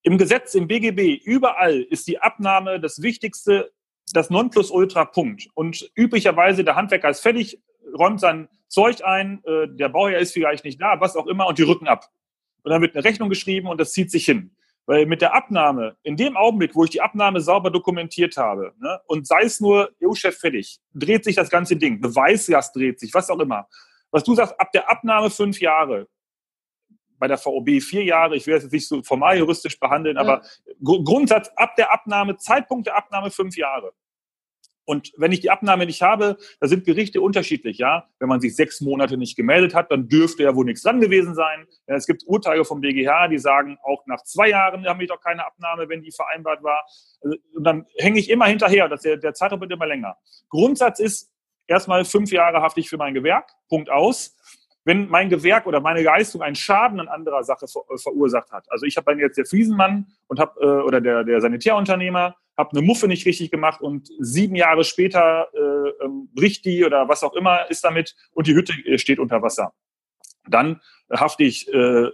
Im 0.02 0.16
Gesetz, 0.16 0.54
im 0.54 0.66
BGB, 0.66 1.22
überall 1.22 1.82
ist 1.82 2.08
die 2.08 2.18
Abnahme 2.18 2.80
das 2.80 3.02
Wichtigste, 3.02 3.72
das 4.12 4.30
Nonplusultra-Punkt. 4.30 5.48
Und 5.52 5.90
üblicherweise 5.94 6.64
der 6.64 6.76
Handwerker 6.76 7.10
ist 7.10 7.20
fertig, 7.20 7.60
räumt 7.96 8.20
sein 8.20 8.48
Zeug 8.68 9.04
ein, 9.04 9.42
äh, 9.44 9.68
der 9.68 9.88
Bauherr 9.88 10.18
ist 10.18 10.32
vielleicht 10.32 10.64
nicht 10.64 10.80
da, 10.80 11.00
was 11.00 11.16
auch 11.16 11.26
immer, 11.26 11.46
und 11.46 11.58
die 11.58 11.62
rücken 11.62 11.88
ab. 11.88 12.10
Und 12.62 12.70
dann 12.72 12.82
wird 12.82 12.96
eine 12.96 13.04
Rechnung 13.04 13.28
geschrieben 13.28 13.68
und 13.68 13.80
das 13.80 13.92
zieht 13.92 14.10
sich 14.10 14.24
hin. 14.24 14.56
Weil 14.86 15.06
mit 15.06 15.20
der 15.20 15.34
Abnahme, 15.34 15.96
in 16.02 16.16
dem 16.16 16.36
Augenblick, 16.36 16.74
wo 16.74 16.84
ich 16.84 16.90
die 16.90 17.00
Abnahme 17.00 17.40
sauber 17.40 17.70
dokumentiert 17.70 18.36
habe, 18.36 18.72
ne, 18.78 19.00
und 19.06 19.26
sei 19.26 19.42
es 19.42 19.60
nur, 19.60 19.90
EU-Chef 20.02 20.38
fertig, 20.38 20.78
dreht 20.94 21.24
sich 21.24 21.34
das 21.34 21.50
ganze 21.50 21.76
Ding, 21.76 22.00
Beweisgast 22.00 22.74
dreht 22.74 23.00
sich, 23.00 23.12
was 23.12 23.30
auch 23.30 23.40
immer. 23.40 23.68
Was 24.10 24.22
du 24.22 24.34
sagst, 24.34 24.58
ab 24.60 24.70
der 24.72 24.88
Abnahme 24.88 25.30
fünf 25.30 25.60
Jahre, 25.60 26.06
bei 27.18 27.26
der 27.26 27.38
VOB 27.38 27.80
vier 27.80 28.04
Jahre, 28.04 28.36
ich 28.36 28.46
will 28.46 28.54
das 28.54 28.64
jetzt 28.64 28.72
nicht 28.72 28.86
so 28.86 29.02
formal 29.02 29.38
juristisch 29.38 29.78
behandeln, 29.78 30.16
ja. 30.16 30.22
aber 30.22 30.42
Grundsatz 30.82 31.50
ab 31.56 31.74
der 31.76 31.92
Abnahme, 31.92 32.36
Zeitpunkt 32.36 32.86
der 32.86 32.96
Abnahme 32.96 33.30
fünf 33.30 33.56
Jahre. 33.56 33.92
Und 34.86 35.12
wenn 35.16 35.32
ich 35.32 35.40
die 35.40 35.50
Abnahme 35.50 35.84
nicht 35.84 36.00
habe, 36.00 36.38
da 36.60 36.68
sind 36.68 36.84
Gerichte 36.84 37.20
unterschiedlich, 37.20 37.78
ja. 37.78 38.08
Wenn 38.20 38.28
man 38.28 38.40
sich 38.40 38.54
sechs 38.54 38.80
Monate 38.80 39.16
nicht 39.16 39.36
gemeldet 39.36 39.74
hat, 39.74 39.90
dann 39.90 40.08
dürfte 40.08 40.44
ja 40.44 40.54
wohl 40.54 40.64
nichts 40.64 40.82
dran 40.82 41.00
gewesen 41.00 41.34
sein. 41.34 41.66
Es 41.86 42.06
gibt 42.06 42.22
Urteile 42.24 42.64
vom 42.64 42.80
BGH, 42.80 43.26
die 43.28 43.38
sagen, 43.38 43.78
auch 43.82 44.06
nach 44.06 44.22
zwei 44.22 44.50
Jahren 44.50 44.86
habe 44.86 45.02
ich 45.02 45.08
doch 45.08 45.20
keine 45.20 45.44
Abnahme, 45.44 45.88
wenn 45.88 46.02
die 46.02 46.12
vereinbart 46.12 46.62
war. 46.62 46.86
Also, 47.20 47.36
und 47.54 47.64
dann 47.64 47.86
hänge 47.98 48.20
ich 48.20 48.30
immer 48.30 48.46
hinterher, 48.46 48.88
dass 48.88 49.02
der, 49.02 49.16
der 49.16 49.34
Zeitraum 49.34 49.60
wird 49.60 49.72
immer 49.72 49.86
länger. 49.86 50.16
Grundsatz 50.48 51.00
ist 51.00 51.32
erstmal 51.66 52.04
fünf 52.04 52.30
Jahre 52.30 52.62
haftig 52.62 52.88
für 52.88 52.96
mein 52.96 53.12
Gewerk, 53.12 53.50
Punkt 53.68 53.90
aus. 53.90 54.36
Wenn 54.84 55.08
mein 55.08 55.30
Gewerk 55.30 55.66
oder 55.66 55.80
meine 55.80 56.00
Leistung 56.00 56.42
einen 56.42 56.54
Schaden 56.54 57.00
an 57.00 57.08
anderer 57.08 57.42
Sache 57.42 57.66
ver 57.66 57.82
verursacht 57.96 58.52
hat. 58.52 58.70
Also 58.70 58.86
ich 58.86 58.96
habe 58.96 59.10
dann 59.10 59.18
jetzt 59.18 59.36
der 59.36 59.44
Fliesenmann 59.44 60.06
und 60.28 60.38
habe 60.38 60.60
äh, 60.60 60.86
oder 60.86 61.00
der, 61.00 61.24
der 61.24 61.40
Sanitärunternehmer 61.40 62.36
habe 62.56 62.70
eine 62.72 62.82
Muffe 62.82 63.08
nicht 63.08 63.26
richtig 63.26 63.50
gemacht 63.50 63.80
und 63.80 64.08
sieben 64.18 64.56
Jahre 64.56 64.84
später 64.84 65.48
äh, 65.54 66.04
ähm, 66.04 66.28
bricht 66.34 66.64
die 66.64 66.84
oder 66.84 67.08
was 67.08 67.22
auch 67.22 67.34
immer 67.34 67.70
ist 67.70 67.84
damit 67.84 68.14
und 68.32 68.46
die 68.46 68.54
Hütte 68.54 68.72
äh, 68.84 68.98
steht 68.98 69.18
unter 69.18 69.42
Wasser. 69.42 69.72
Dann 70.48 70.80
hafte 71.10 71.44
ich, 71.44 71.72
äh, 71.72 72.10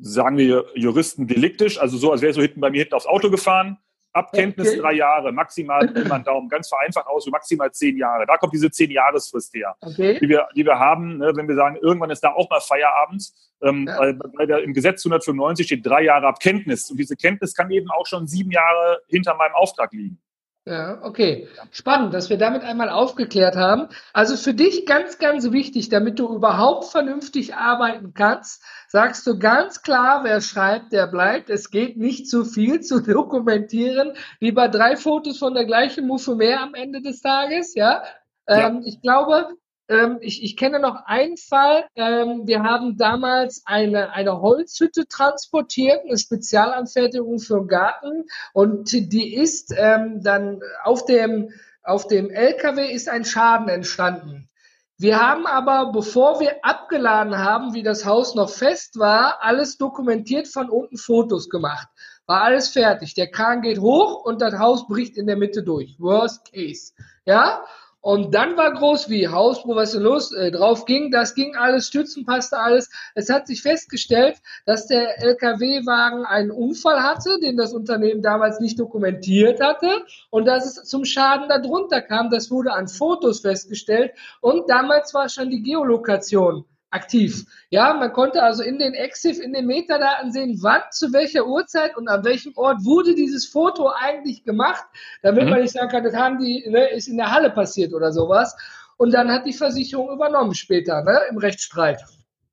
sagen 0.00 0.38
wir 0.38 0.66
Juristen, 0.74 1.26
deliktisch, 1.26 1.78
also 1.78 1.96
so, 1.98 2.12
als 2.12 2.22
wäre 2.22 2.32
so 2.32 2.42
hinten 2.42 2.60
bei 2.60 2.70
mir 2.70 2.78
hinten 2.78 2.94
aufs 2.94 3.06
Auto 3.06 3.30
gefahren, 3.30 3.78
Abkenntnis 4.12 4.68
okay. 4.70 4.80
drei 4.80 4.92
Jahre, 4.92 5.32
maximal 5.32 5.84
immer 5.96 6.16
einen 6.16 6.24
Daumen, 6.24 6.48
ganz 6.48 6.68
vereinfacht 6.68 7.06
aus, 7.06 7.24
so 7.24 7.30
maximal 7.30 7.70
zehn 7.72 7.96
Jahre. 7.96 8.26
Da 8.26 8.36
kommt 8.36 8.52
diese 8.52 8.70
zehn 8.70 8.90
Jahresfrist 8.90 9.54
her, 9.54 9.76
okay. 9.80 10.18
die, 10.20 10.28
wir, 10.28 10.48
die 10.56 10.64
wir 10.64 10.78
haben, 10.78 11.18
ne, 11.18 11.32
wenn 11.34 11.48
wir 11.48 11.54
sagen, 11.54 11.76
irgendwann 11.80 12.10
ist 12.10 12.20
da 12.20 12.32
auch 12.32 12.48
mal 12.50 12.60
Feierabend. 12.60 13.30
Ähm, 13.62 13.86
ja. 13.86 13.98
weil, 13.98 14.18
weil 14.36 14.46
der, 14.46 14.62
im 14.62 14.72
Gesetz 14.72 15.04
195 15.04 15.66
steht 15.66 15.84
drei 15.84 16.02
Jahre 16.02 16.26
Abkenntnis. 16.28 16.90
Und 16.90 16.96
diese 16.96 17.14
Kenntnis 17.14 17.54
kann 17.54 17.70
eben 17.70 17.90
auch 17.90 18.06
schon 18.06 18.26
sieben 18.26 18.50
Jahre 18.50 19.02
hinter 19.08 19.34
meinem 19.34 19.52
Auftrag 19.52 19.92
liegen. 19.92 20.18
Ja, 20.66 21.02
okay. 21.02 21.48
Spannend, 21.70 22.12
dass 22.12 22.28
wir 22.28 22.36
damit 22.36 22.62
einmal 22.62 22.90
aufgeklärt 22.90 23.56
haben. 23.56 23.88
Also 24.12 24.36
für 24.36 24.52
dich 24.52 24.84
ganz, 24.84 25.18
ganz 25.18 25.50
wichtig, 25.52 25.88
damit 25.88 26.18
du 26.18 26.34
überhaupt 26.34 26.84
vernünftig 26.84 27.54
arbeiten 27.54 28.12
kannst, 28.12 28.62
sagst 28.86 29.26
du 29.26 29.38
ganz 29.38 29.80
klar, 29.80 30.22
wer 30.22 30.42
schreibt, 30.42 30.92
der 30.92 31.06
bleibt. 31.06 31.48
Es 31.48 31.70
geht 31.70 31.96
nicht 31.96 32.28
zu 32.28 32.44
viel 32.44 32.80
zu 32.80 33.00
dokumentieren. 33.00 34.12
Lieber 34.38 34.68
drei 34.68 34.96
Fotos 34.96 35.38
von 35.38 35.54
der 35.54 35.64
gleichen 35.64 36.06
Muffe 36.06 36.34
mehr 36.34 36.60
am 36.60 36.74
Ende 36.74 37.00
des 37.00 37.22
Tages, 37.22 37.74
ja. 37.74 38.02
ja. 38.46 38.68
Ähm, 38.68 38.82
ich 38.84 39.00
glaube, 39.00 39.48
ähm, 39.90 40.18
ich, 40.20 40.42
ich 40.44 40.56
kenne 40.56 40.78
noch 40.78 41.04
einen 41.06 41.36
Fall. 41.36 41.84
Ähm, 41.96 42.46
wir 42.46 42.62
haben 42.62 42.96
damals 42.96 43.62
eine, 43.66 44.12
eine 44.12 44.40
Holzhütte 44.40 45.06
transportiert, 45.06 46.00
eine 46.06 46.16
Spezialanfertigung 46.16 47.40
für 47.40 47.58
den 47.58 47.68
Garten. 47.68 48.24
Und 48.52 48.92
die 48.92 49.34
ist 49.34 49.74
ähm, 49.76 50.22
dann 50.22 50.60
auf 50.84 51.04
dem, 51.04 51.50
auf 51.82 52.06
dem 52.06 52.30
LKW 52.30 52.90
ist 52.90 53.08
ein 53.08 53.24
Schaden 53.24 53.68
entstanden. 53.68 54.48
Wir 54.96 55.18
haben 55.18 55.46
aber, 55.46 55.92
bevor 55.92 56.40
wir 56.40 56.64
abgeladen 56.64 57.38
haben, 57.38 57.74
wie 57.74 57.82
das 57.82 58.04
Haus 58.04 58.34
noch 58.34 58.50
fest 58.50 58.98
war, 58.98 59.38
alles 59.40 59.76
dokumentiert 59.76 60.46
von 60.46 60.68
unten 60.68 60.98
Fotos 60.98 61.48
gemacht. 61.48 61.88
War 62.26 62.42
alles 62.42 62.68
fertig. 62.68 63.14
Der 63.14 63.30
Kran 63.30 63.62
geht 63.62 63.80
hoch 63.80 64.24
und 64.24 64.40
das 64.40 64.58
Haus 64.58 64.86
bricht 64.86 65.16
in 65.16 65.26
der 65.26 65.36
Mitte 65.36 65.64
durch. 65.64 65.96
Worst 65.98 66.52
case. 66.52 66.92
Ja? 67.24 67.64
Und 68.02 68.34
dann 68.34 68.56
war 68.56 68.72
groß 68.72 69.10
wie 69.10 69.28
Hausbruch, 69.28 69.76
was 69.76 69.94
los 69.94 70.32
äh, 70.32 70.50
drauf 70.50 70.86
ging. 70.86 71.10
Das 71.10 71.34
ging 71.34 71.54
alles, 71.54 71.88
Stützen 71.88 72.24
passte 72.24 72.58
alles. 72.58 72.88
Es 73.14 73.28
hat 73.28 73.46
sich 73.46 73.60
festgestellt, 73.60 74.38
dass 74.64 74.86
der 74.86 75.22
LKW-Wagen 75.22 76.24
einen 76.24 76.50
Unfall 76.50 77.02
hatte, 77.02 77.38
den 77.40 77.58
das 77.58 77.74
Unternehmen 77.74 78.22
damals 78.22 78.58
nicht 78.58 78.80
dokumentiert 78.80 79.60
hatte 79.60 80.06
und 80.30 80.46
dass 80.46 80.64
es 80.64 80.88
zum 80.88 81.04
Schaden 81.04 81.48
darunter 81.48 82.00
kam. 82.00 82.30
Das 82.30 82.50
wurde 82.50 82.72
an 82.72 82.88
Fotos 82.88 83.40
festgestellt 83.40 84.12
und 84.40 84.70
damals 84.70 85.12
war 85.12 85.28
schon 85.28 85.50
die 85.50 85.62
Geolokation 85.62 86.64
aktiv. 86.90 87.44
Ja, 87.70 87.94
man 87.94 88.12
konnte 88.12 88.42
also 88.42 88.62
in 88.62 88.78
den 88.78 88.94
Exif, 88.94 89.40
in 89.40 89.52
den 89.52 89.66
Metadaten 89.66 90.32
sehen, 90.32 90.58
wann, 90.60 90.82
zu 90.90 91.12
welcher 91.12 91.46
Uhrzeit 91.46 91.96
und 91.96 92.08
an 92.08 92.24
welchem 92.24 92.52
Ort 92.56 92.84
wurde 92.84 93.14
dieses 93.14 93.46
Foto 93.46 93.88
eigentlich 93.88 94.44
gemacht, 94.44 94.84
damit 95.22 95.44
mhm. 95.44 95.50
man 95.50 95.60
nicht 95.62 95.72
sagen 95.72 95.88
kann, 95.88 96.04
das 96.04 96.14
haben 96.14 96.38
die, 96.38 96.66
ne, 96.68 96.88
ist 96.90 97.08
in 97.08 97.16
der 97.16 97.30
Halle 97.30 97.50
passiert 97.50 97.92
oder 97.92 98.12
sowas. 98.12 98.56
Und 98.96 99.14
dann 99.14 99.30
hat 99.30 99.46
die 99.46 99.52
Versicherung 99.52 100.10
übernommen 100.10 100.54
später, 100.54 101.02
ne, 101.02 101.20
im 101.30 101.38
Rechtsstreit. 101.38 102.02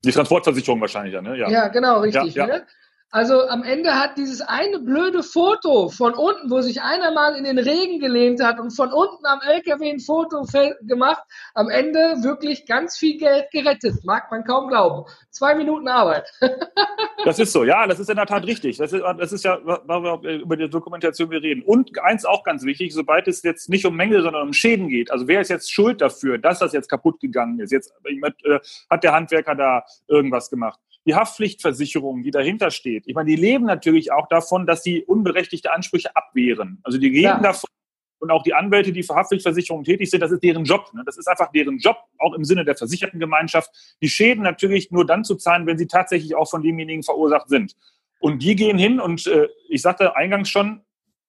Die 0.06 0.12
Transportversicherung 0.12 0.80
wahrscheinlich, 0.80 1.14
ja, 1.14 1.22
ne? 1.22 1.38
Ja, 1.38 1.50
ja 1.50 1.68
genau, 1.68 2.00
richtig. 2.00 2.36
Ja, 2.36 2.48
ja. 2.48 2.58
Ne? 2.58 2.68
Also 3.10 3.48
am 3.48 3.64
Ende 3.64 3.96
hat 3.96 4.18
dieses 4.18 4.42
eine 4.42 4.80
blöde 4.80 5.24
Foto 5.24 5.88
von 5.88 6.14
unten, 6.14 6.52
wo 6.52 6.60
sich 6.60 6.82
einer 6.82 7.12
mal 7.12 7.38
in 7.38 7.46
den 7.46 7.58
Regen 7.58 8.00
gelehnt 8.00 8.44
hat 8.44 8.60
und 8.60 8.76
von 8.76 8.92
unten 8.92 9.26
am 9.26 9.40
LKW 9.42 9.90
ein 9.90 10.02
Foto 10.02 10.46
gemacht, 10.82 11.24
am 11.54 11.70
Ende 11.70 12.00
wirklich 12.22 12.66
ganz 12.66 12.98
viel 12.98 13.18
Geld 13.18 13.50
gerettet. 13.52 14.04
Mag 14.04 14.30
man 14.30 14.44
kaum 14.44 14.68
glauben. 14.68 15.10
Zwei 15.32 15.56
Minuten 15.56 15.88
Arbeit. 15.88 16.30
das 17.24 17.40
ist 17.40 17.54
so, 17.54 17.64
ja, 17.64 17.88
das 17.88 18.00
ist 18.00 18.10
in 18.10 18.18
der 18.18 18.26
Tat 18.26 18.46
richtig. 18.46 18.76
Das 18.76 18.92
ist, 18.92 19.02
das 19.02 19.32
ist 19.32 19.46
ja, 19.46 19.56
über 19.56 20.58
die 20.58 20.70
Dokumentation 20.70 21.32
wir 21.32 21.42
reden. 21.42 21.64
Und 21.64 21.98
eins 22.00 22.26
auch 22.26 22.44
ganz 22.44 22.66
wichtig, 22.66 22.94
sobald 22.94 23.30
es 23.30 23.42
jetzt 23.42 23.70
nicht 23.70 23.86
um 23.86 23.96
Mängel, 23.96 24.22
sondern 24.22 24.42
um 24.42 24.52
Schäden 24.52 24.90
geht. 24.90 25.12
Also 25.12 25.30
wer 25.30 25.40
ist 25.40 25.50
jetzt 25.50 25.72
schuld 25.72 26.02
dafür, 26.02 26.40
dass 26.40 26.60
das 26.60 26.74
jetzt 26.74 26.90
kaputt 26.90 27.22
gegangen 27.22 27.62
ist? 27.62 27.72
Jetzt 27.72 27.94
äh, 28.04 28.60
hat 28.90 29.04
der 29.06 29.14
Handwerker 29.14 29.56
da 29.56 29.86
irgendwas 30.10 30.50
gemacht 30.50 30.78
die 31.08 31.16
Haftpflichtversicherung, 31.16 32.22
die 32.22 32.32
dahinter 32.32 32.70
steht. 32.70 33.08
Ich 33.08 33.16
meine, 33.16 33.30
die 33.30 33.36
leben 33.36 33.66
natürlich 33.66 34.12
auch 34.12 34.28
davon, 34.28 34.68
dass 34.68 34.84
sie 34.84 35.04
unberechtigte 35.04 35.72
Ansprüche 35.72 36.16
abwehren. 36.16 36.80
Also 36.84 36.98
die 36.98 37.08
reden 37.08 37.24
ja. 37.24 37.40
davon, 37.40 37.70
und 38.20 38.32
auch 38.32 38.44
die 38.44 38.54
Anwälte, 38.54 38.92
die 38.92 39.04
für 39.04 39.16
Haftpflichtversicherung 39.16 39.84
tätig 39.84 40.10
sind, 40.10 40.22
das 40.22 40.32
ist 40.32 40.44
deren 40.44 40.64
Job. 40.64 40.92
Ne? 40.94 41.04
Das 41.06 41.18
ist 41.18 41.28
einfach 41.28 41.52
deren 41.52 41.78
Job, 41.78 41.98
auch 42.18 42.34
im 42.34 42.44
Sinne 42.44 42.66
der 42.66 42.76
Versichertengemeinschaft, 42.76 43.70
die 44.02 44.10
Schäden 44.10 44.44
natürlich 44.44 44.92
nur 44.92 45.06
dann 45.06 45.24
zu 45.24 45.36
zahlen, 45.36 45.66
wenn 45.68 45.78
sie 45.78 45.88
tatsächlich 45.88 46.36
auch 46.36 46.50
von 46.50 46.64
demjenigen 46.64 47.04
verursacht 47.04 47.48
sind. 47.48 47.76
Und 48.20 48.42
die 48.42 48.56
gehen 48.56 48.78
hin 48.78 49.00
und 49.00 49.28
äh, 49.28 49.48
ich 49.70 49.84
sagte 49.84 50.16
eingangs 50.16 50.50
schon, 50.50 50.82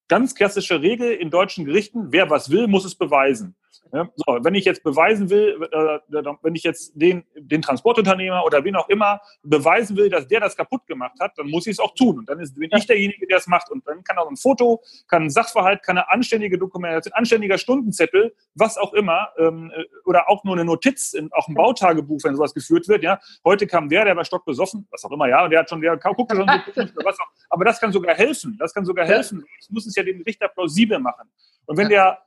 ganz 0.09 0.35
klassische 0.35 0.81
Regel 0.81 1.13
in 1.13 1.31
deutschen 1.31 1.67
Gerichten, 1.67 2.11
wer 2.11 2.31
was 2.31 2.51
will, 2.51 2.67
muss 2.67 2.87
es 2.87 2.95
beweisen. 2.95 3.55
So, 3.91 4.39
wenn 4.43 4.55
ich 4.55 4.65
jetzt 4.65 4.83
beweisen 4.83 5.31
will, 5.31 5.59
äh, 5.73 6.23
wenn 6.43 6.55
ich 6.55 6.63
jetzt 6.63 6.93
den, 6.95 7.25
den 7.35 7.63
Transportunternehmer 7.63 8.45
oder 8.45 8.65
wen 8.65 8.77
auch 8.77 8.89
immer 8.89 9.21
beweisen 9.43 9.97
will, 9.97 10.11
dass 10.11 10.27
der 10.27 10.41
das 10.41 10.57
kaputt 10.57 10.87
gemacht 10.87 11.19
hat, 11.21 11.33
dann 11.37 11.49
muss 11.49 11.67
ich 11.67 11.73
es 11.73 11.79
auch 11.81 11.95
tun. 11.95 12.19
Und 12.19 12.29
dann 12.29 12.41
ist, 12.41 12.55
bin 12.55 12.71
ich 12.77 12.87
derjenige, 12.87 13.27
der 13.27 13.39
es 13.39 13.47
macht. 13.47 13.71
Und 13.71 13.87
dann 13.87 14.05
kann 14.05 14.19
auch 14.19 14.29
ein 14.29 14.37
Foto, 14.37 14.83
kann 15.09 15.25
ein 15.25 15.31
Sachverhalt, 15.31 15.83
kann 15.83 15.97
eine 15.97 16.11
anständige 16.11 16.59
Dokumentation, 16.59 17.13
ein 17.13 17.19
anständiger 17.19 17.59
Stundenzettel, 17.59 18.35
was 18.55 18.77
auch 18.77 18.93
immer, 18.93 19.29
ähm, 19.39 19.73
äh, 19.75 19.85
oder 20.05 20.29
auch 20.29 20.45
nur 20.45 20.55
eine 20.55 20.65
Notiz, 20.65 21.15
in, 21.15 21.33
auch 21.33 21.49
ein 21.49 21.55
Bautagebuch, 21.55 22.21
wenn 22.25 22.37
sowas 22.37 22.55
geführt 22.55 22.89
wird. 22.89 23.03
Ja, 23.03 23.21
heute 23.45 23.67
kam 23.67 23.89
der, 23.89 24.05
der 24.05 24.17
war 24.17 24.25
stockbesoffen, 24.25 24.87
was 24.91 25.05
auch 25.05 25.13
immer, 25.13 25.29
ja, 25.29 25.45
und 25.45 25.51
der 25.51 25.61
hat 25.61 25.71
schon, 25.71 25.81
der 25.81 25.97
guckt 25.97 26.33
schon, 26.33 26.47
was 27.05 27.19
auch, 27.19 27.27
aber 27.51 27.65
das 27.65 27.81
kann 27.81 27.93
sogar 27.93 28.15
helfen. 28.15 28.57
Das 28.59 28.75
kann 28.75 28.85
sogar 28.85 29.07
helfen. 29.07 29.45
Ich 29.61 29.71
muss 29.71 29.87
es 29.87 29.95
ja 29.95 30.03
dem 30.03 30.21
Richter 30.23 30.49
plausibel 30.49 30.99
machen. 30.99 31.29
Und 31.67 31.77
wenn 31.77 31.89
der 31.89 32.19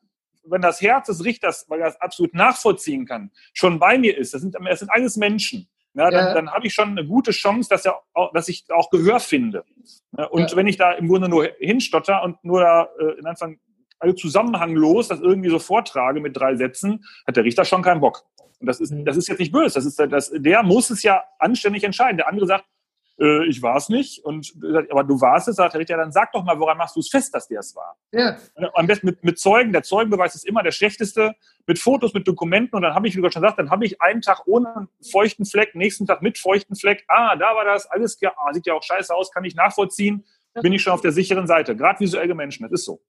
wenn 0.44 0.62
das 0.62 0.82
Herz 0.82 1.08
des 1.08 1.24
Richters, 1.24 1.66
weil 1.70 1.80
er 1.80 1.88
das 1.88 2.02
absolut 2.02 2.34
nachvollziehen 2.34 3.06
kann, 3.06 3.32
schon 3.54 3.80
bei 3.80 3.98
mir 3.98 4.18
ist, 4.18 4.34
das 4.34 4.42
sind, 4.42 4.56
das 4.56 4.80
sind 4.80 4.89
alles 4.89 5.18
Menschen, 5.18 5.68
ja, 5.94 6.10
dann, 6.10 6.28
ja. 6.28 6.34
dann 6.34 6.52
habe 6.52 6.68
ich 6.68 6.74
schon 6.74 6.89
eine 6.89 7.06
gute 7.06 7.32
Chance, 7.32 7.70
dass, 7.70 7.86
er, 7.86 8.00
dass 8.34 8.48
ich 8.48 8.66
auch 8.70 8.89
Gehör 8.89 9.20
finde. 9.20 9.66
Und 10.30 10.52
ja. 10.52 10.56
wenn 10.56 10.68
ich 10.68 10.78
da 10.78 10.94
im 10.94 11.08
Grunde 11.08 11.28
nur 11.28 11.50
hinstotter 11.60 12.24
und 12.24 12.42
nur 12.44 12.62
da 12.62 12.89
äh, 13.00 13.20
in 13.20 13.26
Anfang 13.26 13.60
also 14.00 14.16
zusammenhanglos 14.16 15.10
das 15.10 15.20
irgendwie 15.20 15.50
so 15.50 15.60
vortrage 15.60 16.22
mit 16.22 16.36
drei 16.36 16.56
Sätzen, 16.56 17.06
hat 17.28 17.38
der 17.38 17.44
Richter 17.44 17.66
schon 17.66 17.84
keinen 17.84 18.02
Bock. 18.02 18.24
Und 18.60 18.68
das 18.68 18.80
ist, 18.80 18.92
mhm. 18.92 19.06
das 19.06 19.18
ist 19.18 19.28
jetzt 19.28 19.39
nicht 19.39 19.52
böse. 19.52 19.76
Das 19.76 19.86
ist, 19.86 20.00
das, 20.00 20.32
der 20.34 20.64
muss 20.64 20.89
es 20.89 21.04
ja 21.04 21.24
anständig 21.39 21.84
entscheiden. 21.84 22.18
Der 22.18 22.28
andere 22.28 22.48
sagt, 22.48 22.66
äh, 23.20 23.45
ich 23.47 23.62
war 23.62 23.78
es 23.78 23.89
nicht. 23.89 24.24
Und 24.24 24.53
aber 24.89 25.03
du 25.03 25.20
warst 25.22 25.47
es, 25.47 25.55
sagt 25.55 25.74
der 25.74 25.80
Richter, 25.80 25.97
dann 25.97 26.12
sag 26.12 26.32
doch 26.32 26.43
mal, 26.43 26.59
woran 26.59 26.78
machst 26.78 26.95
du 26.95 26.99
es 26.99 27.09
fest, 27.09 27.34
dass 27.34 27.47
der 27.47 27.59
es 27.59 27.76
war? 27.76 27.97
Ja. 28.12 28.38
Am 28.74 28.88
besten 28.88 29.07
mit, 29.07 29.24
mit 29.24 29.39
Zeugen. 29.39 29.72
Der 29.72 29.84
Zeugenbeweis 29.84 30.36
ist 30.36 30.45
immer 30.45 30.64
der 30.64 30.72
schlechteste. 30.72 31.36
Mit 31.68 31.80
Fotos, 31.80 32.14
mit 32.14 32.28
Dokumenten. 32.28 32.76
Und 32.76 32.82
dann 32.82 32.95
habe 32.95 33.07
ich, 33.07 33.16
wie 33.16 33.22
Gott 33.22 33.34
schon 33.34 33.43
sagt, 33.43 33.59
dann 33.59 33.70
habe 33.70 33.86
ich 33.86 34.01
einen 34.01 34.22
Tag 34.22 34.47
ohne 34.47 34.88
feuchten 35.12 35.45
Fleck, 35.45 35.76
nächsten 35.76 36.05
Tag 36.05 36.22
mit 36.22 36.38
feuchten 36.38 36.76
Fleck. 36.76 37.03
Ah, 37.07 37.36
da 37.36 37.55
war 37.55 37.66
das, 37.66 37.86
alles, 37.86 38.20
ja, 38.20 38.34
ah, 38.38 38.53
sieht 38.53 38.66
ja 38.66 38.74
auch 38.74 38.84
scheiße 38.84 39.14
aus, 39.14 39.32
kann 39.32 39.43
ich 39.43 39.55
nachvollziehen. 39.55 40.26
Bin 40.62 40.74
ich 40.74 40.82
schon 40.82 40.91
auf 40.91 41.01
der 41.01 41.14
sicheren 41.14 41.47
Seite. 41.47 41.76
Gerade 41.76 41.99
visuelle 42.01 42.36
Menschen, 42.36 42.64
das 42.64 42.74
ist 42.74 42.86
so. 42.86 43.01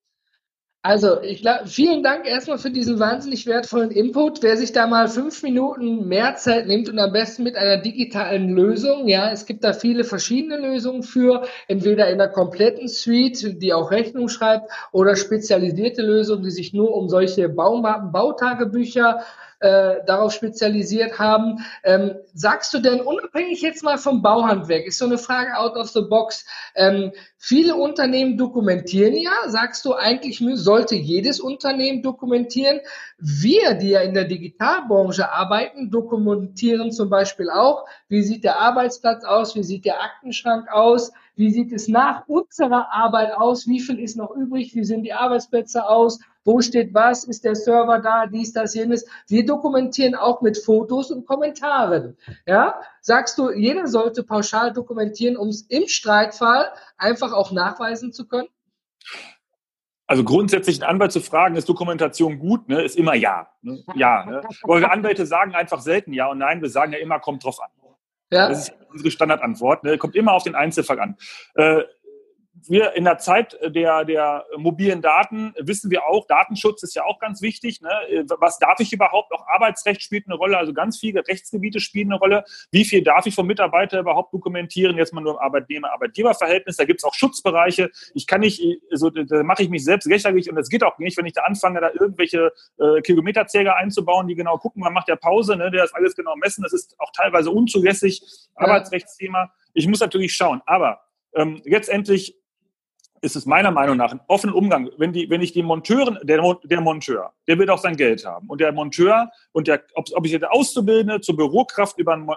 Also, 0.84 1.20
ich 1.22 1.42
glaube, 1.42 1.68
vielen 1.68 2.02
Dank 2.02 2.26
erstmal 2.26 2.58
für 2.58 2.72
diesen 2.72 2.98
wahnsinnig 2.98 3.46
wertvollen 3.46 3.92
Input. 3.92 4.42
Wer 4.42 4.56
sich 4.56 4.72
da 4.72 4.88
mal 4.88 5.06
fünf 5.06 5.44
Minuten 5.44 6.08
mehr 6.08 6.34
Zeit 6.34 6.66
nimmt 6.66 6.88
und 6.88 6.98
am 6.98 7.12
besten 7.12 7.44
mit 7.44 7.54
einer 7.54 7.76
digitalen 7.76 8.48
Lösung, 8.48 9.06
ja, 9.06 9.30
es 9.30 9.46
gibt 9.46 9.62
da 9.62 9.74
viele 9.74 10.02
verschiedene 10.02 10.56
Lösungen 10.56 11.04
für, 11.04 11.46
entweder 11.68 12.10
in 12.10 12.18
der 12.18 12.30
kompletten 12.30 12.88
Suite, 12.88 13.62
die 13.62 13.72
auch 13.72 13.92
Rechnung 13.92 14.28
schreibt, 14.28 14.72
oder 14.90 15.14
spezialisierte 15.14 16.02
Lösungen, 16.02 16.42
die 16.42 16.50
sich 16.50 16.72
nur 16.72 16.96
um 16.96 17.08
solche 17.08 17.48
Baumappen, 17.48 18.10
Bautagebücher 18.10 19.22
äh, 19.62 20.04
darauf 20.06 20.32
spezialisiert 20.32 21.18
haben. 21.18 21.64
Ähm, 21.84 22.16
sagst 22.34 22.74
du 22.74 22.80
denn, 22.80 23.00
unabhängig 23.00 23.62
jetzt 23.62 23.82
mal 23.82 23.98
vom 23.98 24.20
Bauhandwerk, 24.20 24.86
ist 24.86 24.98
so 24.98 25.06
eine 25.06 25.18
Frage 25.18 25.56
out 25.56 25.76
of 25.76 25.88
the 25.90 26.02
box, 26.02 26.44
ähm, 26.74 27.12
viele 27.36 27.76
Unternehmen 27.76 28.36
dokumentieren 28.36 29.14
ja, 29.14 29.48
sagst 29.48 29.84
du, 29.84 29.94
eigentlich 29.94 30.42
sollte 30.54 30.94
jedes 30.94 31.40
Unternehmen 31.40 32.02
dokumentieren. 32.02 32.80
Wir, 33.18 33.74
die 33.74 33.90
ja 33.90 34.00
in 34.00 34.14
der 34.14 34.24
Digitalbranche 34.24 35.32
arbeiten, 35.32 35.90
dokumentieren 35.90 36.90
zum 36.92 37.08
Beispiel 37.08 37.50
auch, 37.50 37.84
wie 38.08 38.22
sieht 38.22 38.44
der 38.44 38.58
Arbeitsplatz 38.58 39.24
aus, 39.24 39.54
wie 39.54 39.62
sieht 39.62 39.84
der 39.84 40.02
Aktenschrank 40.02 40.70
aus, 40.72 41.12
wie 41.34 41.50
sieht 41.50 41.72
es 41.72 41.88
nach 41.88 42.26
unserer 42.28 42.92
Arbeit 42.92 43.32
aus, 43.32 43.66
wie 43.66 43.80
viel 43.80 43.98
ist 43.98 44.16
noch 44.16 44.30
übrig, 44.32 44.74
wie 44.74 44.84
sehen 44.84 45.02
die 45.02 45.12
Arbeitsplätze 45.12 45.88
aus, 45.88 46.20
wo 46.44 46.60
steht 46.60 46.92
was? 46.92 47.24
Ist 47.24 47.44
der 47.44 47.54
Server 47.54 48.00
da? 48.00 48.26
Dies, 48.26 48.52
das, 48.52 48.74
jenes. 48.74 49.06
Wir 49.28 49.46
dokumentieren 49.46 50.14
auch 50.14 50.42
mit 50.42 50.58
Fotos 50.58 51.10
und 51.10 51.26
Kommentaren. 51.26 52.16
Ja? 52.46 52.80
Sagst 53.00 53.38
du, 53.38 53.50
jeder 53.52 53.86
sollte 53.86 54.24
pauschal 54.24 54.72
dokumentieren, 54.72 55.36
um 55.36 55.48
es 55.48 55.62
im 55.62 55.86
Streitfall 55.86 56.72
einfach 56.98 57.32
auch 57.32 57.52
nachweisen 57.52 58.12
zu 58.12 58.26
können? 58.26 58.48
Also 60.06 60.24
grundsätzlich 60.24 60.82
einen 60.82 60.90
Anwalt 60.90 61.12
zu 61.12 61.20
fragen, 61.20 61.56
ist 61.56 61.68
Dokumentation 61.68 62.38
gut, 62.38 62.68
ne, 62.68 62.82
ist 62.82 62.96
immer 62.96 63.14
ja. 63.14 63.48
Ne? 63.62 63.82
Ja. 63.94 64.26
Ne? 64.26 64.42
Eure 64.64 64.90
Anwälte 64.90 65.24
sagen 65.26 65.54
einfach 65.54 65.80
selten 65.80 66.12
ja 66.12 66.28
und 66.28 66.38
nein, 66.38 66.60
wir 66.60 66.68
sagen 66.68 66.92
ja 66.92 66.98
immer, 66.98 67.18
kommt 67.18 67.44
drauf 67.44 67.62
an. 67.62 67.70
Ja. 68.32 68.48
Das 68.48 68.68
ist 68.68 68.74
unsere 68.90 69.10
Standardantwort. 69.10 69.84
Ne? 69.84 69.98
Kommt 69.98 70.16
immer 70.16 70.32
auf 70.32 70.42
den 70.42 70.54
Einzelfall 70.54 70.98
an. 71.00 71.16
Äh, 71.54 71.82
wir 72.68 72.92
in 72.94 73.04
der 73.04 73.18
Zeit 73.18 73.58
der, 73.62 74.04
der 74.04 74.44
mobilen 74.56 75.02
Daten 75.02 75.54
wissen 75.58 75.90
wir 75.90 76.06
auch, 76.06 76.26
Datenschutz 76.26 76.82
ist 76.82 76.94
ja 76.94 77.04
auch 77.04 77.18
ganz 77.18 77.42
wichtig. 77.42 77.80
Ne? 77.80 77.90
Was 78.38 78.58
darf 78.58 78.80
ich 78.80 78.92
überhaupt? 78.92 79.32
Auch 79.32 79.46
Arbeitsrecht 79.48 80.02
spielt 80.02 80.26
eine 80.26 80.36
Rolle, 80.36 80.58
also 80.58 80.72
ganz 80.72 80.98
viele 80.98 81.26
Rechtsgebiete 81.26 81.80
spielen 81.80 82.12
eine 82.12 82.18
Rolle. 82.18 82.44
Wie 82.70 82.84
viel 82.84 83.02
darf 83.02 83.26
ich 83.26 83.34
vom 83.34 83.46
Mitarbeiter 83.46 84.00
überhaupt 84.00 84.32
dokumentieren? 84.32 84.96
Jetzt 84.96 85.12
mal 85.12 85.20
nur 85.20 85.34
im 85.34 85.38
Arbeitnehmer-Arbeitgeber-Verhältnis. 85.38 86.76
Da 86.76 86.84
gibt 86.84 87.00
es 87.00 87.04
auch 87.04 87.14
Schutzbereiche. 87.14 87.90
Ich 88.14 88.26
kann 88.26 88.40
nicht, 88.40 88.62
so, 88.90 89.10
da 89.10 89.42
mache 89.42 89.62
ich 89.62 89.68
mich 89.68 89.84
selbst 89.84 90.06
lächerlich 90.06 90.48
und 90.48 90.56
das 90.56 90.68
geht 90.68 90.84
auch 90.84 90.98
nicht, 90.98 91.16
wenn 91.16 91.26
ich 91.26 91.32
da 91.32 91.42
anfange, 91.42 91.80
da 91.80 91.90
irgendwelche 91.90 92.52
äh, 92.78 93.00
Kilometerzähler 93.02 93.76
einzubauen, 93.76 94.28
die 94.28 94.34
genau 94.34 94.58
gucken, 94.58 94.82
man 94.82 94.92
macht 94.92 95.08
ja 95.08 95.16
Pause, 95.16 95.56
ne? 95.56 95.70
der 95.70 95.82
das 95.82 95.94
alles 95.94 96.14
genau 96.14 96.36
messen. 96.36 96.62
Das 96.62 96.72
ist 96.72 96.94
auch 96.98 97.10
teilweise 97.12 97.50
unzulässig. 97.50 98.22
Ja. 98.58 98.66
Arbeitsrechtsthema. 98.66 99.52
Ich 99.74 99.86
muss 99.86 100.00
natürlich 100.00 100.34
schauen. 100.34 100.62
Aber 100.66 101.00
ähm, 101.34 101.62
jetzt 101.64 101.88
endlich 101.88 102.41
ist 103.22 103.36
es 103.36 103.46
meiner 103.46 103.70
Meinung 103.70 103.96
nach 103.96 104.10
ein 104.10 104.20
offener 104.26 104.54
Umgang. 104.54 104.90
Wenn, 104.98 105.12
die, 105.12 105.30
wenn 105.30 105.40
ich 105.40 105.52
die 105.52 105.62
Monteuren, 105.62 106.18
der, 106.24 106.42
der 106.64 106.80
Monteur, 106.80 107.32
der 107.46 107.58
wird 107.58 107.70
auch 107.70 107.78
sein 107.78 107.96
Geld 107.96 108.26
haben. 108.26 108.48
Und 108.48 108.60
der 108.60 108.72
Monteur 108.72 109.30
und 109.52 109.68
der, 109.68 109.82
ob, 109.94 110.06
ob 110.12 110.26
ich 110.26 110.32
der 110.32 110.52
Auszubildende 110.52 111.20
zur 111.20 111.36
Bürokraft 111.36 111.98
über 111.98 112.14
einen, 112.14 112.28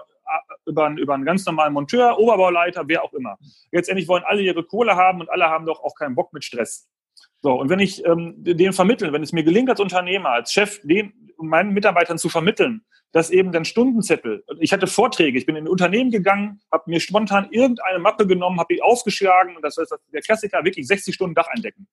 über, 0.64 0.86
einen, 0.86 0.98
über 0.98 1.14
einen 1.14 1.24
ganz 1.24 1.44
normalen 1.44 1.72
Monteur, 1.72 2.18
Oberbauleiter, 2.18 2.84
wer 2.86 3.02
auch 3.02 3.12
immer. 3.12 3.36
Letztendlich 3.72 4.06
wollen 4.06 4.22
alle 4.24 4.42
ihre 4.42 4.62
Kohle 4.62 4.94
haben 4.94 5.20
und 5.20 5.28
alle 5.28 5.46
haben 5.46 5.66
doch 5.66 5.82
auch 5.82 5.96
keinen 5.96 6.14
Bock 6.14 6.32
mit 6.32 6.44
Stress. 6.44 6.88
So, 7.42 7.52
und 7.60 7.68
wenn 7.68 7.80
ich 7.80 8.04
ähm, 8.04 8.34
den 8.38 8.72
vermitteln, 8.72 9.12
wenn 9.12 9.22
es 9.22 9.32
mir 9.32 9.44
gelingt 9.44 9.68
als 9.68 9.80
Unternehmer, 9.80 10.30
als 10.30 10.52
Chef, 10.52 10.80
den 10.84 11.25
meinen 11.38 11.72
Mitarbeitern 11.72 12.18
zu 12.18 12.28
vermitteln, 12.28 12.82
dass 13.12 13.30
eben 13.30 13.52
dann 13.52 13.64
Stundenzettel, 13.64 14.44
ich 14.60 14.72
hatte 14.72 14.86
Vorträge, 14.86 15.38
ich 15.38 15.46
bin 15.46 15.56
in 15.56 15.64
ein 15.64 15.68
Unternehmen 15.68 16.10
gegangen, 16.10 16.60
habe 16.72 16.84
mir 16.90 17.00
spontan 17.00 17.48
irgendeine 17.50 17.98
Mappe 17.98 18.26
genommen, 18.26 18.58
habe 18.58 18.74
die 18.74 18.82
aufgeschlagen 18.82 19.56
und 19.56 19.62
das 19.62 19.78
ist 19.78 19.94
der 20.12 20.20
Klassiker, 20.20 20.64
wirklich 20.64 20.86
60 20.86 21.14
Stunden 21.14 21.34
Dach 21.34 21.48
eindecken. 21.48 21.86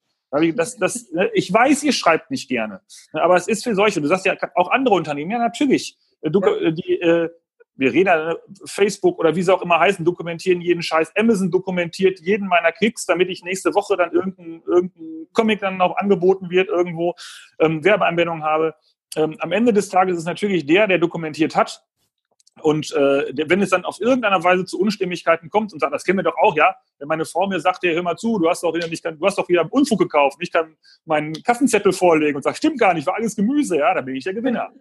Das, 0.56 0.78
das, 0.78 1.12
ne, 1.12 1.30
ich 1.34 1.54
weiß, 1.54 1.84
ihr 1.84 1.94
schreibt 1.94 2.32
nicht 2.32 2.50
gerne, 2.50 2.82
aber 3.14 3.36
es 3.36 3.48
ist 3.48 3.64
für 3.64 3.76
solche. 3.76 4.02
Du 4.02 4.08
sagst 4.08 4.26
ja 4.26 4.36
auch 4.56 4.72
andere 4.72 4.96
Unternehmen, 4.96 5.30
ja 5.30 5.38
natürlich. 5.38 5.96
Du, 6.24 6.42
ja. 6.42 6.72
Die, 6.72 7.00
äh, 7.00 7.30
wir 7.76 7.94
reden 7.94 8.08
ja, 8.08 8.36
Facebook 8.66 9.20
oder 9.20 9.36
wie 9.36 9.42
sie 9.42 9.54
auch 9.54 9.62
immer 9.62 9.80
heißen, 9.80 10.06
dokumentieren 10.06 10.62
jeden 10.62 10.82
Scheiß. 10.82 11.16
Amazon 11.16 11.52
dokumentiert 11.52 12.20
jeden 12.20 12.48
meiner 12.48 12.72
Klicks, 12.72 13.06
damit 13.06 13.30
ich 13.30 13.44
nächste 13.44 13.74
Woche 13.74 13.98
dann 13.98 14.12
irgendein, 14.12 14.62
irgendein 14.66 15.28
Comic 15.34 15.60
dann 15.60 15.82
auch 15.82 15.98
angeboten 15.98 16.50
wird, 16.50 16.70
irgendwo 16.70 17.16
ähm, 17.60 17.84
Werbeanwendung 17.84 18.44
habe 18.44 18.76
ähm, 19.16 19.36
am 19.40 19.52
Ende 19.52 19.74
des 19.74 19.90
Tages 19.90 20.18
ist 20.18 20.26
natürlich 20.26 20.66
der, 20.66 20.88
der 20.88 20.98
dokumentiert 20.98 21.56
hat. 21.56 21.84
Und 22.62 22.92
äh, 22.92 23.34
wenn 23.50 23.62
es 23.62 23.72
dann 23.72 23.84
auf 23.84 24.00
irgendeiner 24.00 24.44
Weise 24.44 24.66
zu 24.66 24.80
Unstimmigkeiten 24.80 25.50
kommt 25.50 25.74
und 25.74 25.80
sagt, 25.80 25.94
das 25.94 26.04
kennen 26.04 26.20
wir 26.20 26.24
doch 26.24 26.38
auch, 26.38 26.56
ja, 26.56 26.76
Wenn 27.00 27.08
meine 27.08 27.26
Frau 27.26 27.48
mir 27.48 27.60
sagt, 27.60 27.84
hör 27.84 28.04
mal 28.04 28.16
zu, 28.16 28.38
du 28.38 28.48
hast 28.48 28.64
doch 28.64 28.74
wieder 28.74 28.88
nicht, 28.88 29.04
du 29.04 29.26
hast 29.26 29.38
doch 29.38 29.50
wieder 29.50 29.68
Unfug 29.72 30.00
gekauft, 30.00 30.38
ich 30.40 30.52
kann 30.52 30.76
meinen 31.06 31.34
Kassenzettel 31.42 31.92
vorlegen 31.92 32.36
und 32.36 32.44
sag, 32.44 32.56
stimmt 32.56 32.80
gar 32.80 32.94
nicht, 32.94 33.08
war 33.08 33.16
alles 33.16 33.36
Gemüse, 33.36 33.78
ja, 33.78 33.94
dann 33.94 34.06
bin 34.06 34.16
ich 34.16 34.24
der 34.24 34.34
Gewinner. 34.34 34.72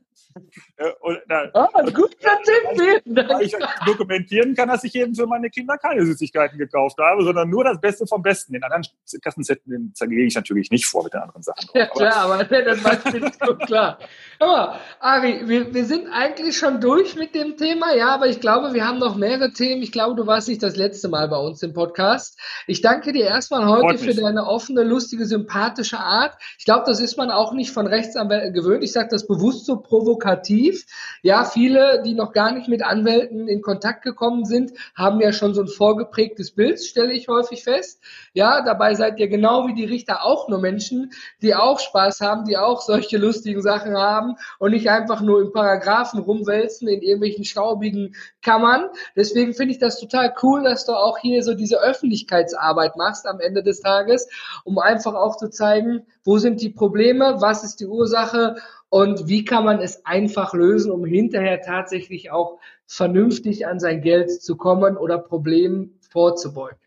und, 1.01 1.19
da, 1.29 1.51
oh, 1.55 1.67
gut 1.93 2.17
weil 2.23 3.43
ich 3.43 3.57
dokumentieren 3.87 4.55
kann, 4.55 4.69
dass 4.69 4.85
ich 4.85 4.95
eben 4.95 5.15
für 5.15 5.27
meine 5.27 5.51
Kinder 5.51 5.77
keine 5.79 6.05
Süßigkeiten 6.05 6.59
gekauft 6.59 6.99
habe, 6.99 7.23
sondern 7.25 7.51
nur 7.51 7.65
das 7.65 7.81
Beste 7.81 8.07
vom 8.07 8.23
Besten. 8.23 8.53
Den 8.53 8.63
anderen 8.63 8.85
Kassenzettel 9.21 9.91
zerlege 9.95 10.25
ich 10.25 10.35
natürlich 10.35 10.71
nicht 10.71 10.87
vor 10.87 11.05
mit 11.05 11.13
den 11.15 11.21
anderen 11.23 11.43
Sachen. 11.43 11.69
Ja, 11.75 11.87
klar, 11.87 12.17
aber 12.17 12.45
das 12.45 12.83
Beispiel 12.83 13.25
ist 13.25 13.41
so 13.45 13.57
klar. 13.57 13.99
Aber, 14.39 14.79
Ari, 15.01 15.49
wir, 15.49 15.73
wir 15.75 15.85
sind 15.85 16.09
eigentlich 16.09 16.57
schon 16.57 16.81
durch 16.81 17.17
mit 17.17 17.35
dem 17.35 17.57
Thema, 17.63 17.95
ja, 17.95 18.09
aber 18.09 18.27
ich 18.27 18.41
glaube, 18.41 18.75
wir 18.75 18.89
haben 18.89 18.99
noch 18.99 19.15
mehrere 19.15 19.53
Themen. 19.53 19.83
Ich 19.83 19.93
glaube, 19.93 20.17
du 20.17 20.27
warst 20.27 20.49
nicht 20.49 20.65
das 20.65 20.75
letzte 20.75 21.09
Mal 21.09 21.29
bei 21.29 21.37
uns 21.37 21.63
im 21.63 21.73
Podcast. 21.73 22.37
Ich 22.67 22.83
danke 22.83 23.13
dir 23.13 23.27
erstmal 23.27 23.69
heute 23.69 23.99
für 23.99 24.15
deine 24.15 24.49
offene, 24.49 24.83
lustige, 24.83 25.27
sympathische 25.27 26.01
Art. 26.01 26.35
Ich 26.59 26.65
glaube, 26.65 26.83
das 26.87 26.99
ist 26.99 27.17
man 27.17 27.31
auch 27.31 27.53
nicht 27.53 27.71
von 27.71 27.87
Rechtsanwälten 27.87 28.53
gewöhnt. 28.53 28.83
Ich 28.83 28.91
sage 28.91 29.11
das 29.13 29.29
bewusst 29.29 29.65
so 29.65 29.77
provokativ. 29.77 30.87
Ja, 31.23 31.45
viele, 31.45 32.03
die 32.05 32.15
noch 32.15 32.33
gar 32.33 32.51
nicht 32.51 32.67
mit 32.67 32.83
Anwälten 32.83 33.47
in 33.47 33.63
Kontakt 33.63 34.03
gekommen 34.03 34.45
sind, 34.45 34.73
haben 34.97 35.21
ja 35.21 35.33
schon 35.33 35.55
so 35.55 35.61
ein 35.61 35.69
vorgeprägtes 35.69 36.57
Bild, 36.57 36.83
stelle 36.83 37.13
ich 37.13 37.29
häufig 37.29 37.63
fest. 37.63 38.03
Ja, 38.33 38.65
dabei 38.65 38.97
seid 38.97 39.21
ihr 39.21 39.29
genau 39.29 39.69
wie 39.69 39.75
die 39.75 39.85
Richter 39.85 40.25
auch 40.25 40.49
nur 40.49 40.59
Menschen, 40.59 41.13
die 41.43 41.55
auch 41.55 41.79
Spaß 41.79 42.23
haben, 42.23 42.45
die 42.45 42.57
auch 42.57 42.83
solche 42.83 43.19
lustigen 43.19 43.63
Sachen 43.63 43.97
haben 43.97 44.35
und 44.59 44.73
nicht 44.73 44.91
einfach 44.91 45.21
nur 45.21 45.41
in 45.41 45.53
Paragraphen 45.53 46.19
rumwälzen 46.19 46.89
in 46.89 47.03
irgendwelchen 47.03 47.45
staubigen 47.53 48.17
Kammern. 48.43 48.89
Deswegen 49.15 49.55
finde 49.55 49.73
ich 49.73 49.79
das 49.79 50.01
total 50.01 50.35
cool, 50.43 50.65
dass 50.65 50.85
du 50.87 50.93
auch 50.93 51.19
hier 51.19 51.43
so 51.45 51.55
diese 51.55 51.81
Öffentlichkeitsarbeit 51.81 52.97
machst 52.97 53.27
am 53.27 53.39
Ende 53.39 53.63
des 53.63 53.81
Tages, 53.81 54.29
um 54.65 54.79
einfach 54.79 55.15
auch 55.15 55.37
zu 55.37 55.49
zeigen, 55.49 56.05
wo 56.25 56.39
sind 56.39 56.61
die 56.61 56.71
Probleme, 56.71 57.37
was 57.41 57.63
ist 57.63 57.81
die 57.81 57.87
Ursache 57.87 58.57
und 58.89 59.29
wie 59.29 59.45
kann 59.45 59.65
man 59.65 59.81
es 59.81 60.05
einfach 60.05 60.53
lösen, 60.53 60.91
um 60.91 61.05
hinterher 61.05 61.63
tatsächlich 61.63 62.31
auch 62.31 62.59
vernünftig 62.87 63.67
an 63.67 63.81
sein 63.81 64.03
Geld 64.03 64.43
zu 64.43 64.57
kommen 64.57 64.97
oder 64.97 65.19
Problemen 65.19 65.99
vorzubeugen. 66.11 66.79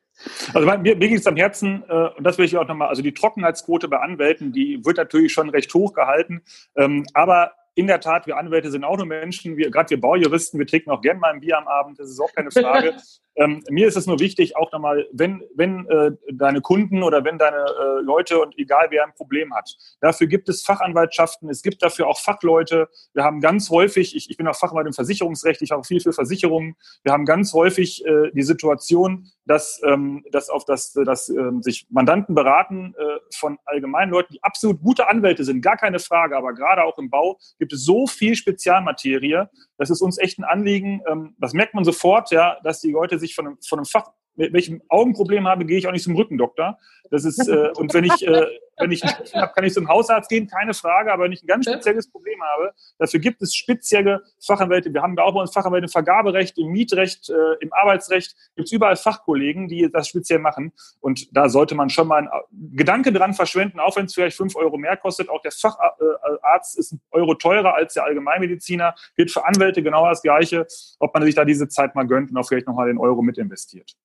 Also 0.53 0.66
mir, 0.66 0.78
mir 0.78 0.95
ging 0.95 1.16
es 1.16 1.28
am 1.28 1.36
Herzen, 1.36 1.84
äh, 1.89 2.09
und 2.18 2.24
das 2.24 2.38
will 2.38 2.45
ich 2.45 2.55
auch 2.57 2.68
nochmal, 2.68 2.88
also 2.88 3.01
die 3.01 3.13
Trockenheitsquote 3.13 3.88
bei 3.88 3.97
Anwälten, 3.97 4.53
die 4.53 4.86
wird 4.86 4.97
natürlich 4.97 5.34
schon 5.34 5.49
recht 5.49 5.74
hoch 5.74 5.93
gehalten, 5.93 6.41
ähm, 6.76 7.05
aber 7.13 7.51
in 7.76 7.88
der 7.88 7.99
Tat, 7.99 8.26
wir 8.26 8.38
Anwälte 8.38 8.71
sind 8.71 8.84
auch 8.84 8.97
nur 8.97 9.05
Menschen, 9.05 9.57
wir, 9.57 9.69
gerade 9.69 9.89
wir 9.89 9.99
Baujuristen, 9.99 10.57
wir 10.59 10.65
trinken 10.65 10.91
auch 10.91 11.01
gern 11.01 11.19
mal 11.19 11.34
ein 11.34 11.41
Bier 11.41 11.57
am 11.57 11.67
Abend, 11.67 11.99
das 11.99 12.09
ist 12.09 12.19
auch 12.19 12.34
keine 12.34 12.49
Frage. 12.49 12.95
ähm, 13.36 13.64
mir 13.70 13.88
ist 13.88 13.98
es 13.98 14.08
nur 14.08 14.20
wichtig, 14.20 14.56
auch 14.56 14.72
nochmal, 14.72 15.08
wenn, 15.12 15.44
wenn 15.56 15.88
äh, 15.88 16.12
deine 16.32 16.62
Kunden 16.62 17.04
oder 17.04 17.24
wenn 17.26 17.38
deine 17.38 17.58
äh, 17.58 18.02
Leute 18.02 18.40
und 18.40 18.58
egal 18.58 18.88
wer 18.90 19.04
ein 19.04 19.14
Problem 19.14 19.54
hat, 19.54 19.76
dafür 20.00 20.28
gibt 20.28 20.48
es 20.48 20.64
Fachanwaltschaften, 20.64 21.50
es 21.50 21.62
gibt 21.62 21.84
dafür 21.84 22.08
auch 22.08 22.20
Fachleute. 22.20 22.88
Wir 23.14 23.24
haben 23.24 23.42
ganz 23.42 23.70
häufig, 23.70 24.16
ich, 24.16 24.30
ich 24.30 24.38
bin 24.38 24.48
auch 24.48 24.56
Fachanwalt 24.56 24.88
im 24.88 24.94
Versicherungsrecht, 24.94 25.62
ich 25.62 25.72
habe 25.72 25.84
viel 25.84 26.00
für 26.00 26.14
Versicherungen, 26.14 26.76
wir 27.04 27.12
haben 27.12 27.26
ganz 27.26 27.54
häufig 27.54 28.06
äh, 28.06 28.32
die 28.32 28.44
Situation, 28.44 29.28
dass, 29.46 29.82
ähm, 29.86 30.24
dass 30.32 30.50
auf 30.50 30.66
das, 30.66 30.94
dass 30.94 31.30
ähm, 31.30 31.62
sich 31.62 31.88
Mandanten 31.90 32.36
beraten 32.36 32.96
äh, 32.98 33.20
von 33.36 33.58
allgemeinen 33.66 34.12
Leuten, 34.12 34.34
die 34.34 34.44
absolut 34.44 34.82
gute 34.82 35.08
Anwälte 35.10 35.44
sind, 35.44 35.62
gar 35.62 35.78
keine 35.78 36.00
Frage, 36.00 36.38
aber 36.38 36.54
gerade 36.54 36.84
auch 36.84 36.98
im 36.98 37.10
Bau 37.10 37.38
gibt 37.60 37.74
es 37.74 37.84
so 37.84 38.08
viel 38.08 38.36
Spezialmaterie, 38.36 39.48
das 39.78 39.90
ist 39.90 40.02
uns 40.02 40.18
echt 40.18 40.40
ein 40.40 40.44
Anliegen. 40.44 41.02
Ähm, 41.08 41.36
das 41.38 41.54
merkt 41.54 41.74
man 41.74 41.84
sofort, 41.84 42.32
ja, 42.32 42.58
dass 42.64 42.82
die 42.82 42.92
Leute 42.92 43.20
sich 43.20 43.24
von 43.34 43.47
einem, 43.47 43.57
von 43.67 43.80
einem 43.80 43.86
Fach 43.86 44.11
wenn 44.36 44.55
ich 44.55 44.69
Augenproblem 44.89 45.47
habe, 45.47 45.65
gehe 45.65 45.78
ich 45.78 45.88
auch 45.88 45.91
nicht 45.91 46.03
zum 46.03 46.15
Rückendoktor. 46.15 46.78
Das 47.09 47.26
ist, 47.26 47.47
äh, 47.47 47.69
und 47.76 47.93
wenn 47.93 48.03
ich, 48.03 48.28
äh, 48.28 48.45
wenn 48.78 48.91
ich 48.91 49.03
ein 49.03 49.09
Schnupfen 49.09 49.41
habe, 49.41 49.53
kann 49.53 49.63
ich 49.63 49.73
zum 49.73 49.88
Hausarzt 49.88 50.30
gehen, 50.30 50.47
keine 50.47 50.73
Frage. 50.73 51.11
Aber 51.11 51.23
wenn 51.23 51.32
ich 51.32 51.43
ein 51.43 51.47
ganz 51.47 51.65
spezielles 51.65 52.09
Problem 52.09 52.41
habe, 52.41 52.73
dafür 52.97 53.19
gibt 53.19 53.41
es 53.41 53.55
spezielle 53.55 54.23
Fachanwälte. 54.45 54.93
Wir 54.93 55.01
haben 55.01 55.15
da 55.15 55.23
auch 55.23 55.34
bei 55.34 55.41
uns 55.41 55.53
Fachanwälte 55.53 55.86
im 55.86 55.89
Vergaberecht, 55.89 56.57
im 56.57 56.67
Mietrecht, 56.67 57.30
äh, 57.30 57.34
im 57.61 57.73
Arbeitsrecht. 57.73 58.36
Gibt 58.55 58.67
es 58.67 58.71
überall 58.71 58.95
Fachkollegen, 58.95 59.67
die 59.67 59.89
das 59.91 60.07
speziell 60.07 60.39
machen. 60.39 60.73
Und 60.99 61.36
da 61.36 61.49
sollte 61.49 61.76
man 61.76 61.89
schon 61.89 62.07
mal 62.07 62.19
einen 62.19 62.76
Gedanke 62.76 63.11
dran 63.13 63.34
verschwenden, 63.34 63.80
auch 63.80 63.95
wenn 63.95 64.05
es 64.05 64.13
vielleicht 64.13 64.38
fünf 64.38 64.55
Euro 64.55 64.78
mehr 64.78 64.97
kostet. 64.97 65.30
Auch 65.30 65.41
der 65.41 65.51
Facharzt 65.51 66.78
ist 66.78 66.93
ein 66.93 67.01
Euro 67.11 67.36
teurer 67.36 67.76
als 67.76 67.93
der 67.93 68.03
Allgemeinmediziner. 68.03 68.95
Gilt 69.15 69.32
für 69.32 69.45
Anwälte 69.45 69.82
genau 69.84 70.07
das 70.07 70.21
Gleiche, 70.21 70.67
ob 70.99 71.13
man 71.13 71.23
sich 71.23 71.36
da 71.36 71.45
diese 71.45 71.67
Zeit 71.67 71.95
mal 71.95 72.05
gönnt 72.07 72.32
und 72.32 72.38
auch 72.38 72.47
vielleicht 72.47 72.67
nochmal 72.67 72.88
den 72.88 72.97
Euro 72.97 73.21
mit 73.21 73.38
investiert. 73.38 73.95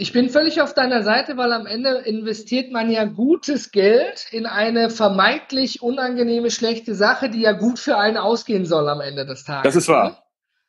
Ich 0.00 0.12
bin 0.12 0.30
völlig 0.30 0.62
auf 0.62 0.74
deiner 0.74 1.02
Seite, 1.02 1.36
weil 1.36 1.52
am 1.52 1.66
Ende 1.66 1.90
investiert 2.04 2.70
man 2.70 2.88
ja 2.88 3.04
gutes 3.04 3.72
Geld 3.72 4.28
in 4.30 4.46
eine 4.46 4.90
vermeintlich 4.90 5.82
unangenehme, 5.82 6.52
schlechte 6.52 6.94
Sache, 6.94 7.30
die 7.30 7.40
ja 7.40 7.50
gut 7.50 7.80
für 7.80 7.96
einen 7.96 8.16
ausgehen 8.16 8.64
soll 8.64 8.88
am 8.88 9.00
Ende 9.00 9.26
des 9.26 9.42
Tages. 9.42 9.64
Das 9.64 9.74
ist 9.74 9.88
wahr. 9.88 10.22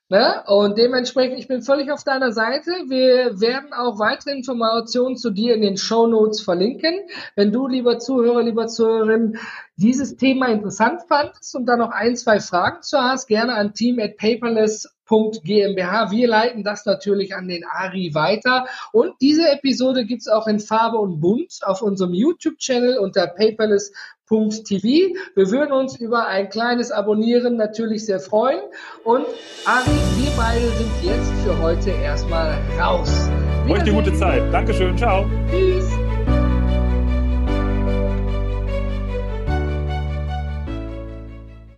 Ne? 0.09 0.43
Und 0.47 0.79
dementsprechend, 0.79 1.37
ich 1.37 1.47
bin 1.47 1.61
völlig 1.61 1.91
auf 1.91 2.03
deiner 2.03 2.31
Seite. 2.31 2.71
Wir 2.87 3.39
werden 3.39 3.71
auch 3.71 3.99
weitere 3.99 4.31
Informationen 4.31 5.15
zu 5.15 5.29
dir 5.29 5.53
in 5.53 5.61
den 5.61 5.77
Show 5.77 6.07
Notes 6.07 6.41
verlinken. 6.41 6.95
Wenn 7.35 7.51
du, 7.51 7.67
lieber 7.67 7.99
Zuhörer, 7.99 8.41
lieber 8.41 8.65
Zuhörerin, 8.65 9.37
dieses 9.75 10.17
Thema 10.17 10.47
interessant 10.47 11.03
fandest 11.07 11.55
und 11.55 11.67
da 11.67 11.77
noch 11.77 11.91
ein, 11.91 12.15
zwei 12.15 12.39
Fragen 12.39 12.81
zu 12.81 12.97
hast, 12.97 13.27
gerne 13.27 13.53
an 13.53 13.75
team 13.75 13.99
at 13.99 14.17
paperless 14.17 14.91
GmbH. 15.43 16.11
Wir 16.11 16.27
leiten 16.27 16.63
das 16.63 16.85
natürlich 16.85 17.35
an 17.35 17.47
den 17.47 17.63
Ari 17.65 18.13
weiter. 18.13 18.65
Und 18.91 19.13
diese 19.21 19.49
Episode 19.49 20.05
gibt's 20.05 20.27
auch 20.27 20.47
in 20.47 20.59
Farbe 20.59 20.97
und 20.97 21.19
Bunt 21.19 21.59
auf 21.63 21.81
unserem 21.81 22.13
YouTube-Channel 22.13 22.97
unter 22.97 23.27
paperless.tv. 23.27 24.83
Wir 25.35 25.51
würden 25.51 25.71
uns 25.71 25.99
über 25.99 26.27
ein 26.27 26.49
kleines 26.49 26.91
Abonnieren 26.91 27.57
natürlich 27.57 28.05
sehr 28.05 28.19
freuen. 28.19 28.61
Und 29.03 29.25
Ari, 29.65 29.89
wir 30.17 30.31
beide 30.37 30.69
sind 30.69 30.91
jetzt 31.03 31.31
für 31.43 31.59
heute 31.61 31.89
erstmal 31.91 32.57
raus. 32.79 33.11
Euch 33.67 33.81
eine 33.81 33.93
gute 33.93 34.13
Zeit. 34.13 34.41
Dankeschön. 34.53 34.97
Ciao. 34.97 35.25
Tschüss. 35.51 36.08